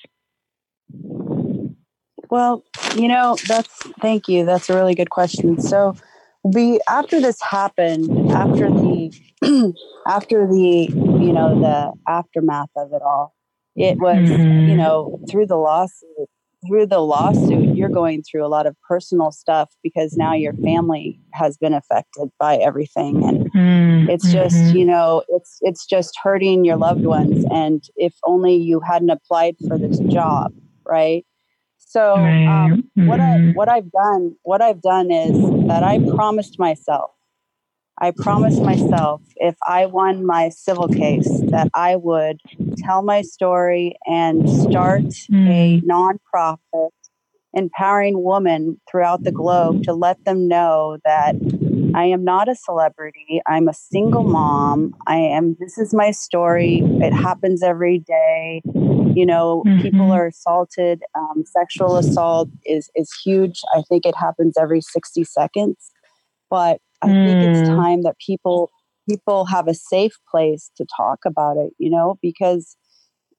Well, 2.29 2.63
you 2.95 3.07
know, 3.07 3.35
that's 3.47 3.69
thank 3.99 4.27
you. 4.27 4.45
That's 4.45 4.69
a 4.69 4.75
really 4.75 4.95
good 4.95 5.09
question. 5.09 5.59
So, 5.61 5.95
we 6.43 6.79
after 6.89 7.19
this 7.19 7.41
happened, 7.41 8.31
after 8.31 8.69
the 8.69 9.11
after 10.07 10.47
the 10.47 10.89
you 10.91 11.33
know 11.33 11.59
the 11.59 11.91
aftermath 12.07 12.69
of 12.75 12.93
it 12.93 13.01
all, 13.01 13.35
it 13.75 13.97
was 13.97 14.17
mm-hmm. 14.17 14.69
you 14.69 14.75
know 14.75 15.19
through 15.29 15.47
the 15.47 15.57
lawsuit 15.57 16.29
through 16.67 16.85
the 16.85 16.99
lawsuit, 16.99 17.75
you're 17.75 17.89
going 17.89 18.23
through 18.23 18.45
a 18.45 18.47
lot 18.47 18.67
of 18.67 18.75
personal 18.87 19.31
stuff 19.31 19.71
because 19.81 20.15
now 20.15 20.33
your 20.33 20.53
family 20.53 21.19
has 21.33 21.57
been 21.57 21.73
affected 21.73 22.29
by 22.39 22.57
everything, 22.57 23.23
and 23.23 23.51
mm, 23.51 24.09
it's 24.09 24.31
just 24.31 24.55
mm-hmm. 24.55 24.77
you 24.77 24.85
know 24.85 25.23
it's 25.29 25.57
it's 25.61 25.85
just 25.85 26.17
hurting 26.21 26.63
your 26.63 26.77
loved 26.77 27.05
ones. 27.05 27.45
And 27.51 27.83
if 27.95 28.13
only 28.23 28.55
you 28.55 28.79
hadn't 28.79 29.09
applied 29.09 29.55
for 29.67 29.77
this 29.77 29.99
job, 29.99 30.53
right? 30.85 31.25
So 31.91 32.15
um, 32.15 32.89
what 32.95 33.19
I 33.19 33.37
mm-hmm. 33.37 33.51
what 33.51 33.67
I've 33.67 33.91
done 33.91 34.35
what 34.43 34.61
I've 34.61 34.81
done 34.81 35.11
is 35.11 35.67
that 35.67 35.83
I 35.83 35.99
promised 36.15 36.57
myself 36.57 37.11
I 38.01 38.09
promised 38.09 38.63
myself 38.63 39.21
if 39.35 39.55
I 39.67 39.85
won 39.85 40.25
my 40.25 40.49
civil 40.49 40.87
case 40.87 41.29
that 41.51 41.69
I 41.75 41.97
would 41.97 42.39
tell 42.77 43.03
my 43.03 43.21
story 43.21 43.95
and 44.07 44.49
start 44.49 45.03
mm. 45.03 45.47
a 45.47 45.81
nonprofit 45.81 46.89
empowering 47.53 48.23
women 48.23 48.81
throughout 48.89 49.23
the 49.23 49.31
globe 49.31 49.83
to 49.83 49.93
let 49.93 50.23
them 50.25 50.47
know 50.47 50.97
that 51.05 51.35
I 51.95 52.05
am 52.05 52.23
not 52.23 52.49
a 52.49 52.55
celebrity. 52.55 53.41
I'm 53.47 53.67
a 53.67 53.73
single 53.73 54.23
mom. 54.23 54.95
I 55.07 55.17
am, 55.17 55.55
this 55.59 55.77
is 55.77 55.93
my 55.93 56.11
story. 56.11 56.81
It 56.83 57.13
happens 57.13 57.63
every 57.63 57.99
day. 57.99 58.61
You 58.65 59.25
know, 59.25 59.63
mm-hmm. 59.65 59.81
people 59.81 60.11
are 60.11 60.27
assaulted. 60.27 61.01
Um, 61.15 61.43
sexual 61.45 61.97
assault 61.97 62.49
is, 62.65 62.89
is 62.95 63.11
huge. 63.23 63.61
I 63.75 63.81
think 63.89 64.05
it 64.05 64.15
happens 64.15 64.55
every 64.59 64.81
60 64.81 65.23
seconds. 65.25 65.91
But 66.49 66.79
I 67.01 67.07
mm. 67.07 67.25
think 67.25 67.57
it's 67.57 67.69
mm. 67.69 67.75
time 67.75 68.03
that 68.03 68.17
people 68.25 68.71
people 69.09 69.45
have 69.45 69.67
a 69.67 69.73
safe 69.73 70.13
place 70.29 70.69
to 70.77 70.85
talk 70.95 71.19
about 71.25 71.57
it, 71.57 71.73
you 71.79 71.89
know, 71.89 72.19
because 72.21 72.77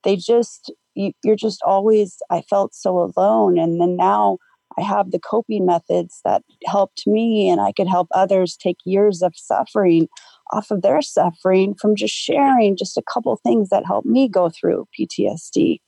they 0.03 0.17
just 0.17 0.73
you, 0.95 1.13
you're 1.23 1.37
just 1.37 1.63
always 1.63 2.17
I 2.31 2.43
felt 2.43 2.75
so 2.75 2.99
alone 2.99 3.59
and 3.59 3.81
then 3.81 3.97
now 3.97 4.39
I 4.79 4.83
have 4.83 5.11
the 5.11 5.19
coping 5.19 5.67
methods 5.67 6.21
that 6.25 6.43
helped 6.67 7.07
me 7.07 7.49
and 7.49 7.61
I 7.61 7.73
could 7.73 7.89
help 7.89 8.09
others 8.15 8.57
take 8.57 8.79
years 8.85 9.23
of 9.23 9.35
suffering 9.37 10.09
off 10.53 10.71
of 10.71 10.83
their 10.83 11.03
suffering 11.03 11.75
from 11.75 11.97
just 11.97 12.15
sharing 12.15 12.77
just 12.77 12.97
a 12.97 13.03
couple 13.03 13.35
things 13.37 13.71
that 13.71 13.87
helped 13.87 14.07
me 14.07 14.29
go 14.29 14.51
through 14.51 14.87
PTSD. 14.99 15.79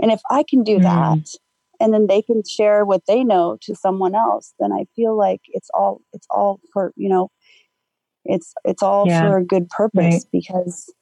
And 0.00 0.12
if 0.12 0.20
I 0.30 0.44
can 0.48 0.62
do 0.62 0.78
mm. 0.78 0.82
that, 0.82 1.36
and 1.82 1.92
then 1.92 2.06
they 2.06 2.22
can 2.22 2.42
share 2.48 2.84
what 2.84 3.02
they 3.06 3.24
know 3.24 3.58
to 3.60 3.74
someone 3.74 4.14
else 4.14 4.54
then 4.60 4.72
i 4.72 4.86
feel 4.94 5.16
like 5.16 5.40
it's 5.48 5.68
all 5.74 6.00
it's 6.12 6.26
all 6.30 6.60
for 6.72 6.92
you 6.96 7.08
know 7.08 7.28
it's 8.24 8.54
it's 8.64 8.82
all 8.82 9.06
yeah. 9.06 9.20
for 9.20 9.38
a 9.38 9.44
good 9.44 9.68
purpose 9.68 10.14
right. 10.14 10.24
because 10.30 10.92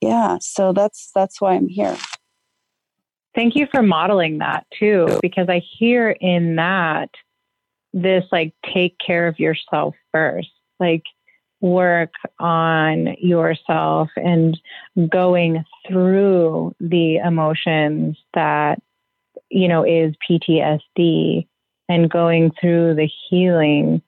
yeah 0.00 0.36
so 0.40 0.72
that's 0.72 1.10
that's 1.14 1.40
why 1.40 1.54
i'm 1.54 1.68
here 1.68 1.96
thank 3.36 3.54
you 3.54 3.66
for 3.70 3.82
modeling 3.82 4.38
that 4.38 4.66
too 4.78 5.06
because 5.22 5.48
i 5.48 5.60
hear 5.78 6.10
in 6.10 6.56
that 6.56 7.10
this 7.92 8.24
like 8.32 8.52
take 8.74 8.96
care 8.98 9.28
of 9.28 9.38
yourself 9.38 9.94
first 10.12 10.50
like 10.80 11.04
work 11.60 12.10
on 12.38 13.14
yourself 13.18 14.10
and 14.16 14.60
going 15.10 15.64
through 15.88 16.74
the 16.80 17.16
emotions 17.16 18.18
that 18.34 18.78
you 19.50 19.68
know, 19.68 19.84
is 19.84 20.14
PTSD 20.28 21.46
and 21.88 22.10
going 22.10 22.50
through 22.60 22.94
the 22.94 23.08
healing 23.28 24.02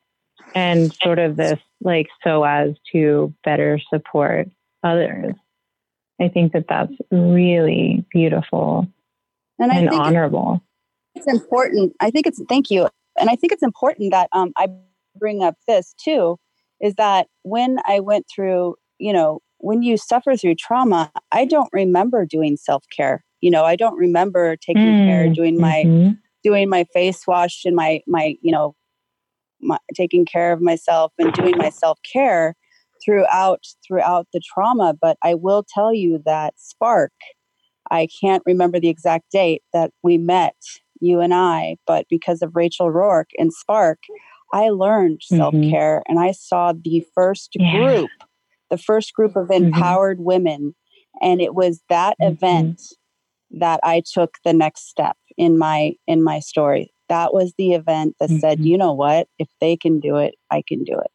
and 0.55 0.93
sort 1.03 1.19
of 1.19 1.37
this 1.37 1.59
like 1.81 2.09
so 2.25 2.43
as 2.45 2.71
to 2.93 3.33
better 3.45 3.79
support 3.93 4.49
others. 4.83 5.35
I 6.21 6.29
think 6.29 6.53
that 6.53 6.67
that's 6.69 6.93
really 7.13 8.05
beautiful 8.11 8.89
and, 9.59 9.73
and 9.73 9.91
honorable. 9.91 10.63
It's 11.15 11.27
important. 11.27 11.95
I 12.01 12.11
think 12.11 12.27
it's 12.27 12.43
thank 12.49 12.71
you. 12.71 12.89
And 13.19 13.29
I 13.31 13.37
think 13.37 13.53
it's 13.53 13.63
important 13.63 14.13
that 14.13 14.29
um, 14.33 14.53
I 14.57 14.69
bring 15.17 15.43
up 15.43 15.57
this 15.67 15.95
too 16.03 16.39
is 16.81 16.95
that 16.95 17.27
when 17.43 17.79
I 17.87 17.99
went 18.01 18.27
through, 18.33 18.77
you 18.99 19.13
know, 19.13 19.41
when 19.59 19.83
you 19.83 19.97
suffer 19.97 20.37
through 20.37 20.55
trauma, 20.55 21.11
I 21.33 21.45
don't 21.45 21.69
remember 21.73 22.25
doing 22.25 22.57
self 22.57 22.85
care 22.95 23.25
you 23.41 23.51
know 23.51 23.65
i 23.65 23.77
don't 23.77 23.97
remember 23.97 24.57
taking 24.57 24.83
mm, 24.83 25.07
care 25.07 25.29
doing 25.29 25.61
my 25.61 25.85
mm-hmm. 25.87 26.13
doing 26.43 26.69
my 26.69 26.85
face 26.93 27.27
wash 27.27 27.65
and 27.65 27.77
my 27.77 28.01
my 28.07 28.37
you 28.43 28.53
know 28.53 28.75
my, 29.61 29.79
taking 29.95 30.25
care 30.25 30.53
of 30.53 30.61
myself 30.61 31.13
and 31.19 31.33
doing 31.33 31.57
my 31.57 31.71
self 31.71 31.99
care 32.11 32.55
throughout 33.05 33.65
throughout 33.87 34.27
the 34.33 34.41
trauma 34.41 34.95
but 35.01 35.17
i 35.23 35.35
will 35.35 35.65
tell 35.75 35.93
you 35.93 36.21
that 36.25 36.55
spark 36.57 37.13
i 37.91 38.09
can't 38.21 38.43
remember 38.47 38.81
the 38.81 38.89
exact 38.89 39.31
date 39.31 39.63
that 39.73 39.91
we 40.03 40.19
met 40.19 40.57
you 41.01 41.21
and 41.21 41.35
i 41.35 41.77
but 41.87 42.07
because 42.09 42.43
of 42.43 42.55
rachel 42.55 42.91
rourke 42.91 43.31
and 43.39 43.53
spark 43.53 43.99
i 44.53 44.69
learned 44.69 45.21
mm-hmm. 45.21 45.37
self-care 45.37 46.03
and 46.09 46.19
i 46.19 46.33
saw 46.33 46.73
the 46.73 47.05
first 47.15 47.51
yeah. 47.55 47.73
group 47.73 48.11
the 48.71 48.79
first 48.79 49.15
group 49.15 49.37
of 49.37 49.49
mm-hmm. 49.49 49.67
empowered 49.67 50.19
mm-hmm. 50.19 50.27
women 50.27 50.75
and 51.21 51.41
it 51.41 51.55
was 51.55 51.81
that 51.89 52.17
mm-hmm. 52.21 52.33
event 52.33 52.83
that 53.51 53.81
i 53.83 54.03
took 54.13 54.35
the 54.45 54.53
next 54.53 54.89
step 54.89 55.17
in 55.37 55.59
my 55.59 55.93
in 56.07 56.23
my 56.23 56.39
story 56.39 56.93
that 57.09 57.33
was 57.33 57.55
the 57.57 57.73
event 57.73 58.15
that 58.21 58.29
said 58.29 58.59
mm-hmm. 58.59 58.67
you 58.67 58.79
know 58.79 58.93
what 58.93 59.29
if 59.39 59.49
they 59.61 59.77
can 59.77 60.01
do 60.01 60.17
it 60.17 60.35
i 60.51 60.63
can 60.67 60.85
do 60.85 60.99
it 60.99 61.11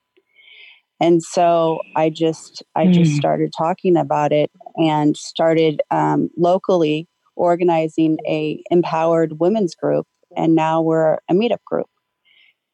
and 1.04 1.22
so 1.22 1.80
i 1.95 2.10
just 2.10 2.64
i 2.76 2.88
just 2.88 3.12
mm. 3.12 3.18
started 3.18 3.51
talking 3.56 3.97
about 3.97 4.32
it 4.32 4.49
and 4.78 5.18
started 5.18 5.82
um, 5.91 6.30
locally 6.38 7.08
organizing 7.36 8.18
a 8.26 8.64
empowered 8.72 9.39
women's 9.39 9.76
group 9.76 10.08
and 10.38 10.56
now 10.56 10.82
we're 10.82 11.16
a 11.30 11.34
meetup 11.34 11.64
group 11.66 11.88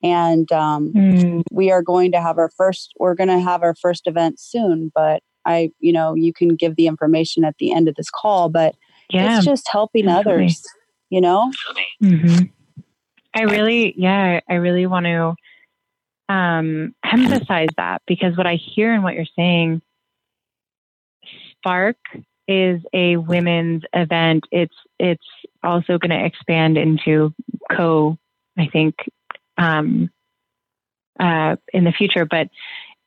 and 0.01 0.49
um, 0.51 0.93
mm. 0.93 1.43
we 1.51 1.71
are 1.71 1.81
going 1.81 2.11
to 2.11 2.21
have 2.21 2.37
our 2.37 2.51
first 2.55 2.93
we're 2.99 3.15
going 3.15 3.29
to 3.29 3.39
have 3.39 3.63
our 3.63 3.75
first 3.75 4.05
event 4.05 4.39
soon 4.39 4.91
but 4.93 5.23
i 5.45 5.71
you 5.79 5.91
know 5.91 6.13
you 6.13 6.31
can 6.31 6.55
give 6.55 6.75
the 6.75 6.87
information 6.87 7.43
at 7.43 7.55
the 7.57 7.73
end 7.73 7.87
of 7.87 7.95
this 7.95 8.09
call 8.11 8.47
but 8.47 8.75
yeah, 9.09 9.37
it's 9.37 9.45
just 9.45 9.67
helping 9.71 10.05
definitely. 10.05 10.43
others 10.43 10.63
you 11.09 11.19
know 11.19 11.51
mm-hmm. 12.03 12.45
i 13.33 13.41
really 13.41 13.95
yeah 13.97 14.39
i 14.47 14.53
really 14.53 14.85
want 14.85 15.05
to 15.05 15.33
um, 16.29 16.93
emphasize 17.03 17.69
that 17.77 18.03
because 18.07 18.37
what 18.37 18.47
I 18.47 18.55
hear 18.55 18.93
and 18.93 19.03
what 19.03 19.15
you're 19.15 19.25
saying, 19.35 19.81
Spark 21.57 21.97
is 22.47 22.81
a 22.93 23.17
women's 23.17 23.83
event. 23.93 24.45
It's 24.51 24.75
it's 24.99 25.25
also 25.63 25.97
going 25.97 26.11
to 26.11 26.25
expand 26.25 26.77
into 26.77 27.33
co, 27.71 28.17
I 28.57 28.67
think, 28.71 28.95
um, 29.57 30.09
uh, 31.19 31.57
in 31.73 31.83
the 31.83 31.91
future. 31.91 32.25
But 32.25 32.47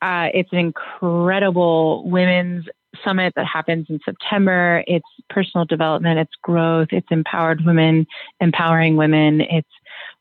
uh, 0.03 0.29
it's 0.35 0.53
an 0.53 0.59
incredible 0.59 2.09
women's 2.11 2.67
summit 3.05 3.33
that 3.37 3.47
happens 3.47 3.87
in 3.89 4.01
September. 4.05 4.85
It's 4.87 5.07
personal 5.31 5.65
development, 5.65 6.19
it's 6.19 6.35
growth, 6.43 6.89
it's 6.91 7.07
empowered 7.11 7.65
women, 7.65 8.07
empowering 8.41 8.97
women, 8.97 9.41
it's 9.41 9.69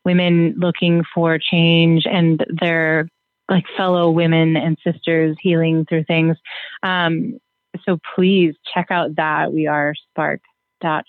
women 0.04 0.54
looking 0.58 1.04
for 1.14 1.38
change 1.38 2.06
and 2.06 2.44
their 2.60 3.08
like 3.48 3.64
fellow 3.76 4.10
women 4.10 4.56
and 4.56 4.78
sisters 4.84 5.36
healing 5.40 5.84
through 5.88 6.04
things. 6.04 6.36
Um, 6.82 7.38
so 7.84 7.98
please 8.14 8.54
check 8.72 8.90
out 8.90 9.16
that. 9.16 9.52
We 9.52 9.66
are 9.66 9.94
spark 10.10 10.40
dot 10.80 11.04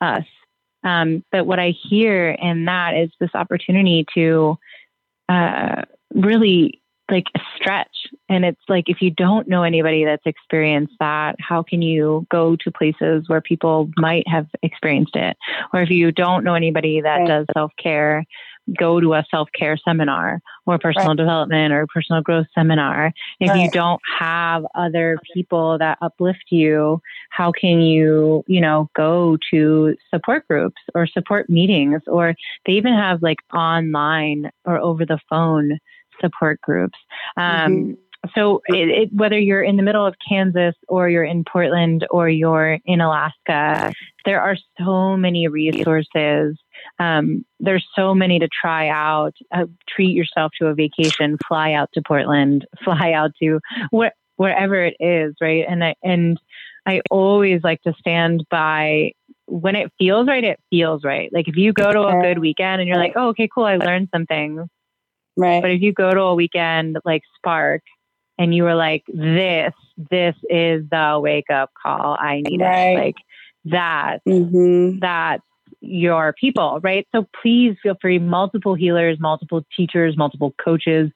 us. 0.00 0.24
Um, 0.84 1.24
but 1.32 1.46
what 1.46 1.58
I 1.58 1.70
hear 1.70 2.30
in 2.30 2.66
that 2.66 2.94
is 2.96 3.10
this 3.18 3.34
opportunity 3.34 4.06
to 4.14 4.58
uh, 5.28 5.82
really 6.14 6.77
like 7.10 7.26
a 7.34 7.40
stretch. 7.56 7.88
And 8.28 8.44
it's 8.44 8.60
like, 8.68 8.88
if 8.88 9.00
you 9.00 9.10
don't 9.10 9.48
know 9.48 9.62
anybody 9.62 10.04
that's 10.04 10.26
experienced 10.26 10.94
that, 11.00 11.36
how 11.40 11.62
can 11.62 11.82
you 11.82 12.26
go 12.30 12.56
to 12.56 12.70
places 12.70 13.24
where 13.28 13.40
people 13.40 13.90
might 13.96 14.26
have 14.28 14.46
experienced 14.62 15.16
it? 15.16 15.36
Or 15.72 15.82
if 15.82 15.90
you 15.90 16.12
don't 16.12 16.44
know 16.44 16.54
anybody 16.54 17.00
that 17.00 17.18
right. 17.18 17.28
does 17.28 17.46
self 17.54 17.72
care, 17.82 18.24
go 18.78 19.00
to 19.00 19.14
a 19.14 19.24
self 19.30 19.48
care 19.58 19.76
seminar 19.76 20.40
or 20.66 20.78
personal 20.78 21.08
right. 21.08 21.16
development 21.16 21.72
or 21.72 21.86
personal 21.86 22.22
growth 22.22 22.46
seminar. 22.54 23.12
If 23.40 23.50
right. 23.50 23.62
you 23.62 23.70
don't 23.70 24.00
have 24.18 24.64
other 24.74 25.18
people 25.34 25.78
that 25.78 25.98
uplift 26.02 26.44
you, 26.50 27.00
how 27.30 27.52
can 27.52 27.80
you, 27.80 28.44
you 28.46 28.60
know, 28.60 28.90
go 28.94 29.38
to 29.50 29.96
support 30.12 30.46
groups 30.48 30.80
or 30.94 31.06
support 31.06 31.48
meetings? 31.48 32.02
Or 32.06 32.34
they 32.66 32.72
even 32.72 32.94
have 32.94 33.22
like 33.22 33.38
online 33.54 34.50
or 34.64 34.78
over 34.78 35.06
the 35.06 35.18
phone 35.30 35.78
support 36.20 36.60
groups. 36.60 36.98
Um, 37.36 37.72
mm-hmm. 37.72 37.92
So, 38.34 38.62
it, 38.66 38.88
it, 38.88 39.08
whether 39.12 39.38
you're 39.38 39.62
in 39.62 39.76
the 39.76 39.82
middle 39.82 40.04
of 40.04 40.14
Kansas 40.28 40.74
or 40.88 41.08
you're 41.08 41.24
in 41.24 41.44
Portland 41.44 42.06
or 42.10 42.28
you're 42.28 42.78
in 42.84 43.00
Alaska, 43.00 43.92
there 44.24 44.40
are 44.40 44.56
so 44.78 45.16
many 45.16 45.46
resources. 45.46 46.58
Um, 46.98 47.44
there's 47.60 47.86
so 47.94 48.14
many 48.14 48.40
to 48.40 48.48
try 48.48 48.88
out. 48.88 49.34
Uh, 49.54 49.66
treat 49.88 50.14
yourself 50.14 50.52
to 50.60 50.66
a 50.66 50.74
vacation. 50.74 51.38
Fly 51.46 51.72
out 51.72 51.90
to 51.94 52.02
Portland. 52.06 52.66
Fly 52.84 53.12
out 53.12 53.30
to 53.40 53.60
wh- 53.94 54.14
wherever 54.36 54.84
it 54.84 54.96
is, 54.98 55.34
right? 55.40 55.64
And 55.68 55.84
I, 55.84 55.94
and 56.02 56.40
I 56.86 57.02
always 57.10 57.62
like 57.62 57.82
to 57.82 57.94
stand 58.00 58.44
by 58.50 59.12
when 59.46 59.76
it 59.76 59.92
feels 59.98 60.26
right. 60.26 60.44
It 60.44 60.60
feels 60.70 61.04
right. 61.04 61.30
Like 61.32 61.48
if 61.48 61.56
you 61.56 61.72
go 61.72 61.92
to 61.92 62.02
a 62.02 62.20
good 62.22 62.38
weekend 62.38 62.80
and 62.80 62.88
you're 62.88 62.98
like, 62.98 63.12
oh, 63.14 63.28
okay, 63.28 63.48
cool, 63.52 63.64
I 63.64 63.76
learned 63.76 64.08
something 64.12 64.68
Right. 65.38 65.62
But 65.62 65.70
if 65.70 65.80
you 65.80 65.92
go 65.92 66.10
to 66.12 66.20
a 66.20 66.34
weekend 66.34 66.98
like 67.04 67.22
Spark 67.36 67.82
and 68.38 68.54
you 68.54 68.64
were 68.64 68.74
like, 68.74 69.04
this, 69.06 69.72
this 70.10 70.34
is 70.50 70.84
the 70.90 71.18
wake 71.22 71.48
up 71.48 71.70
call. 71.80 72.16
I 72.18 72.42
need 72.44 72.60
right. 72.60 72.88
it. 72.88 72.98
Like 72.98 73.16
that, 73.66 74.18
mm-hmm. 74.28 74.98
that's 74.98 75.42
your 75.80 76.34
people, 76.40 76.80
right? 76.82 77.06
So 77.14 77.26
please 77.40 77.76
feel 77.82 77.96
free, 78.00 78.18
multiple 78.18 78.74
healers, 78.74 79.18
multiple 79.20 79.64
teachers, 79.76 80.16
multiple 80.16 80.52
coaches, 80.62 81.10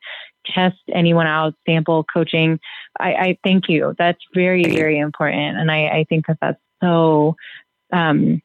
test 0.46 0.78
anyone 0.94 1.26
out, 1.26 1.54
sample 1.66 2.04
coaching. 2.04 2.60
I, 3.00 3.12
I 3.14 3.38
thank 3.42 3.68
you. 3.68 3.94
That's 3.98 4.20
very, 4.34 4.64
very 4.64 4.98
important. 4.98 5.58
And 5.58 5.70
I, 5.70 5.88
I 5.88 6.06
think 6.08 6.26
that 6.28 6.38
that's 6.40 6.60
so 6.80 7.34
um, 7.92 8.40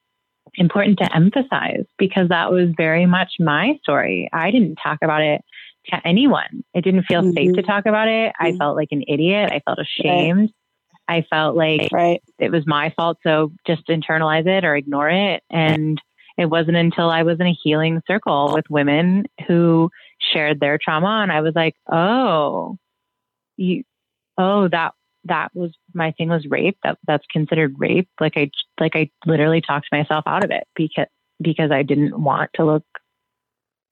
important 0.57 0.99
to 0.99 1.15
emphasize 1.15 1.85
because 1.97 2.29
that 2.29 2.51
was 2.51 2.69
very 2.75 3.05
much 3.05 3.33
my 3.39 3.77
story. 3.81 4.29
I 4.33 4.51
didn't 4.51 4.75
talk 4.75 4.99
about 5.01 5.21
it 5.21 5.41
to 5.87 6.01
anyone. 6.05 6.63
It 6.73 6.83
didn't 6.83 7.03
feel 7.03 7.21
mm-hmm. 7.21 7.33
safe 7.33 7.53
to 7.53 7.63
talk 7.63 7.85
about 7.85 8.07
it. 8.07 8.33
I 8.39 8.49
mm-hmm. 8.49 8.57
felt 8.57 8.75
like 8.75 8.89
an 8.91 9.03
idiot. 9.07 9.51
I 9.51 9.61
felt 9.65 9.79
ashamed. 9.79 10.49
Right. 10.49 10.53
I 11.09 11.25
felt 11.29 11.55
like 11.55 11.89
right. 11.93 12.21
it 12.37 12.51
was 12.51 12.67
my 12.67 12.93
fault. 12.95 13.17
So 13.23 13.53
just 13.65 13.87
internalize 13.87 14.45
it 14.45 14.65
or 14.65 14.75
ignore 14.75 15.09
it. 15.09 15.41
And 15.49 16.01
it 16.37 16.47
wasn't 16.47 16.77
until 16.77 17.09
I 17.09 17.23
was 17.23 17.39
in 17.39 17.47
a 17.47 17.57
healing 17.63 18.01
circle 18.05 18.51
with 18.53 18.65
women 18.69 19.25
who 19.47 19.89
shared 20.33 20.59
their 20.59 20.77
trauma. 20.77 21.21
And 21.23 21.31
I 21.31 21.41
was 21.41 21.53
like, 21.55 21.75
oh, 21.91 22.77
you, 23.55 23.83
oh, 24.37 24.67
that, 24.67 24.93
that 25.27 25.49
was 25.53 25.71
my 25.93 26.11
thing 26.11 26.29
was 26.29 26.45
rape. 26.47 26.77
That 26.83 26.97
that's 27.07 27.25
considered 27.31 27.75
rape. 27.77 28.09
Like 28.19 28.33
I, 28.35 28.51
like 28.79 28.95
I 28.95 29.09
literally 29.25 29.61
talked 29.61 29.87
myself 29.91 30.23
out 30.27 30.43
of 30.43 30.51
it 30.51 30.67
because, 30.75 31.07
because 31.41 31.71
I 31.71 31.83
didn't 31.83 32.19
want 32.19 32.51
to 32.55 32.65
look 32.65 32.83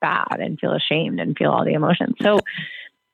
bad 0.01 0.39
and 0.39 0.59
feel 0.59 0.73
ashamed 0.73 1.19
and 1.19 1.37
feel 1.37 1.51
all 1.51 1.65
the 1.65 1.73
emotions. 1.73 2.15
So, 2.21 2.39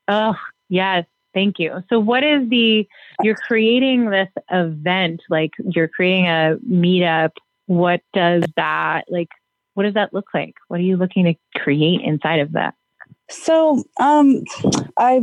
oh, 0.07 0.35
yes, 0.69 1.05
thank 1.33 1.59
you. 1.59 1.83
So, 1.89 1.99
what 1.99 2.23
is 2.23 2.49
the, 2.49 2.87
you're 3.21 3.35
creating 3.35 4.09
this 4.09 4.29
event, 4.49 5.21
like 5.29 5.51
you're 5.63 5.87
creating 5.87 6.27
a 6.27 6.57
meetup. 6.67 7.31
What 7.67 8.01
does 8.13 8.43
that, 8.57 9.05
like, 9.09 9.29
what 9.75 9.83
does 9.83 9.93
that 9.93 10.13
look 10.13 10.27
like? 10.33 10.55
What 10.67 10.79
are 10.81 10.83
you 10.83 10.97
looking 10.97 11.25
to 11.25 11.35
create 11.59 12.01
inside 12.01 12.39
of 12.39 12.51
that? 12.53 12.73
So, 13.29 13.83
um, 13.99 14.43
I, 14.97 15.21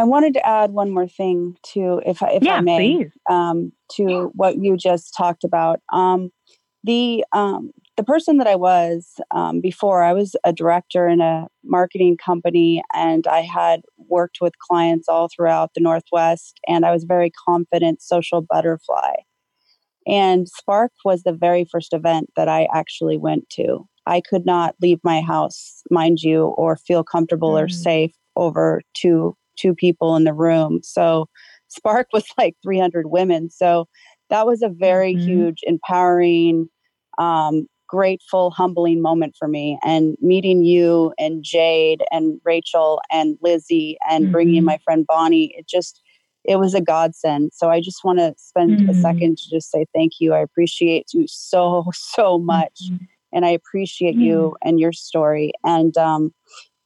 I 0.00 0.04
wanted 0.04 0.32
to 0.32 0.46
add 0.46 0.70
one 0.70 0.92
more 0.92 1.06
thing 1.06 1.58
to, 1.74 2.00
if, 2.06 2.22
if 2.22 2.42
yeah, 2.42 2.54
I 2.54 2.60
may, 2.62 3.10
um, 3.28 3.70
to 3.96 4.30
what 4.34 4.56
you 4.56 4.78
just 4.78 5.14
talked 5.14 5.44
about. 5.44 5.80
Um, 5.92 6.30
the 6.82 7.22
um, 7.32 7.72
the 7.98 8.04
person 8.04 8.38
that 8.38 8.46
I 8.46 8.56
was 8.56 9.20
um, 9.30 9.60
before, 9.60 10.02
I 10.02 10.14
was 10.14 10.34
a 10.42 10.54
director 10.54 11.06
in 11.06 11.20
a 11.20 11.48
marketing 11.62 12.16
company 12.16 12.82
and 12.94 13.26
I 13.26 13.40
had 13.40 13.82
worked 13.98 14.38
with 14.40 14.58
clients 14.58 15.06
all 15.06 15.28
throughout 15.28 15.72
the 15.74 15.82
Northwest, 15.82 16.58
and 16.66 16.86
I 16.86 16.92
was 16.92 17.04
very 17.04 17.30
confident 17.46 18.00
social 18.00 18.40
butterfly. 18.40 19.16
And 20.06 20.48
Spark 20.48 20.92
was 21.04 21.24
the 21.24 21.34
very 21.34 21.66
first 21.70 21.92
event 21.92 22.30
that 22.36 22.48
I 22.48 22.68
actually 22.72 23.18
went 23.18 23.50
to. 23.50 23.86
I 24.06 24.22
could 24.22 24.46
not 24.46 24.76
leave 24.80 25.00
my 25.04 25.20
house, 25.20 25.82
mind 25.90 26.22
you, 26.22 26.44
or 26.56 26.76
feel 26.76 27.04
comfortable 27.04 27.52
mm. 27.52 27.64
or 27.64 27.68
safe 27.68 28.14
over 28.34 28.80
two 28.94 29.36
two 29.60 29.74
people 29.74 30.16
in 30.16 30.24
the 30.24 30.32
room. 30.32 30.80
So 30.82 31.28
Spark 31.68 32.08
was 32.12 32.24
like 32.38 32.56
300 32.62 33.06
women. 33.06 33.50
So 33.50 33.88
that 34.28 34.46
was 34.46 34.62
a 34.62 34.68
very 34.68 35.14
mm-hmm. 35.14 35.26
huge, 35.26 35.58
empowering, 35.64 36.68
um, 37.18 37.66
grateful, 37.88 38.50
humbling 38.52 39.02
moment 39.02 39.34
for 39.36 39.48
me. 39.48 39.78
And 39.82 40.16
meeting 40.20 40.64
you 40.64 41.12
and 41.18 41.42
Jade 41.42 42.02
and 42.12 42.40
Rachel 42.44 43.00
and 43.10 43.36
Lizzie 43.42 43.98
and 44.08 44.24
mm-hmm. 44.24 44.32
bringing 44.32 44.64
my 44.64 44.78
friend 44.84 45.04
Bonnie, 45.06 45.52
it 45.56 45.66
just, 45.66 46.00
it 46.44 46.56
was 46.56 46.72
a 46.72 46.80
godsend. 46.80 47.50
So 47.52 47.68
I 47.68 47.80
just 47.80 48.04
want 48.04 48.20
to 48.20 48.34
spend 48.38 48.78
mm-hmm. 48.78 48.90
a 48.90 48.94
second 48.94 49.38
to 49.38 49.50
just 49.50 49.70
say 49.70 49.86
thank 49.92 50.14
you. 50.20 50.32
I 50.32 50.38
appreciate 50.38 51.08
you 51.12 51.26
so, 51.26 51.86
so 51.92 52.38
much. 52.38 52.80
Mm-hmm. 52.84 53.04
And 53.32 53.44
I 53.44 53.50
appreciate 53.50 54.16
you 54.16 54.56
and 54.62 54.80
your 54.80 54.92
story. 54.92 55.52
And 55.62 55.96
um, 55.96 56.34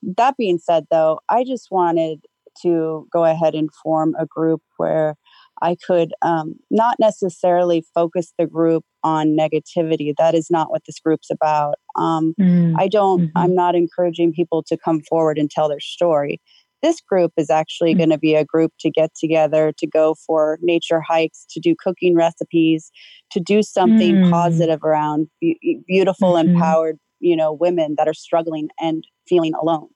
that 0.02 0.36
being 0.36 0.58
said, 0.58 0.86
though, 0.90 1.20
I 1.30 1.44
just 1.44 1.70
wanted 1.70 2.20
to 2.62 3.06
go 3.12 3.24
ahead 3.24 3.54
and 3.54 3.68
form 3.82 4.14
a 4.18 4.26
group 4.26 4.62
where 4.76 5.16
I 5.62 5.76
could 5.86 6.12
um, 6.22 6.56
not 6.70 6.96
necessarily 6.98 7.84
focus 7.94 8.32
the 8.38 8.46
group 8.46 8.84
on 9.02 9.36
negativity. 9.36 10.12
That 10.18 10.34
is 10.34 10.50
not 10.50 10.70
what 10.70 10.82
this 10.86 10.98
group's 10.98 11.30
about. 11.30 11.76
Um, 11.96 12.34
mm. 12.40 12.74
I 12.78 12.88
don't, 12.88 13.22
mm-hmm. 13.22 13.38
I'm 13.38 13.54
not 13.54 13.74
encouraging 13.74 14.32
people 14.32 14.62
to 14.64 14.76
come 14.76 15.00
forward 15.08 15.38
and 15.38 15.50
tell 15.50 15.68
their 15.68 15.80
story. 15.80 16.40
This 16.82 17.00
group 17.00 17.32
is 17.36 17.50
actually 17.50 17.92
mm-hmm. 17.92 17.98
going 17.98 18.10
to 18.10 18.18
be 18.18 18.34
a 18.34 18.44
group 18.44 18.72
to 18.80 18.90
get 18.90 19.10
together, 19.18 19.72
to 19.78 19.86
go 19.86 20.16
for 20.26 20.58
nature 20.60 21.00
hikes, 21.00 21.46
to 21.50 21.60
do 21.60 21.74
cooking 21.78 22.14
recipes, 22.14 22.90
to 23.30 23.40
do 23.40 23.62
something 23.62 24.16
mm. 24.16 24.30
positive 24.30 24.82
around 24.82 25.28
be- 25.40 25.82
beautiful, 25.86 26.32
mm-hmm. 26.32 26.50
empowered, 26.50 26.98
you 27.20 27.36
know, 27.36 27.52
women 27.52 27.94
that 27.96 28.08
are 28.08 28.14
struggling 28.14 28.68
and 28.80 29.04
feeling 29.26 29.54
alone. 29.54 29.88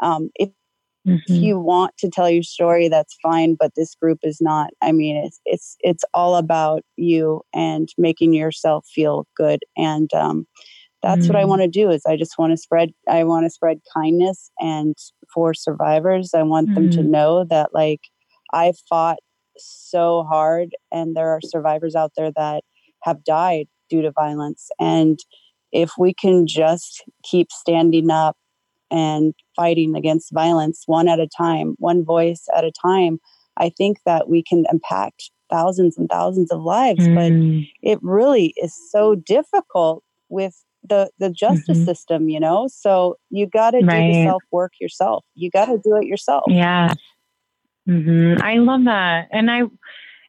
Um, 0.00 0.30
if 0.34 0.48
Mm-hmm. 1.06 1.32
If 1.32 1.42
you 1.42 1.58
want 1.58 1.96
to 1.98 2.08
tell 2.08 2.30
your 2.30 2.44
story, 2.44 2.88
that's 2.88 3.16
fine, 3.22 3.56
but 3.58 3.72
this 3.74 3.94
group 3.94 4.20
is 4.22 4.38
not. 4.40 4.70
I 4.82 4.92
mean, 4.92 5.16
it's 5.16 5.40
it's 5.44 5.76
it's 5.80 6.04
all 6.14 6.36
about 6.36 6.84
you 6.96 7.42
and 7.52 7.88
making 7.98 8.34
yourself 8.34 8.86
feel 8.86 9.26
good, 9.36 9.60
and 9.76 10.12
um, 10.14 10.46
that's 11.02 11.22
mm-hmm. 11.22 11.28
what 11.28 11.36
I 11.36 11.40
mm-hmm. 11.40 11.48
want 11.48 11.62
to 11.62 11.68
do. 11.68 11.90
Is 11.90 12.02
I 12.06 12.16
just 12.16 12.38
want 12.38 12.52
to 12.52 12.56
spread. 12.56 12.90
I 13.08 13.24
want 13.24 13.46
to 13.46 13.50
spread 13.50 13.80
kindness, 13.92 14.52
and 14.60 14.94
for 15.34 15.54
survivors, 15.54 16.30
I 16.34 16.42
want 16.44 16.68
mm-hmm. 16.68 16.74
them 16.74 16.90
to 16.90 16.98
mm-hmm. 16.98 17.10
know 17.10 17.44
that 17.50 17.70
like 17.74 18.02
I 18.52 18.72
fought 18.88 19.18
so 19.58 20.22
hard, 20.22 20.70
and 20.92 21.16
there 21.16 21.30
are 21.30 21.40
survivors 21.42 21.96
out 21.96 22.12
there 22.16 22.30
that 22.36 22.62
have 23.02 23.24
died 23.24 23.66
due 23.90 24.02
to 24.02 24.12
violence, 24.12 24.68
and 24.78 25.18
if 25.72 25.92
we 25.98 26.14
can 26.14 26.46
just 26.46 27.02
keep 27.24 27.50
standing 27.50 28.10
up 28.10 28.36
and 28.92 29.34
fighting 29.56 29.96
against 29.96 30.32
violence 30.32 30.82
one 30.86 31.08
at 31.08 31.18
a 31.18 31.26
time, 31.26 31.74
one 31.78 32.04
voice 32.04 32.46
at 32.54 32.64
a 32.64 32.70
time, 32.70 33.18
I 33.56 33.70
think 33.70 33.98
that 34.06 34.28
we 34.28 34.42
can 34.42 34.64
impact 34.70 35.30
thousands 35.50 35.98
and 35.98 36.08
thousands 36.08 36.52
of 36.52 36.60
lives. 36.60 37.08
Mm. 37.08 37.14
But 37.14 37.88
it 37.88 37.98
really 38.02 38.54
is 38.56 38.74
so 38.90 39.14
difficult 39.14 40.04
with 40.28 40.62
the 40.88 41.10
the 41.18 41.30
justice 41.30 41.78
mm-hmm. 41.78 41.84
system, 41.84 42.28
you 42.28 42.40
know. 42.40 42.68
So 42.70 43.16
you 43.30 43.46
got 43.46 43.72
to 43.72 43.84
right. 43.84 44.08
do 44.08 44.12
the 44.12 44.24
self 44.24 44.42
work 44.52 44.72
yourself. 44.80 45.24
You 45.34 45.50
got 45.50 45.66
to 45.66 45.78
do 45.82 45.96
it 45.96 46.06
yourself. 46.06 46.44
Yeah. 46.48 46.92
Mm-hmm. 47.88 48.42
I 48.42 48.58
love 48.58 48.84
that, 48.84 49.28
and 49.32 49.50
I 49.50 49.62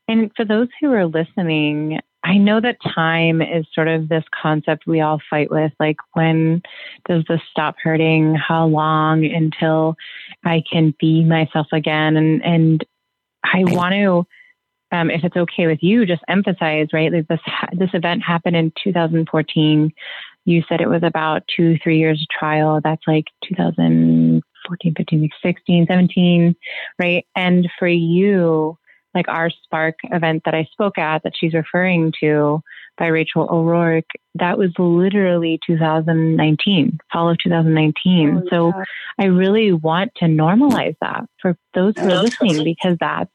and 0.07 0.31
for 0.35 0.45
those 0.45 0.67
who 0.79 0.91
are 0.91 1.05
listening, 1.05 1.99
I 2.23 2.37
know 2.37 2.61
that 2.61 2.77
time 2.95 3.41
is 3.41 3.65
sort 3.73 3.89
of 3.89 4.07
this 4.07 4.23
concept 4.41 4.87
we 4.87 5.01
all 5.01 5.19
fight 5.29 5.51
with. 5.51 5.73
Like, 5.79 5.97
when 6.13 6.61
does 7.07 7.23
this 7.27 7.41
stop 7.51 7.75
hurting? 7.83 8.35
How 8.35 8.65
long 8.65 9.25
until 9.25 9.95
I 10.45 10.63
can 10.71 10.95
be 10.99 11.23
myself 11.25 11.67
again? 11.73 12.15
And 12.15 12.43
and 12.43 12.85
I 13.43 13.65
want 13.65 13.93
to, 13.93 14.25
um, 14.97 15.11
if 15.11 15.23
it's 15.25 15.35
okay 15.35 15.67
with 15.67 15.79
you, 15.81 16.05
just 16.05 16.23
emphasize 16.29 16.87
right. 16.93 17.11
Like 17.11 17.27
this 17.27 17.41
this 17.73 17.93
event 17.93 18.23
happened 18.23 18.55
in 18.55 18.71
2014. 18.81 19.91
You 20.45 20.63
said 20.69 20.79
it 20.79 20.89
was 20.89 21.03
about 21.03 21.43
two 21.53 21.77
three 21.83 21.99
years 21.99 22.21
of 22.21 22.39
trial. 22.39 22.79
That's 22.81 23.03
like 23.05 23.25
2014, 23.49 24.93
15, 24.95 25.29
16, 25.41 25.85
17, 25.87 26.55
right? 26.99 27.25
And 27.35 27.69
for 27.77 27.87
you 27.87 28.77
like 29.13 29.27
our 29.27 29.49
Spark 29.49 29.95
event 30.03 30.43
that 30.45 30.55
I 30.55 30.67
spoke 30.71 30.97
at 30.97 31.23
that 31.23 31.33
she's 31.39 31.53
referring 31.53 32.13
to 32.21 32.61
by 32.97 33.07
Rachel 33.07 33.47
O'Rourke, 33.49 34.09
that 34.35 34.57
was 34.57 34.71
literally 34.77 35.59
2019, 35.65 36.99
fall 37.11 37.29
of 37.29 37.37
2019. 37.39 38.43
Oh, 38.45 38.49
so 38.49 38.67
yeah. 38.67 38.83
I 39.19 39.25
really 39.25 39.71
want 39.71 40.11
to 40.17 40.25
normalize 40.25 40.95
that 41.01 41.25
for 41.41 41.57
those 41.73 41.93
who 41.97 42.09
are 42.09 42.23
listening 42.23 42.63
because 42.63 42.97
that's 42.99 43.31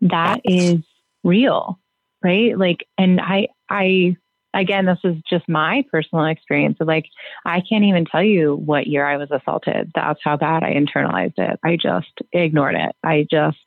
that 0.00 0.40
is 0.44 0.78
real, 1.22 1.78
right? 2.22 2.58
Like, 2.58 2.86
and 2.98 3.20
I, 3.20 3.48
I, 3.70 4.16
again, 4.52 4.86
this 4.86 4.98
is 5.04 5.16
just 5.28 5.48
my 5.48 5.84
personal 5.90 6.26
experience. 6.26 6.76
of 6.80 6.88
like, 6.88 7.06
I 7.44 7.60
can't 7.60 7.84
even 7.84 8.04
tell 8.04 8.22
you 8.22 8.54
what 8.56 8.86
year 8.86 9.06
I 9.06 9.16
was 9.16 9.30
assaulted. 9.30 9.92
That's 9.94 10.20
how 10.22 10.36
bad 10.36 10.62
I 10.62 10.74
internalized 10.74 11.38
it. 11.38 11.58
I 11.64 11.76
just 11.76 12.12
ignored 12.32 12.74
it. 12.74 12.94
I 13.02 13.26
just 13.30 13.58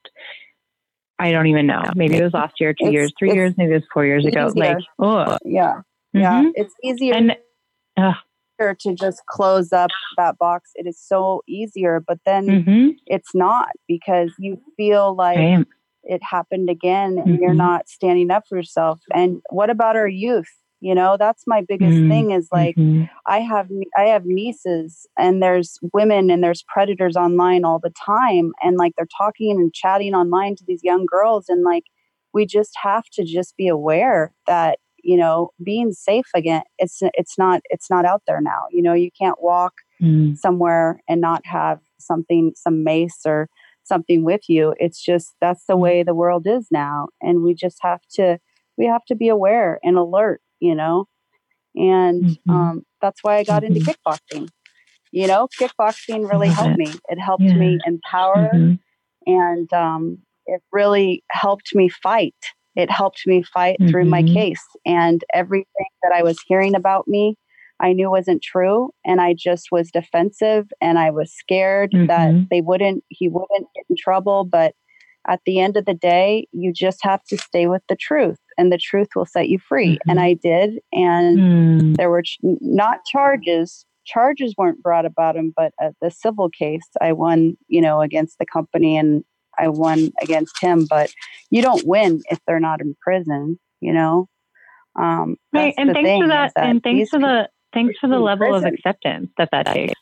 I 1.20 1.32
don't 1.32 1.48
even 1.48 1.66
know. 1.66 1.82
Maybe 1.96 2.18
it 2.18 2.24
was 2.24 2.34
last 2.34 2.60
year, 2.60 2.74
two 2.74 2.86
it's, 2.86 2.94
years, 2.94 3.14
three 3.18 3.34
years, 3.34 3.54
maybe 3.58 3.72
it 3.72 3.76
was 3.76 3.88
four 3.94 4.06
years 4.06 4.26
easier. 4.26 4.46
ago. 4.46 4.54
Like, 4.56 4.78
oh, 5.00 5.38
yeah, 5.44 5.82
mm-hmm. 6.16 6.20
yeah, 6.20 6.44
it's 6.56 6.74
easier 6.84 7.16
and, 7.16 7.36
uh, 7.98 8.14
to 8.60 8.94
just 8.94 9.26
close 9.28 9.72
up 9.72 9.90
that 10.18 10.38
box. 10.38 10.72
It 10.76 10.88
is 10.88 11.00
so 11.00 11.42
easier, 11.48 12.00
but 12.00 12.20
then 12.26 12.48
mm-hmm. 12.48 12.88
it's 13.06 13.34
not 13.34 13.70
because 13.88 14.32
you 14.40 14.62
feel 14.76 15.16
like 15.16 15.66
it 16.04 16.22
happened 16.24 16.70
again, 16.70 17.18
and 17.18 17.34
mm-hmm. 17.34 17.44
you're 17.44 17.54
not 17.54 17.90
standing 17.90 18.32
up 18.32 18.44
for 18.48 18.58
yourself. 18.58 19.00
And 19.14 19.42
what 19.50 19.70
about 19.70 19.96
our 19.96 20.08
youth? 20.08 20.50
You 20.80 20.94
know 20.94 21.18
that's 21.18 21.44
my 21.48 21.62
biggest 21.68 21.98
mm-hmm. 21.98 22.10
thing 22.10 22.32
is 22.32 22.48
like 22.52 22.76
mm-hmm. 22.76 23.06
i 23.26 23.40
have 23.40 23.70
i 23.98 24.04
have 24.04 24.26
nieces 24.26 25.08
and 25.18 25.42
there's 25.42 25.80
women 25.94 26.30
and 26.30 26.44
there's 26.44 26.64
predators 26.68 27.16
online 27.16 27.64
all 27.66 27.80
the 27.80 27.94
time 28.06 28.52
and 28.62 28.78
like 28.78 28.94
they're 28.96 29.08
talking 29.18 29.52
and 29.52 29.74
chatting 29.74 30.14
online 30.14 30.56
to 30.56 30.64
these 30.68 30.82
young 30.84 31.06
girls 31.10 31.46
and 31.50 31.64
like 31.64 31.84
we 32.34 32.46
just 32.46 32.72
have 32.82 33.06
to 33.12 33.24
just 33.24 33.56
be 33.58 33.68
aware 33.68 34.34
that 34.46 34.80
you 35.04 35.18
know 35.18 35.50
being 35.64 35.92
safe 35.92 36.28
again 36.36 36.62
it's 36.78 37.00
it's 37.02 37.38
not 37.38 37.62
it's 37.66 37.90
not 37.90 38.06
out 38.06 38.22
there 38.28 38.42
now 38.42 38.66
you 38.72 38.82
know 38.82 38.94
you 38.94 39.10
can't 39.20 39.42
walk 39.42 39.74
mm. 40.02 40.38
somewhere 40.38 41.02
and 41.08 41.22
not 41.22 41.46
have 41.46 41.80
something 42.00 42.52
some 42.56 42.84
mace 42.84 43.22
or 43.26 43.48
something 43.84 44.24
with 44.24 44.42
you 44.48 44.76
it's 44.80 45.04
just 45.04 45.34
that's 45.42 45.66
the 45.66 45.76
mm. 45.76 45.80
way 45.80 46.04
the 46.04 46.16
world 46.16 46.46
is 46.46 46.68
now 46.72 47.08
and 47.22 47.42
we 47.42 47.54
just 47.54 47.78
have 47.82 48.02
to 48.12 48.38
we 48.78 48.86
have 48.86 49.06
to 49.06 49.16
be 49.16 49.28
aware 49.28 49.80
and 49.84 49.98
alert 49.98 50.42
you 50.60 50.76
know 50.76 51.06
and 51.76 52.24
mm-hmm. 52.24 52.52
um, 52.52 52.84
that's 53.02 53.24
why 53.24 53.38
i 53.38 53.44
got 53.44 53.64
mm-hmm. 53.64 53.76
into 53.76 53.92
kickboxing 53.92 54.50
you 55.12 55.28
know 55.28 55.48
kickboxing 55.60 56.30
really 56.30 56.50
helped 56.50 56.74
it. 56.74 56.78
me 56.78 56.94
it 57.10 57.20
helped 57.20 57.44
yeah. 57.44 57.54
me 57.54 57.78
empower 57.86 58.50
mm-hmm. 58.54 58.74
and 59.32 59.74
um, 59.74 60.18
it 60.46 60.62
really 60.72 61.24
helped 61.32 61.74
me 61.74 61.90
fight 61.90 62.36
it 62.76 62.92
helped 62.92 63.26
me 63.26 63.42
fight 63.42 63.78
through 63.90 64.06
my 64.06 64.22
mm-hmm. 64.22 64.34
case 64.34 64.64
and 64.86 65.24
everything 65.34 65.66
that 66.04 66.12
i 66.14 66.24
was 66.24 66.40
hearing 66.48 66.76
about 66.76 67.08
me 67.08 67.36
i 67.80 67.94
knew 67.94 68.10
wasn't 68.10 68.42
true 68.42 68.90
and 69.06 69.22
i 69.22 69.34
just 69.34 69.68
was 69.72 69.92
defensive 69.92 70.68
and 70.82 71.00
i 71.00 71.10
was 71.10 71.34
scared 71.34 71.92
that 71.94 72.32
mm-hmm. 72.32 72.44
they 72.50 72.62
wouldn't 72.62 73.04
he 73.10 73.28
wouldn't 73.28 73.68
get 73.76 73.86
in 73.90 73.96
trouble 73.98 74.44
but 74.44 74.74
at 75.28 75.42
the 75.46 75.60
end 75.60 75.78
of 75.78 75.86
the 75.86 75.94
day, 75.94 76.48
you 76.52 76.72
just 76.72 77.00
have 77.04 77.24
to 77.26 77.38
stay 77.38 77.68
with 77.68 77.82
the 77.90 77.96
truth 77.96 78.40
and 78.58 78.72
the 78.72 78.78
truth 78.78 79.10
will 79.16 79.26
set 79.26 79.50
you 79.50 79.60
free. 79.60 79.96
Mm-hmm. 79.96 80.10
And 80.10 80.20
I 80.20 80.34
did. 80.34 80.80
And 80.94 81.38
mm. 81.38 81.98
there 81.98 82.10
were 82.10 82.24
ch- 82.24 82.40
not 82.42 83.06
charges. 83.06 83.86
Charges 84.06 84.56
weren't 84.58 84.82
brought 84.82 85.06
about 85.06 85.36
him, 85.36 85.54
but 85.56 85.74
uh, 85.84 85.92
the 86.02 86.12
civil 86.12 86.50
case, 86.50 86.88
I 87.02 87.12
won, 87.12 87.58
you 87.68 87.82
know, 87.82 88.02
against 88.02 88.40
the 88.40 88.46
company 88.46 88.98
and 88.98 89.24
I 89.60 89.68
won 89.68 90.12
against 90.22 90.62
him. 90.62 90.86
But 90.90 91.12
you 91.50 91.62
don't 91.62 91.86
win 91.86 92.22
if 92.30 92.40
they're 92.48 92.60
not 92.60 92.80
in 92.82 92.96
prison, 93.02 93.60
you 93.82 93.92
know? 93.92 94.30
Um, 94.98 95.36
right. 95.54 95.74
And 95.78 95.92
thanks 95.92 96.24
for 96.24 96.28
that. 96.30 96.54
that 96.56 96.70
and 96.70 96.82
thanks 96.82 97.10
for 97.10 97.20
the, 97.20 97.50
thanks 97.74 98.00
for 98.00 98.08
the 98.08 98.20
level 98.20 98.50
prison. 98.50 98.68
of 98.68 98.74
acceptance 98.74 99.30
that 99.38 99.50
that 99.52 99.68
takes. 99.68 99.94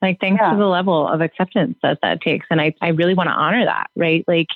Like, 0.00 0.20
thanks 0.20 0.40
yeah. 0.40 0.52
to 0.52 0.56
the 0.56 0.66
level 0.66 1.08
of 1.08 1.20
acceptance 1.20 1.76
that 1.82 1.98
that 2.02 2.20
takes. 2.20 2.46
And 2.50 2.60
I, 2.60 2.72
I 2.80 2.88
really 2.88 3.14
want 3.14 3.28
to 3.28 3.34
honor 3.34 3.64
that, 3.64 3.90
right? 3.96 4.24
Like, 4.28 4.46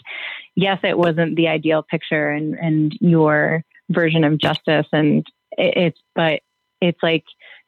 yes, 0.55 0.79
it 0.85 0.97
wasn't 0.97 1.35
the 1.35 1.49
ideal 1.49 1.83
picture 1.83 2.31
and, 2.31 2.55
and 2.55 2.97
your 3.01 3.65
version 3.91 4.23
of 4.23 4.39
justice. 4.39 4.87
And 4.93 5.27
it, 5.59 5.77
it's, 5.77 6.01
but 6.15 6.43
it's 6.81 7.03
like, 7.03 7.25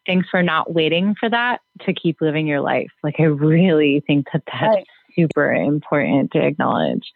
thanks 0.07 0.29
for 0.29 0.43
not 0.43 0.73
waiting 0.73 1.17
for 1.19 1.29
that 1.29 1.63
to 1.81 1.93
keep 1.93 2.21
living 2.21 2.47
your 2.47 2.61
life. 2.61 2.93
Like, 3.03 3.17
I 3.19 3.25
really 3.25 4.05
think 4.07 4.29
that 4.33 4.43
that's 4.47 4.77
right. 4.77 4.87
super 5.17 5.53
important 5.53 6.31
to 6.33 6.47
acknowledge. 6.47 7.11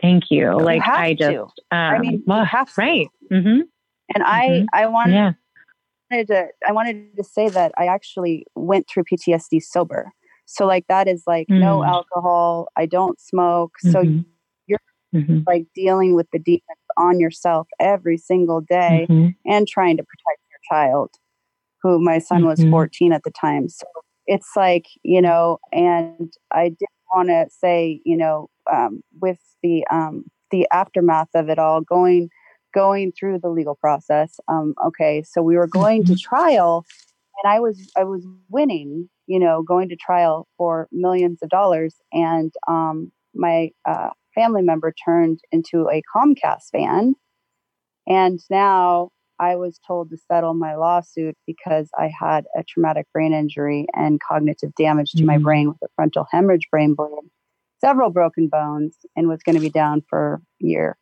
Thank 0.00 0.30
you. 0.30 0.50
you 0.50 0.58
like, 0.58 0.80
I 0.82 1.12
just, 1.12 1.30
um, 1.70 1.78
I 1.78 1.98
mean, 1.98 2.22
well, 2.26 2.44
half, 2.44 2.78
right. 2.78 3.08
Mm-hmm. 3.30 3.60
And 4.14 4.24
I, 4.24 4.48
mm-hmm. 4.48 4.64
I 4.72 4.86
want 4.86 5.10
yeah 5.10 5.32
wanted 6.10 6.26
to 6.28 6.46
I 6.66 6.72
wanted 6.72 7.16
to 7.16 7.24
say 7.24 7.48
that 7.48 7.72
I 7.78 7.86
actually 7.86 8.46
went 8.54 8.88
through 8.88 9.04
PTSD 9.04 9.62
sober. 9.62 10.12
So 10.46 10.66
like 10.66 10.86
that 10.88 11.08
is 11.08 11.24
like 11.26 11.46
mm. 11.48 11.60
no 11.60 11.84
alcohol, 11.84 12.68
I 12.76 12.86
don't 12.86 13.20
smoke. 13.20 13.72
Mm-hmm. 13.84 13.92
So 13.92 14.24
you're 14.66 14.78
mm-hmm. 15.14 15.40
like 15.46 15.66
dealing 15.74 16.14
with 16.14 16.26
the 16.32 16.38
demons 16.38 16.62
on 16.96 17.20
yourself 17.20 17.68
every 17.78 18.16
single 18.16 18.60
day 18.60 19.06
mm-hmm. 19.08 19.28
and 19.50 19.68
trying 19.68 19.96
to 19.98 20.02
protect 20.02 20.40
your 20.50 20.60
child, 20.70 21.10
who 21.82 22.00
my 22.00 22.18
son 22.18 22.46
was 22.46 22.60
mm-hmm. 22.60 22.70
14 22.70 23.12
at 23.12 23.22
the 23.24 23.30
time. 23.30 23.68
So 23.68 23.86
it's 24.26 24.50
like, 24.56 24.86
you 25.02 25.20
know, 25.20 25.58
and 25.72 26.32
I 26.50 26.70
did 26.70 26.88
want 27.14 27.28
to 27.28 27.46
say, 27.50 28.00
you 28.04 28.16
know, 28.16 28.48
um, 28.70 29.02
with 29.20 29.38
the 29.62 29.86
um, 29.90 30.24
the 30.50 30.66
aftermath 30.72 31.28
of 31.34 31.48
it 31.48 31.58
all, 31.58 31.80
going 31.80 32.30
going 32.74 33.12
through 33.12 33.40
the 33.40 33.48
legal 33.48 33.74
process. 33.74 34.38
Um, 34.48 34.74
okay, 34.86 35.22
so 35.22 35.42
we 35.42 35.56
were 35.56 35.66
going 35.66 36.04
to 36.04 36.12
mm-hmm. 36.12 36.28
trial, 36.28 36.84
and 37.42 37.52
I 37.52 37.60
was 37.60 37.90
I 37.96 38.04
was 38.04 38.26
winning, 38.48 39.08
you 39.26 39.38
know, 39.38 39.62
going 39.62 39.88
to 39.90 39.96
trial 39.96 40.46
for 40.56 40.88
millions 40.92 41.38
of 41.42 41.48
dollars, 41.48 41.96
and 42.12 42.52
um, 42.66 43.12
my 43.34 43.70
uh, 43.88 44.10
family 44.34 44.62
member 44.62 44.92
turned 45.04 45.40
into 45.52 45.88
a 45.88 46.02
Comcast 46.14 46.70
fan, 46.72 47.14
and 48.06 48.40
now 48.50 49.10
I 49.40 49.56
was 49.56 49.78
told 49.86 50.10
to 50.10 50.16
settle 50.16 50.54
my 50.54 50.74
lawsuit 50.74 51.36
because 51.46 51.88
I 51.96 52.08
had 52.08 52.46
a 52.56 52.64
traumatic 52.64 53.06
brain 53.12 53.32
injury 53.32 53.86
and 53.94 54.20
cognitive 54.20 54.74
damage 54.74 55.12
to 55.12 55.18
mm-hmm. 55.18 55.26
my 55.26 55.38
brain 55.38 55.68
with 55.68 55.78
a 55.84 55.88
frontal 55.94 56.26
hemorrhage 56.30 56.68
brain 56.70 56.94
bleed, 56.94 57.30
several 57.80 58.10
broken 58.10 58.48
bones, 58.48 58.96
and 59.16 59.28
was 59.28 59.42
going 59.42 59.54
to 59.54 59.60
be 59.60 59.70
down 59.70 60.02
for 60.08 60.40
a 60.62 60.66
year. 60.66 60.96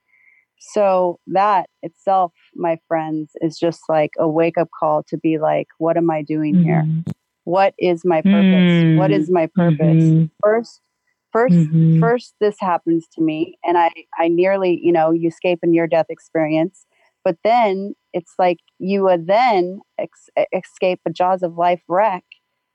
So 0.59 1.21
that 1.29 1.69
itself, 1.83 2.33
my 2.55 2.79
friends, 2.89 3.33
is 3.41 3.59
just 3.59 3.81
like 3.89 4.13
a 4.19 4.29
wake 4.29 4.59
up 4.59 4.69
call 4.79 5.03
to 5.09 5.17
be 5.17 5.39
like, 5.39 5.69
what 5.79 5.97
am 5.97 6.11
I 6.11 6.23
doing 6.23 6.55
mm-hmm. 6.57 6.65
here? 6.65 6.87
What 7.45 7.75
is 7.79 8.05
my 8.05 8.23
purpose? 8.23 8.33
Mm-hmm. 8.35 8.99
What 8.99 9.13
is 9.13 9.31
my 9.31 9.49
purpose? 9.55 10.03
Mm-hmm. 10.03 10.25
First, 10.43 10.81
1st 11.35 11.51
mm-hmm. 11.51 12.01
first 12.01 12.35
this 12.41 12.57
happens 12.61 13.07
to 13.13 13.21
me 13.21 13.59
and 13.63 13.77
I 13.77 13.91
I 14.19 14.29
nearly, 14.29 14.81
you 14.83 14.93
know, 14.93 15.11
you 15.11 15.29
escape 15.29 15.61
a 15.63 15.67
near 15.67 15.87
death 15.87 16.07
experience. 16.09 16.87
But 17.25 17.37
then 17.45 17.95
it's 18.13 18.35
like 18.39 18.59
you 18.79 19.05
would 19.05 19.27
then 19.27 19.81
ex- 19.99 20.31
escape 20.53 21.01
a 21.05 21.11
jaws 21.11 21.43
of 21.43 21.57
life 21.57 21.83
wreck 21.89 22.25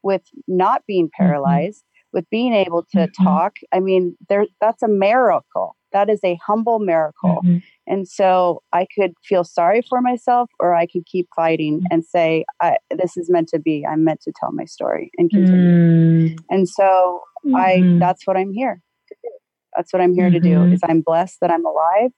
with 0.03 0.23
not 0.47 0.83
being 0.87 1.07
mm-hmm. 1.07 1.23
paralyzed, 1.23 1.83
with 2.13 2.29
being 2.29 2.53
able 2.53 2.83
to 2.91 2.99
mm-hmm. 2.99 3.23
talk. 3.23 3.53
I 3.73 3.79
mean, 3.79 4.15
there 4.29 4.45
that's 4.59 4.83
a 4.83 4.87
miracle. 4.87 5.75
That 5.93 6.09
is 6.09 6.19
a 6.23 6.39
humble 6.45 6.79
miracle. 6.79 7.41
Mm-hmm. 7.43 7.57
And 7.87 8.07
so 8.07 8.63
I 8.71 8.87
could 8.95 9.13
feel 9.23 9.43
sorry 9.43 9.81
for 9.81 10.01
myself 10.01 10.49
or 10.59 10.73
I 10.73 10.85
could 10.85 11.05
keep 11.05 11.27
fighting 11.35 11.81
mm. 11.81 11.85
and 11.91 12.05
say, 12.05 12.45
this 12.89 13.17
is 13.17 13.29
meant 13.29 13.49
to 13.49 13.59
be. 13.59 13.85
I'm 13.85 14.03
meant 14.03 14.21
to 14.21 14.31
tell 14.39 14.51
my 14.51 14.65
story 14.65 15.11
and 15.17 15.29
continue. 15.29 16.29
Mm. 16.29 16.39
And 16.49 16.69
so 16.69 17.21
mm-hmm. 17.45 17.55
I, 17.55 17.97
that's 17.99 18.25
what 18.25 18.37
I'm 18.37 18.53
here 18.53 18.81
to 19.09 19.15
do. 19.21 19.29
That's 19.75 19.91
what 19.91 20.01
I'm 20.01 20.13
here 20.13 20.25
mm-hmm. 20.25 20.35
to 20.35 20.39
do 20.39 20.55
mm-hmm. 20.57 20.73
is 20.73 20.81
I'm 20.83 21.01
blessed 21.01 21.39
that 21.41 21.51
I'm 21.51 21.65
alive 21.65 22.11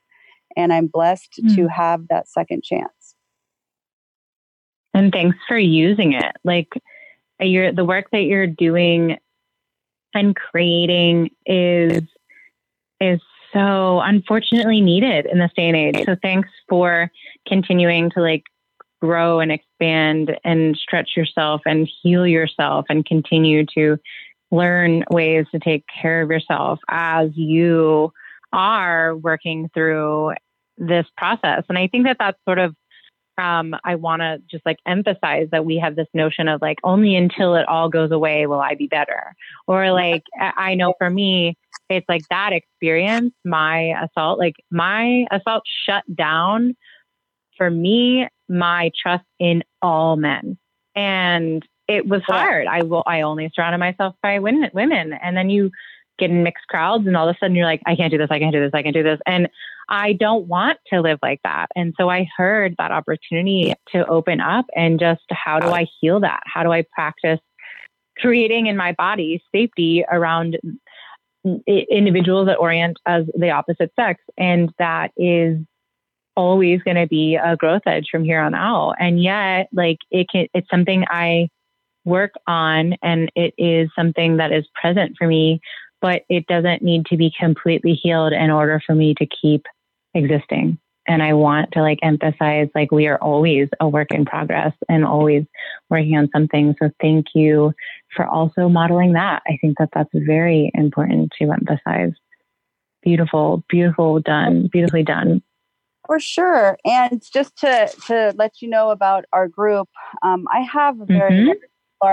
and 0.55 0.71
I'm 0.71 0.87
blessed 0.87 1.39
mm. 1.41 1.55
to 1.55 1.67
have 1.67 2.07
that 2.09 2.27
second 2.27 2.63
chance. 2.63 3.15
And 4.93 5.11
thanks 5.11 5.37
for 5.47 5.57
using 5.57 6.13
it. 6.13 6.35
Like 6.43 6.69
you're, 7.39 7.71
the 7.71 7.85
work 7.85 8.11
that 8.11 8.23
you're 8.23 8.45
doing 8.45 9.17
and 10.13 10.35
creating 10.35 11.31
is 11.45 12.03
is 13.01 13.19
so 13.53 14.01
unfortunately 14.01 14.81
needed 14.81 15.25
in 15.25 15.39
this 15.39 15.51
day 15.55 15.67
and 15.67 15.77
age. 15.77 16.05
So 16.05 16.15
thanks 16.21 16.49
for 16.67 17.11
continuing 17.47 18.09
to 18.11 18.21
like 18.21 18.43
grow 19.01 19.39
and 19.39 19.51
expand 19.51 20.37
and 20.43 20.77
stretch 20.77 21.11
yourself 21.15 21.61
and 21.65 21.89
heal 22.01 22.25
yourself 22.25 22.85
and 22.89 23.05
continue 23.05 23.65
to 23.75 23.97
learn 24.51 25.03
ways 25.09 25.45
to 25.51 25.59
take 25.59 25.83
care 26.01 26.21
of 26.21 26.29
yourself 26.29 26.79
as 26.89 27.29
you 27.35 28.11
are 28.53 29.15
working 29.15 29.69
through 29.73 30.33
this 30.77 31.05
process. 31.17 31.63
And 31.69 31.77
I 31.77 31.87
think 31.87 32.05
that 32.05 32.17
that's 32.19 32.37
sort 32.45 32.59
of 32.59 32.75
um, 33.37 33.75
I 33.83 33.95
want 33.95 34.21
to 34.21 34.41
just 34.49 34.65
like 34.65 34.77
emphasize 34.85 35.47
that 35.51 35.65
we 35.65 35.77
have 35.77 35.95
this 35.95 36.07
notion 36.13 36.47
of 36.47 36.61
like 36.61 36.77
only 36.83 37.15
until 37.15 37.55
it 37.55 37.67
all 37.67 37.89
goes 37.89 38.11
away 38.11 38.45
will 38.45 38.61
I 38.61 38.75
be 38.75 38.87
better. 38.87 39.35
Or 39.67 39.91
like 39.91 40.23
I 40.39 40.75
know 40.75 40.93
for 40.97 41.09
me, 41.09 41.57
it's 41.89 42.07
like 42.07 42.25
that 42.29 42.53
experience, 42.53 43.33
my 43.43 43.93
assault, 44.03 44.39
like 44.39 44.55
my 44.71 45.25
assault 45.31 45.63
shut 45.85 46.03
down 46.15 46.75
for 47.57 47.69
me 47.69 48.27
my 48.49 48.91
trust 49.01 49.25
in 49.39 49.63
all 49.81 50.15
men. 50.15 50.57
And 50.95 51.65
it 51.87 52.07
was 52.07 52.21
hard. 52.23 52.67
I 52.67 52.83
will 52.83 53.03
I 53.05 53.21
only 53.21 53.51
surrounded 53.53 53.79
myself 53.79 54.15
by 54.21 54.39
women 54.39 54.69
women. 54.73 55.13
And 55.13 55.35
then 55.35 55.49
you 55.49 55.71
get 56.23 56.31
in 56.31 56.43
mixed 56.43 56.67
crowds 56.67 57.05
and 57.05 57.15
all 57.17 57.27
of 57.27 57.35
a 57.35 57.37
sudden 57.39 57.55
you're 57.55 57.65
like, 57.65 57.81
I 57.85 57.95
can't 57.95 58.11
do 58.11 58.17
this, 58.17 58.29
I 58.31 58.39
can't 58.39 58.53
do 58.53 58.61
this, 58.61 58.71
I 58.73 58.81
can't 58.81 58.95
do 58.95 59.03
this. 59.03 59.19
And 59.25 59.49
I 59.89 60.13
don't 60.13 60.47
want 60.47 60.79
to 60.87 61.01
live 61.01 61.19
like 61.21 61.41
that. 61.43 61.67
And 61.75 61.93
so 61.99 62.09
I 62.09 62.27
heard 62.37 62.75
that 62.77 62.91
opportunity 62.91 63.73
to 63.91 64.05
open 64.07 64.39
up 64.39 64.65
and 64.75 64.99
just 64.99 65.23
how 65.29 65.59
do 65.59 65.67
I 65.67 65.87
heal 65.99 66.21
that? 66.21 66.41
How 66.45 66.63
do 66.63 66.71
I 66.71 66.85
practice 66.93 67.39
creating 68.17 68.67
in 68.67 68.77
my 68.77 68.93
body 68.93 69.43
safety 69.53 70.05
around 70.09 70.57
individuals 71.67 72.47
that 72.47 72.59
orient 72.59 72.97
as 73.05 73.25
the 73.37 73.51
opposite 73.51 73.91
sex? 73.99 74.21
And 74.37 74.71
that 74.79 75.11
is 75.17 75.57
always 76.35 76.81
going 76.81 76.97
to 76.97 77.07
be 77.07 77.35
a 77.35 77.57
growth 77.57 77.83
edge 77.85 78.07
from 78.09 78.23
here 78.23 78.39
on 78.39 78.55
out. 78.55 78.95
And 78.99 79.21
yet, 79.21 79.67
like 79.73 79.97
it 80.11 80.29
can, 80.29 80.47
it's 80.53 80.69
something 80.69 81.05
I 81.09 81.49
work 82.05 82.33
on 82.47 82.95
and 83.01 83.31
it 83.35 83.53
is 83.57 83.89
something 83.95 84.37
that 84.37 84.51
is 84.51 84.65
present 84.75 85.15
for 85.17 85.27
me 85.27 85.61
but 86.03 86.23
it 86.27 86.45
doesn't 86.47 86.81
need 86.81 87.05
to 87.05 87.15
be 87.15 87.33
completely 87.39 87.93
healed 87.93 88.33
in 88.33 88.51
order 88.51 88.81
for 88.85 88.93
me 88.93 89.15
to 89.15 89.25
keep 89.25 89.65
existing. 90.13 90.77
And 91.07 91.23
I 91.23 91.33
want 91.33 91.71
to 91.71 91.81
like 91.81 91.99
emphasize 92.03 92.67
like 92.75 92.91
we 92.91 93.07
are 93.07 93.17
always 93.17 93.69
a 93.79 93.87
work 93.87 94.09
in 94.11 94.25
progress 94.25 94.73
and 94.89 95.05
always 95.05 95.45
working 95.89 96.17
on 96.17 96.29
something. 96.33 96.75
So 96.81 96.89
thank 97.01 97.27
you 97.33 97.73
for 98.13 98.27
also 98.27 98.67
modeling 98.67 99.13
that. 99.13 99.43
I 99.47 99.57
think 99.61 99.77
that 99.79 99.89
that's 99.93 100.09
very 100.13 100.71
important 100.73 101.31
to 101.39 101.51
emphasize. 101.51 102.11
Beautiful, 103.01 103.63
beautiful 103.69 104.19
done, 104.19 104.67
beautifully 104.71 105.03
done. 105.03 105.41
For 106.05 106.19
sure. 106.19 106.77
And 106.83 107.23
just 107.33 107.55
to 107.59 107.89
to 108.07 108.33
let 108.35 108.61
you 108.61 108.69
know 108.69 108.89
about 108.89 109.23
our 109.31 109.47
group, 109.47 109.87
um, 110.21 110.47
I 110.53 110.61
have 110.61 110.99
a 110.99 111.05
very 111.05 111.31
mm-hmm. 111.31 112.11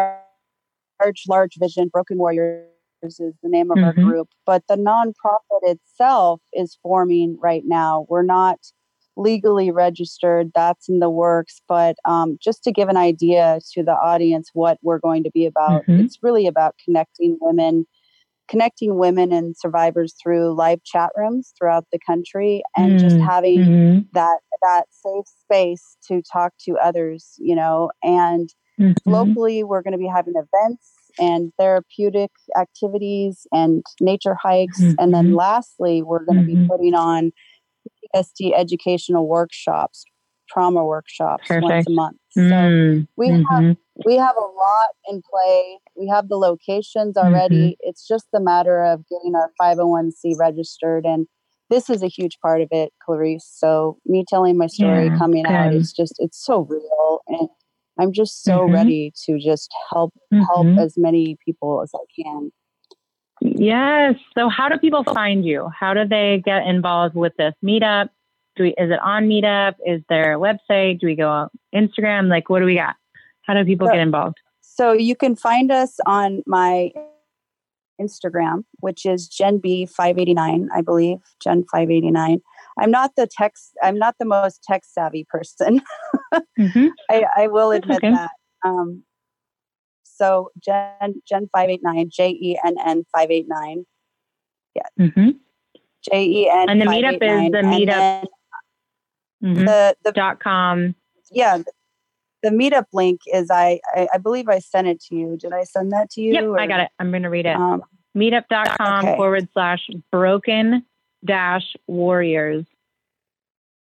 large, 1.00 1.24
large 1.28 1.56
vision, 1.58 1.88
Broken 1.88 2.18
Warriors 2.18 2.68
is 3.04 3.34
the 3.42 3.48
name 3.48 3.70
of 3.70 3.78
mm-hmm. 3.78 3.84
our 3.84 3.92
group, 3.92 4.28
but 4.44 4.62
the 4.68 4.76
nonprofit 4.76 5.62
itself 5.62 6.40
is 6.52 6.78
forming 6.82 7.38
right 7.40 7.62
now. 7.64 8.06
We're 8.08 8.22
not 8.22 8.58
legally 9.16 9.70
registered, 9.70 10.52
that's 10.54 10.88
in 10.88 11.00
the 11.00 11.10
works, 11.10 11.60
but 11.68 11.96
um, 12.04 12.38
just 12.42 12.62
to 12.64 12.72
give 12.72 12.88
an 12.88 12.96
idea 12.96 13.60
to 13.72 13.82
the 13.82 13.92
audience 13.92 14.50
what 14.52 14.78
we're 14.82 14.98
going 14.98 15.24
to 15.24 15.30
be 15.30 15.46
about, 15.46 15.82
mm-hmm. 15.82 16.04
it's 16.04 16.18
really 16.22 16.46
about 16.46 16.76
connecting 16.84 17.38
women. 17.40 17.86
Connecting 18.48 18.98
women 18.98 19.32
and 19.32 19.54
survivors 19.56 20.12
through 20.20 20.52
live 20.54 20.82
chat 20.82 21.10
rooms 21.16 21.52
throughout 21.56 21.86
the 21.92 22.00
country, 22.04 22.64
and 22.76 22.98
mm-hmm. 22.98 23.08
just 23.08 23.20
having 23.20 24.08
that 24.12 24.38
that 24.60 24.86
safe 24.90 25.24
space 25.44 25.96
to 26.08 26.20
talk 26.20 26.52
to 26.64 26.76
others, 26.82 27.36
you 27.38 27.54
know. 27.54 27.92
And 28.02 28.52
mm-hmm. 28.80 29.08
locally, 29.08 29.62
we're 29.62 29.82
going 29.82 29.92
to 29.92 29.98
be 29.98 30.10
having 30.12 30.34
events 30.34 30.94
and 31.18 31.52
therapeutic 31.58 32.30
activities 32.58 33.46
and 33.52 33.84
nature 34.00 34.34
hikes. 34.34 34.80
Mm-hmm. 34.80 34.94
And 34.98 35.14
then 35.14 35.26
mm-hmm. 35.26 35.36
lastly, 35.36 36.02
we're 36.02 36.24
going 36.24 36.38
to 36.38 36.52
mm-hmm. 36.52 36.62
be 36.62 36.68
putting 36.68 36.94
on 36.94 37.32
PTSD 38.14 38.52
educational 38.56 39.28
workshops, 39.28 40.04
trauma 40.48 40.84
workshops 40.84 41.44
Perfect. 41.46 41.64
once 41.64 41.86
a 41.86 41.90
month. 41.90 42.16
So 42.30 42.40
mm-hmm. 42.40 43.02
we 43.16 43.28
have 43.28 43.44
mm-hmm. 43.44 43.72
we 44.04 44.16
have 44.16 44.36
a 44.36 44.40
lot 44.40 44.88
in 45.08 45.22
play. 45.30 45.78
We 45.96 46.08
have 46.08 46.28
the 46.28 46.36
locations 46.36 47.16
already. 47.16 47.72
Mm-hmm. 47.72 47.88
It's 47.88 48.06
just 48.06 48.26
the 48.32 48.40
matter 48.40 48.84
of 48.84 49.04
getting 49.08 49.34
our 49.34 49.50
501c 49.60 50.38
registered 50.38 51.04
and 51.04 51.26
this 51.70 51.88
is 51.88 52.02
a 52.02 52.08
huge 52.08 52.38
part 52.40 52.60
of 52.60 52.68
it, 52.72 52.92
Clarice. 53.00 53.48
So 53.48 53.96
me 54.04 54.24
telling 54.28 54.58
my 54.58 54.66
story 54.66 55.06
yeah, 55.06 55.16
coming 55.16 55.46
out 55.46 55.72
is 55.72 55.92
just 55.92 56.14
it's 56.18 56.44
so 56.44 56.66
real 56.68 57.20
and 57.28 57.48
I'm 58.00 58.12
just 58.12 58.42
so 58.42 58.60
mm-hmm. 58.60 58.74
ready 58.74 59.12
to 59.26 59.38
just 59.38 59.70
help 59.90 60.14
mm-hmm. 60.32 60.42
help 60.44 60.78
as 60.78 60.96
many 60.96 61.36
people 61.44 61.82
as 61.82 61.92
I 61.94 62.22
can. 62.22 62.50
Yes. 63.42 64.14
So 64.36 64.48
how 64.48 64.68
do 64.68 64.78
people 64.78 65.04
find 65.04 65.44
you? 65.44 65.70
How 65.78 65.94
do 65.94 66.06
they 66.06 66.42
get 66.44 66.66
involved 66.66 67.14
with 67.14 67.34
this 67.36 67.54
meetup? 67.64 68.08
Do 68.56 68.64
we, 68.64 68.70
is 68.70 68.90
it 68.90 69.00
on 69.00 69.28
Meetup? 69.28 69.74
Is 69.86 70.02
there 70.08 70.34
a 70.34 70.38
website? 70.38 70.98
Do 70.98 71.06
we 71.06 71.14
go 71.14 71.28
on 71.28 71.48
Instagram? 71.74 72.28
Like 72.28 72.48
what 72.48 72.60
do 72.60 72.64
we 72.64 72.74
got? 72.74 72.96
How 73.42 73.54
do 73.54 73.64
people 73.64 73.86
so, 73.86 73.92
get 73.92 74.00
involved? 74.00 74.38
So 74.60 74.92
you 74.92 75.14
can 75.14 75.36
find 75.36 75.70
us 75.70 75.98
on 76.06 76.42
my 76.46 76.90
Instagram, 78.00 78.64
which 78.80 79.04
is 79.04 79.28
Jenn 79.28 79.58
B 79.58 79.86
589, 79.86 80.68
I 80.74 80.80
believe, 80.80 81.18
Jenn 81.42 81.64
589. 81.70 82.40
I'm 82.78 82.90
not 82.90 83.12
the 83.16 83.26
tech. 83.26 83.54
I'm 83.82 83.98
not 83.98 84.16
the 84.18 84.24
most 84.24 84.62
tech 84.62 84.82
savvy 84.84 85.26
person. 85.28 85.80
mm-hmm. 86.58 86.86
I, 87.10 87.24
I, 87.36 87.46
will 87.48 87.72
admit 87.72 87.98
okay. 87.98 88.10
that. 88.10 88.30
Um, 88.64 89.02
so 90.04 90.50
Jen 90.62 91.22
Jen 91.28 91.48
five 91.52 91.70
eight 91.70 91.80
nine 91.82 92.10
J 92.12 92.30
E 92.30 92.58
N 92.64 92.76
N 92.84 93.04
five 93.14 93.30
eight 93.30 93.46
nine. 93.48 93.84
Yeah. 94.74 95.06
Mm-hmm. 95.06 95.30
J 96.10 96.24
E 96.24 96.48
N. 96.48 96.68
And 96.68 96.80
the 96.80 96.86
meetup 96.86 97.14
is 97.14 97.50
the 97.52 97.62
meetup. 97.62 98.26
Mm-hmm. 99.42 99.64
The 99.64 99.96
the 100.04 100.12
dot 100.12 100.40
com. 100.40 100.94
Yeah. 101.30 101.58
The, 101.58 101.72
the 102.42 102.48
meetup 102.48 102.86
link 102.92 103.20
is 103.26 103.50
I, 103.50 103.80
I, 103.94 104.08
I 104.14 104.18
believe 104.18 104.48
I 104.48 104.60
sent 104.60 104.88
it 104.88 105.02
to 105.08 105.14
you. 105.14 105.36
Did 105.38 105.52
I 105.52 105.64
send 105.64 105.92
that 105.92 106.10
to 106.12 106.22
you? 106.22 106.32
Yep, 106.32 106.44
or? 106.44 106.58
I 106.58 106.66
got 106.66 106.80
it. 106.80 106.88
I'm 106.98 107.10
going 107.10 107.22
to 107.22 107.28
read 107.28 107.44
it. 107.44 107.54
Um, 107.54 107.82
meetup.com 108.16 109.04
okay. 109.04 109.16
forward 109.16 109.48
slash 109.52 109.80
broken 110.10 110.84
dash 111.24 111.76
warriors 111.86 112.64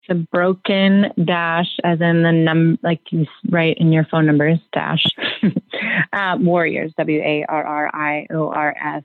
the 0.08 0.14
broken 0.32 1.12
dash, 1.22 1.76
as 1.84 2.00
in 2.00 2.22
the 2.22 2.32
num, 2.32 2.78
like 2.82 3.00
you 3.10 3.26
write 3.50 3.76
in 3.78 3.92
your 3.92 4.04
phone 4.04 4.26
numbers, 4.26 4.58
dash, 4.72 5.04
uh, 6.12 6.36
warriors, 6.40 6.92
W 6.96 7.20
A 7.20 7.44
R 7.48 7.64
R 7.64 7.90
I 7.94 8.26
O 8.30 8.48
R 8.48 8.74
S. 8.74 9.02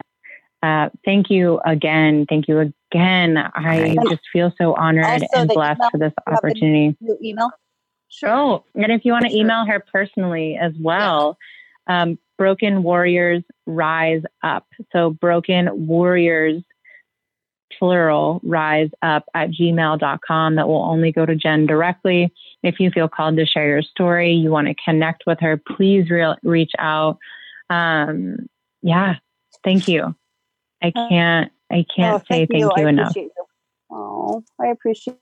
Uh, 0.63 0.89
thank 1.03 1.29
you 1.29 1.59
again. 1.65 2.25
Thank 2.29 2.47
you 2.47 2.59
again. 2.91 3.37
I 3.37 3.95
just 4.09 4.21
feel 4.31 4.53
so 4.57 4.73
honored 4.75 5.23
and 5.35 5.49
blessed 5.49 5.81
for 5.91 5.97
this 5.97 6.13
opportunity. 6.25 6.95
email? 7.21 7.49
Sure. 8.07 8.29
Oh, 8.29 8.63
and 8.73 8.91
if 8.91 9.03
you 9.03 9.11
want 9.11 9.25
to 9.25 9.31
sure. 9.31 9.39
email 9.39 9.65
her 9.65 9.83
personally 9.91 10.55
as 10.55 10.71
well, 10.79 11.37
yeah. 11.89 12.03
um, 12.03 12.19
Broken 12.37 12.81
Warriors 12.81 13.43
Rise 13.65 14.21
Up. 14.41 14.65
So, 14.93 15.09
Broken 15.09 15.85
Warriors 15.85 16.63
plural 17.83 18.39
rise 18.45 18.89
up 19.01 19.25
at 19.33 19.51
gmail.com 19.51 20.55
that 20.55 20.67
will 20.69 20.83
only 20.83 21.11
go 21.11 21.25
to 21.25 21.35
Jen 21.35 21.65
directly. 21.65 22.33
If 22.63 22.79
you 22.79 22.91
feel 22.91 23.09
called 23.09 23.35
to 23.35 23.45
share 23.45 23.67
your 23.67 23.81
story, 23.81 24.31
you 24.31 24.49
want 24.51 24.69
to 24.69 24.75
connect 24.85 25.23
with 25.27 25.37
her, 25.41 25.57
please 25.57 26.09
re- 26.09 26.37
reach 26.43 26.71
out. 26.79 27.17
Um, 27.69 28.47
yeah, 28.81 29.15
thank 29.65 29.89
you. 29.89 30.15
I 30.81 30.93
uh, 30.95 31.09
can't, 31.09 31.51
I 31.69 31.85
can't 31.93 32.21
oh, 32.21 32.25
say 32.31 32.45
thank, 32.45 32.53
you, 32.53 32.71
you 32.77 32.87
enough. 32.87 33.13
You. 33.17 33.29
Oh, 33.91 34.45
I 34.61 34.67
appreciate 34.67 35.17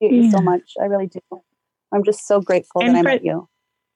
you 0.00 0.22
yeah. 0.22 0.30
so 0.30 0.42
much. 0.42 0.74
I 0.80 0.84
really 0.84 1.08
do. 1.08 1.18
I'm 1.92 2.04
just 2.04 2.24
so 2.24 2.40
grateful 2.40 2.82
and 2.82 2.94
that 2.94 3.02
for, 3.02 3.08
I 3.08 3.14
met 3.14 3.24
you. 3.24 3.48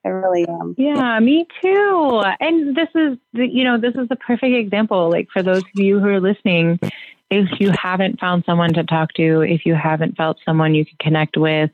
I 0.05 0.09
really 0.09 0.49
am. 0.49 0.75
Yeah, 0.77 1.21
me 1.21 1.47
too. 1.63 2.23
And 2.41 2.77
this 2.77 2.89
is, 2.97 3.19
the, 3.35 3.47
you 3.47 3.63
know, 3.63 3.79
this 3.79 3.95
is 3.95 4.09
the 4.09 4.17
perfect 4.17 4.57
example. 4.57 5.11
Like 5.11 5.29
for 5.33 5.45
those 5.45 5.59
of 5.59 5.69
you 5.75 6.01
who 6.01 6.09
are 6.09 6.21
listening, 6.21 6.81
if 7.31 7.61
you 7.61 7.71
haven't 7.71 8.21
found 8.21 8.45
someone 8.47 8.73
to 8.75 8.85
talk 8.85 9.13
to, 9.15 9.43
if 9.43 9.67
you 9.67 9.75
haven't 9.75 10.17
felt 10.17 10.39
someone 10.45 10.75
you 10.75 10.85
can 10.85 10.97
connect 11.01 11.37
with, 11.37 11.71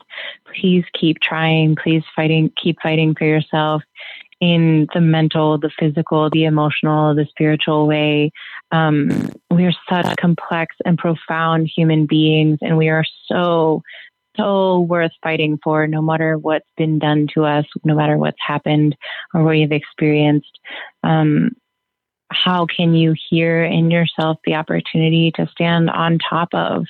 please 0.53 0.85
keep 0.99 1.21
trying. 1.21 1.77
Please 1.77 2.03
fighting, 2.17 2.53
keep 2.61 2.81
fighting 2.83 3.15
for 3.15 3.25
yourself 3.25 3.83
in 4.41 4.89
the 4.93 5.01
mental, 5.01 5.59
the 5.59 5.71
physical, 5.79 6.29
the 6.31 6.45
emotional, 6.45 7.15
the 7.15 7.27
spiritual 7.31 7.87
way. 7.87 8.33
Um, 8.73 9.31
we 9.51 9.65
are 9.65 9.75
such 9.89 10.17
complex 10.17 10.75
and 10.85 10.99
profound 10.99 11.71
human 11.75 12.07
beings, 12.07 12.59
and 12.61 12.77
we 12.77 12.89
are 12.89 13.05
so, 13.27 13.83
so 14.37 14.81
worth 14.81 15.13
fighting 15.23 15.59
for 15.63 15.87
no 15.87 16.03
matter 16.03 16.37
what's 16.37 16.69
been 16.77 16.99
done 16.99 17.29
to 17.35 17.45
us, 17.45 17.65
no 17.85 17.95
matter 17.95 18.19
what's 18.19 18.41
happened 18.45 18.97
or 19.33 19.45
what 19.45 19.53
you've 19.53 19.73
experienced. 19.73 20.59
Um, 21.05 21.53
how 22.31 22.67
can 22.67 22.95
you 22.95 23.15
hear 23.31 23.65
in 23.65 23.91
yourself 23.91 24.39
the 24.45 24.55
opportunity 24.55 25.31
to 25.33 25.47
stand 25.49 25.91
on 25.91 26.19
top 26.19 26.49
of 26.53 26.85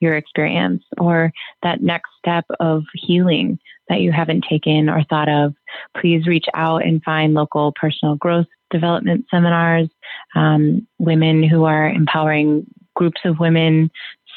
your 0.00 0.16
experience 0.16 0.82
or 0.98 1.32
that 1.62 1.82
next 1.82 2.10
step 2.18 2.44
of 2.58 2.84
healing 2.94 3.58
that 3.88 4.00
you 4.00 4.12
haven't 4.12 4.44
taken 4.48 4.88
or 4.88 5.04
thought 5.04 5.28
of, 5.28 5.54
please 6.00 6.26
reach 6.26 6.46
out 6.54 6.84
and 6.84 7.02
find 7.02 7.34
local 7.34 7.72
personal 7.72 8.14
growth 8.16 8.46
development 8.70 9.26
seminars, 9.30 9.88
um, 10.34 10.86
women 10.98 11.42
who 11.42 11.64
are 11.64 11.88
empowering 11.88 12.64
groups 12.94 13.20
of 13.24 13.40
women. 13.40 13.90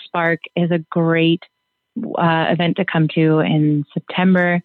Spark 0.06 0.39
is 0.56 0.72
a 0.72 0.84
great 0.89 1.44
uh, 2.18 2.48
event 2.50 2.78
to 2.78 2.86
come 2.86 3.08
to 3.10 3.39
in 3.39 3.86
September 3.94 4.62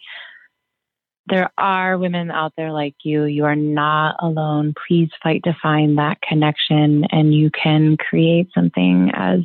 there 1.28 1.50
are 1.58 1.98
women 1.98 2.30
out 2.30 2.52
there 2.56 2.72
like 2.72 2.94
you. 3.02 3.24
You 3.24 3.44
are 3.44 3.56
not 3.56 4.16
alone. 4.20 4.74
Please 4.86 5.10
fight 5.22 5.42
to 5.44 5.56
find 5.62 5.98
that 5.98 6.20
connection, 6.22 7.04
and 7.10 7.34
you 7.34 7.50
can 7.50 7.96
create 7.96 8.48
something 8.54 9.10
as 9.14 9.40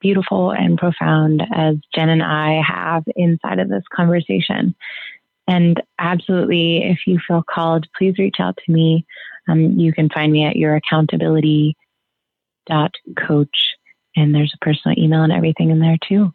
beautiful 0.00 0.50
and 0.50 0.78
profound 0.78 1.42
as 1.54 1.76
Jen 1.94 2.08
and 2.08 2.22
I 2.22 2.62
have 2.66 3.04
inside 3.16 3.58
of 3.58 3.68
this 3.68 3.84
conversation. 3.94 4.74
And 5.46 5.82
absolutely, 5.98 6.84
if 6.84 7.00
you 7.06 7.18
feel 7.26 7.42
called, 7.42 7.86
please 7.96 8.18
reach 8.18 8.36
out 8.38 8.58
to 8.64 8.72
me. 8.72 9.06
Um, 9.48 9.78
you 9.78 9.92
can 9.92 10.08
find 10.08 10.32
me 10.32 10.44
at 10.44 10.56
youraccountability.coach, 10.56 11.74
and 14.16 14.34
there's 14.34 14.54
a 14.54 14.64
personal 14.64 14.98
email 14.98 15.22
and 15.22 15.32
everything 15.32 15.70
in 15.70 15.80
there 15.80 15.98
too. 16.08 16.32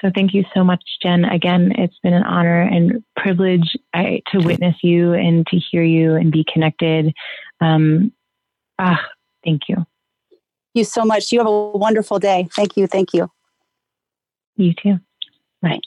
So 0.00 0.10
thank 0.14 0.34
you 0.34 0.44
so 0.54 0.64
much, 0.64 0.82
Jen. 1.02 1.24
Again, 1.24 1.72
it's 1.78 1.98
been 2.02 2.14
an 2.14 2.24
honor 2.24 2.62
and 2.62 3.02
privilege 3.16 3.76
I, 3.94 4.22
to 4.32 4.38
witness 4.38 4.76
you 4.82 5.12
and 5.12 5.46
to 5.46 5.56
hear 5.56 5.82
you 5.82 6.14
and 6.14 6.32
be 6.32 6.44
connected. 6.52 7.12
Um, 7.60 8.12
ah, 8.78 9.00
thank 9.44 9.62
you. 9.68 9.76
Thank 9.76 9.86
you 10.74 10.84
so 10.84 11.04
much. 11.04 11.30
You 11.32 11.38
have 11.38 11.46
a 11.46 11.70
wonderful 11.70 12.18
day. 12.18 12.48
Thank 12.52 12.76
you. 12.76 12.86
Thank 12.86 13.14
you. 13.14 13.30
You 14.56 14.74
too. 14.74 14.98
Bye. 15.62 15.80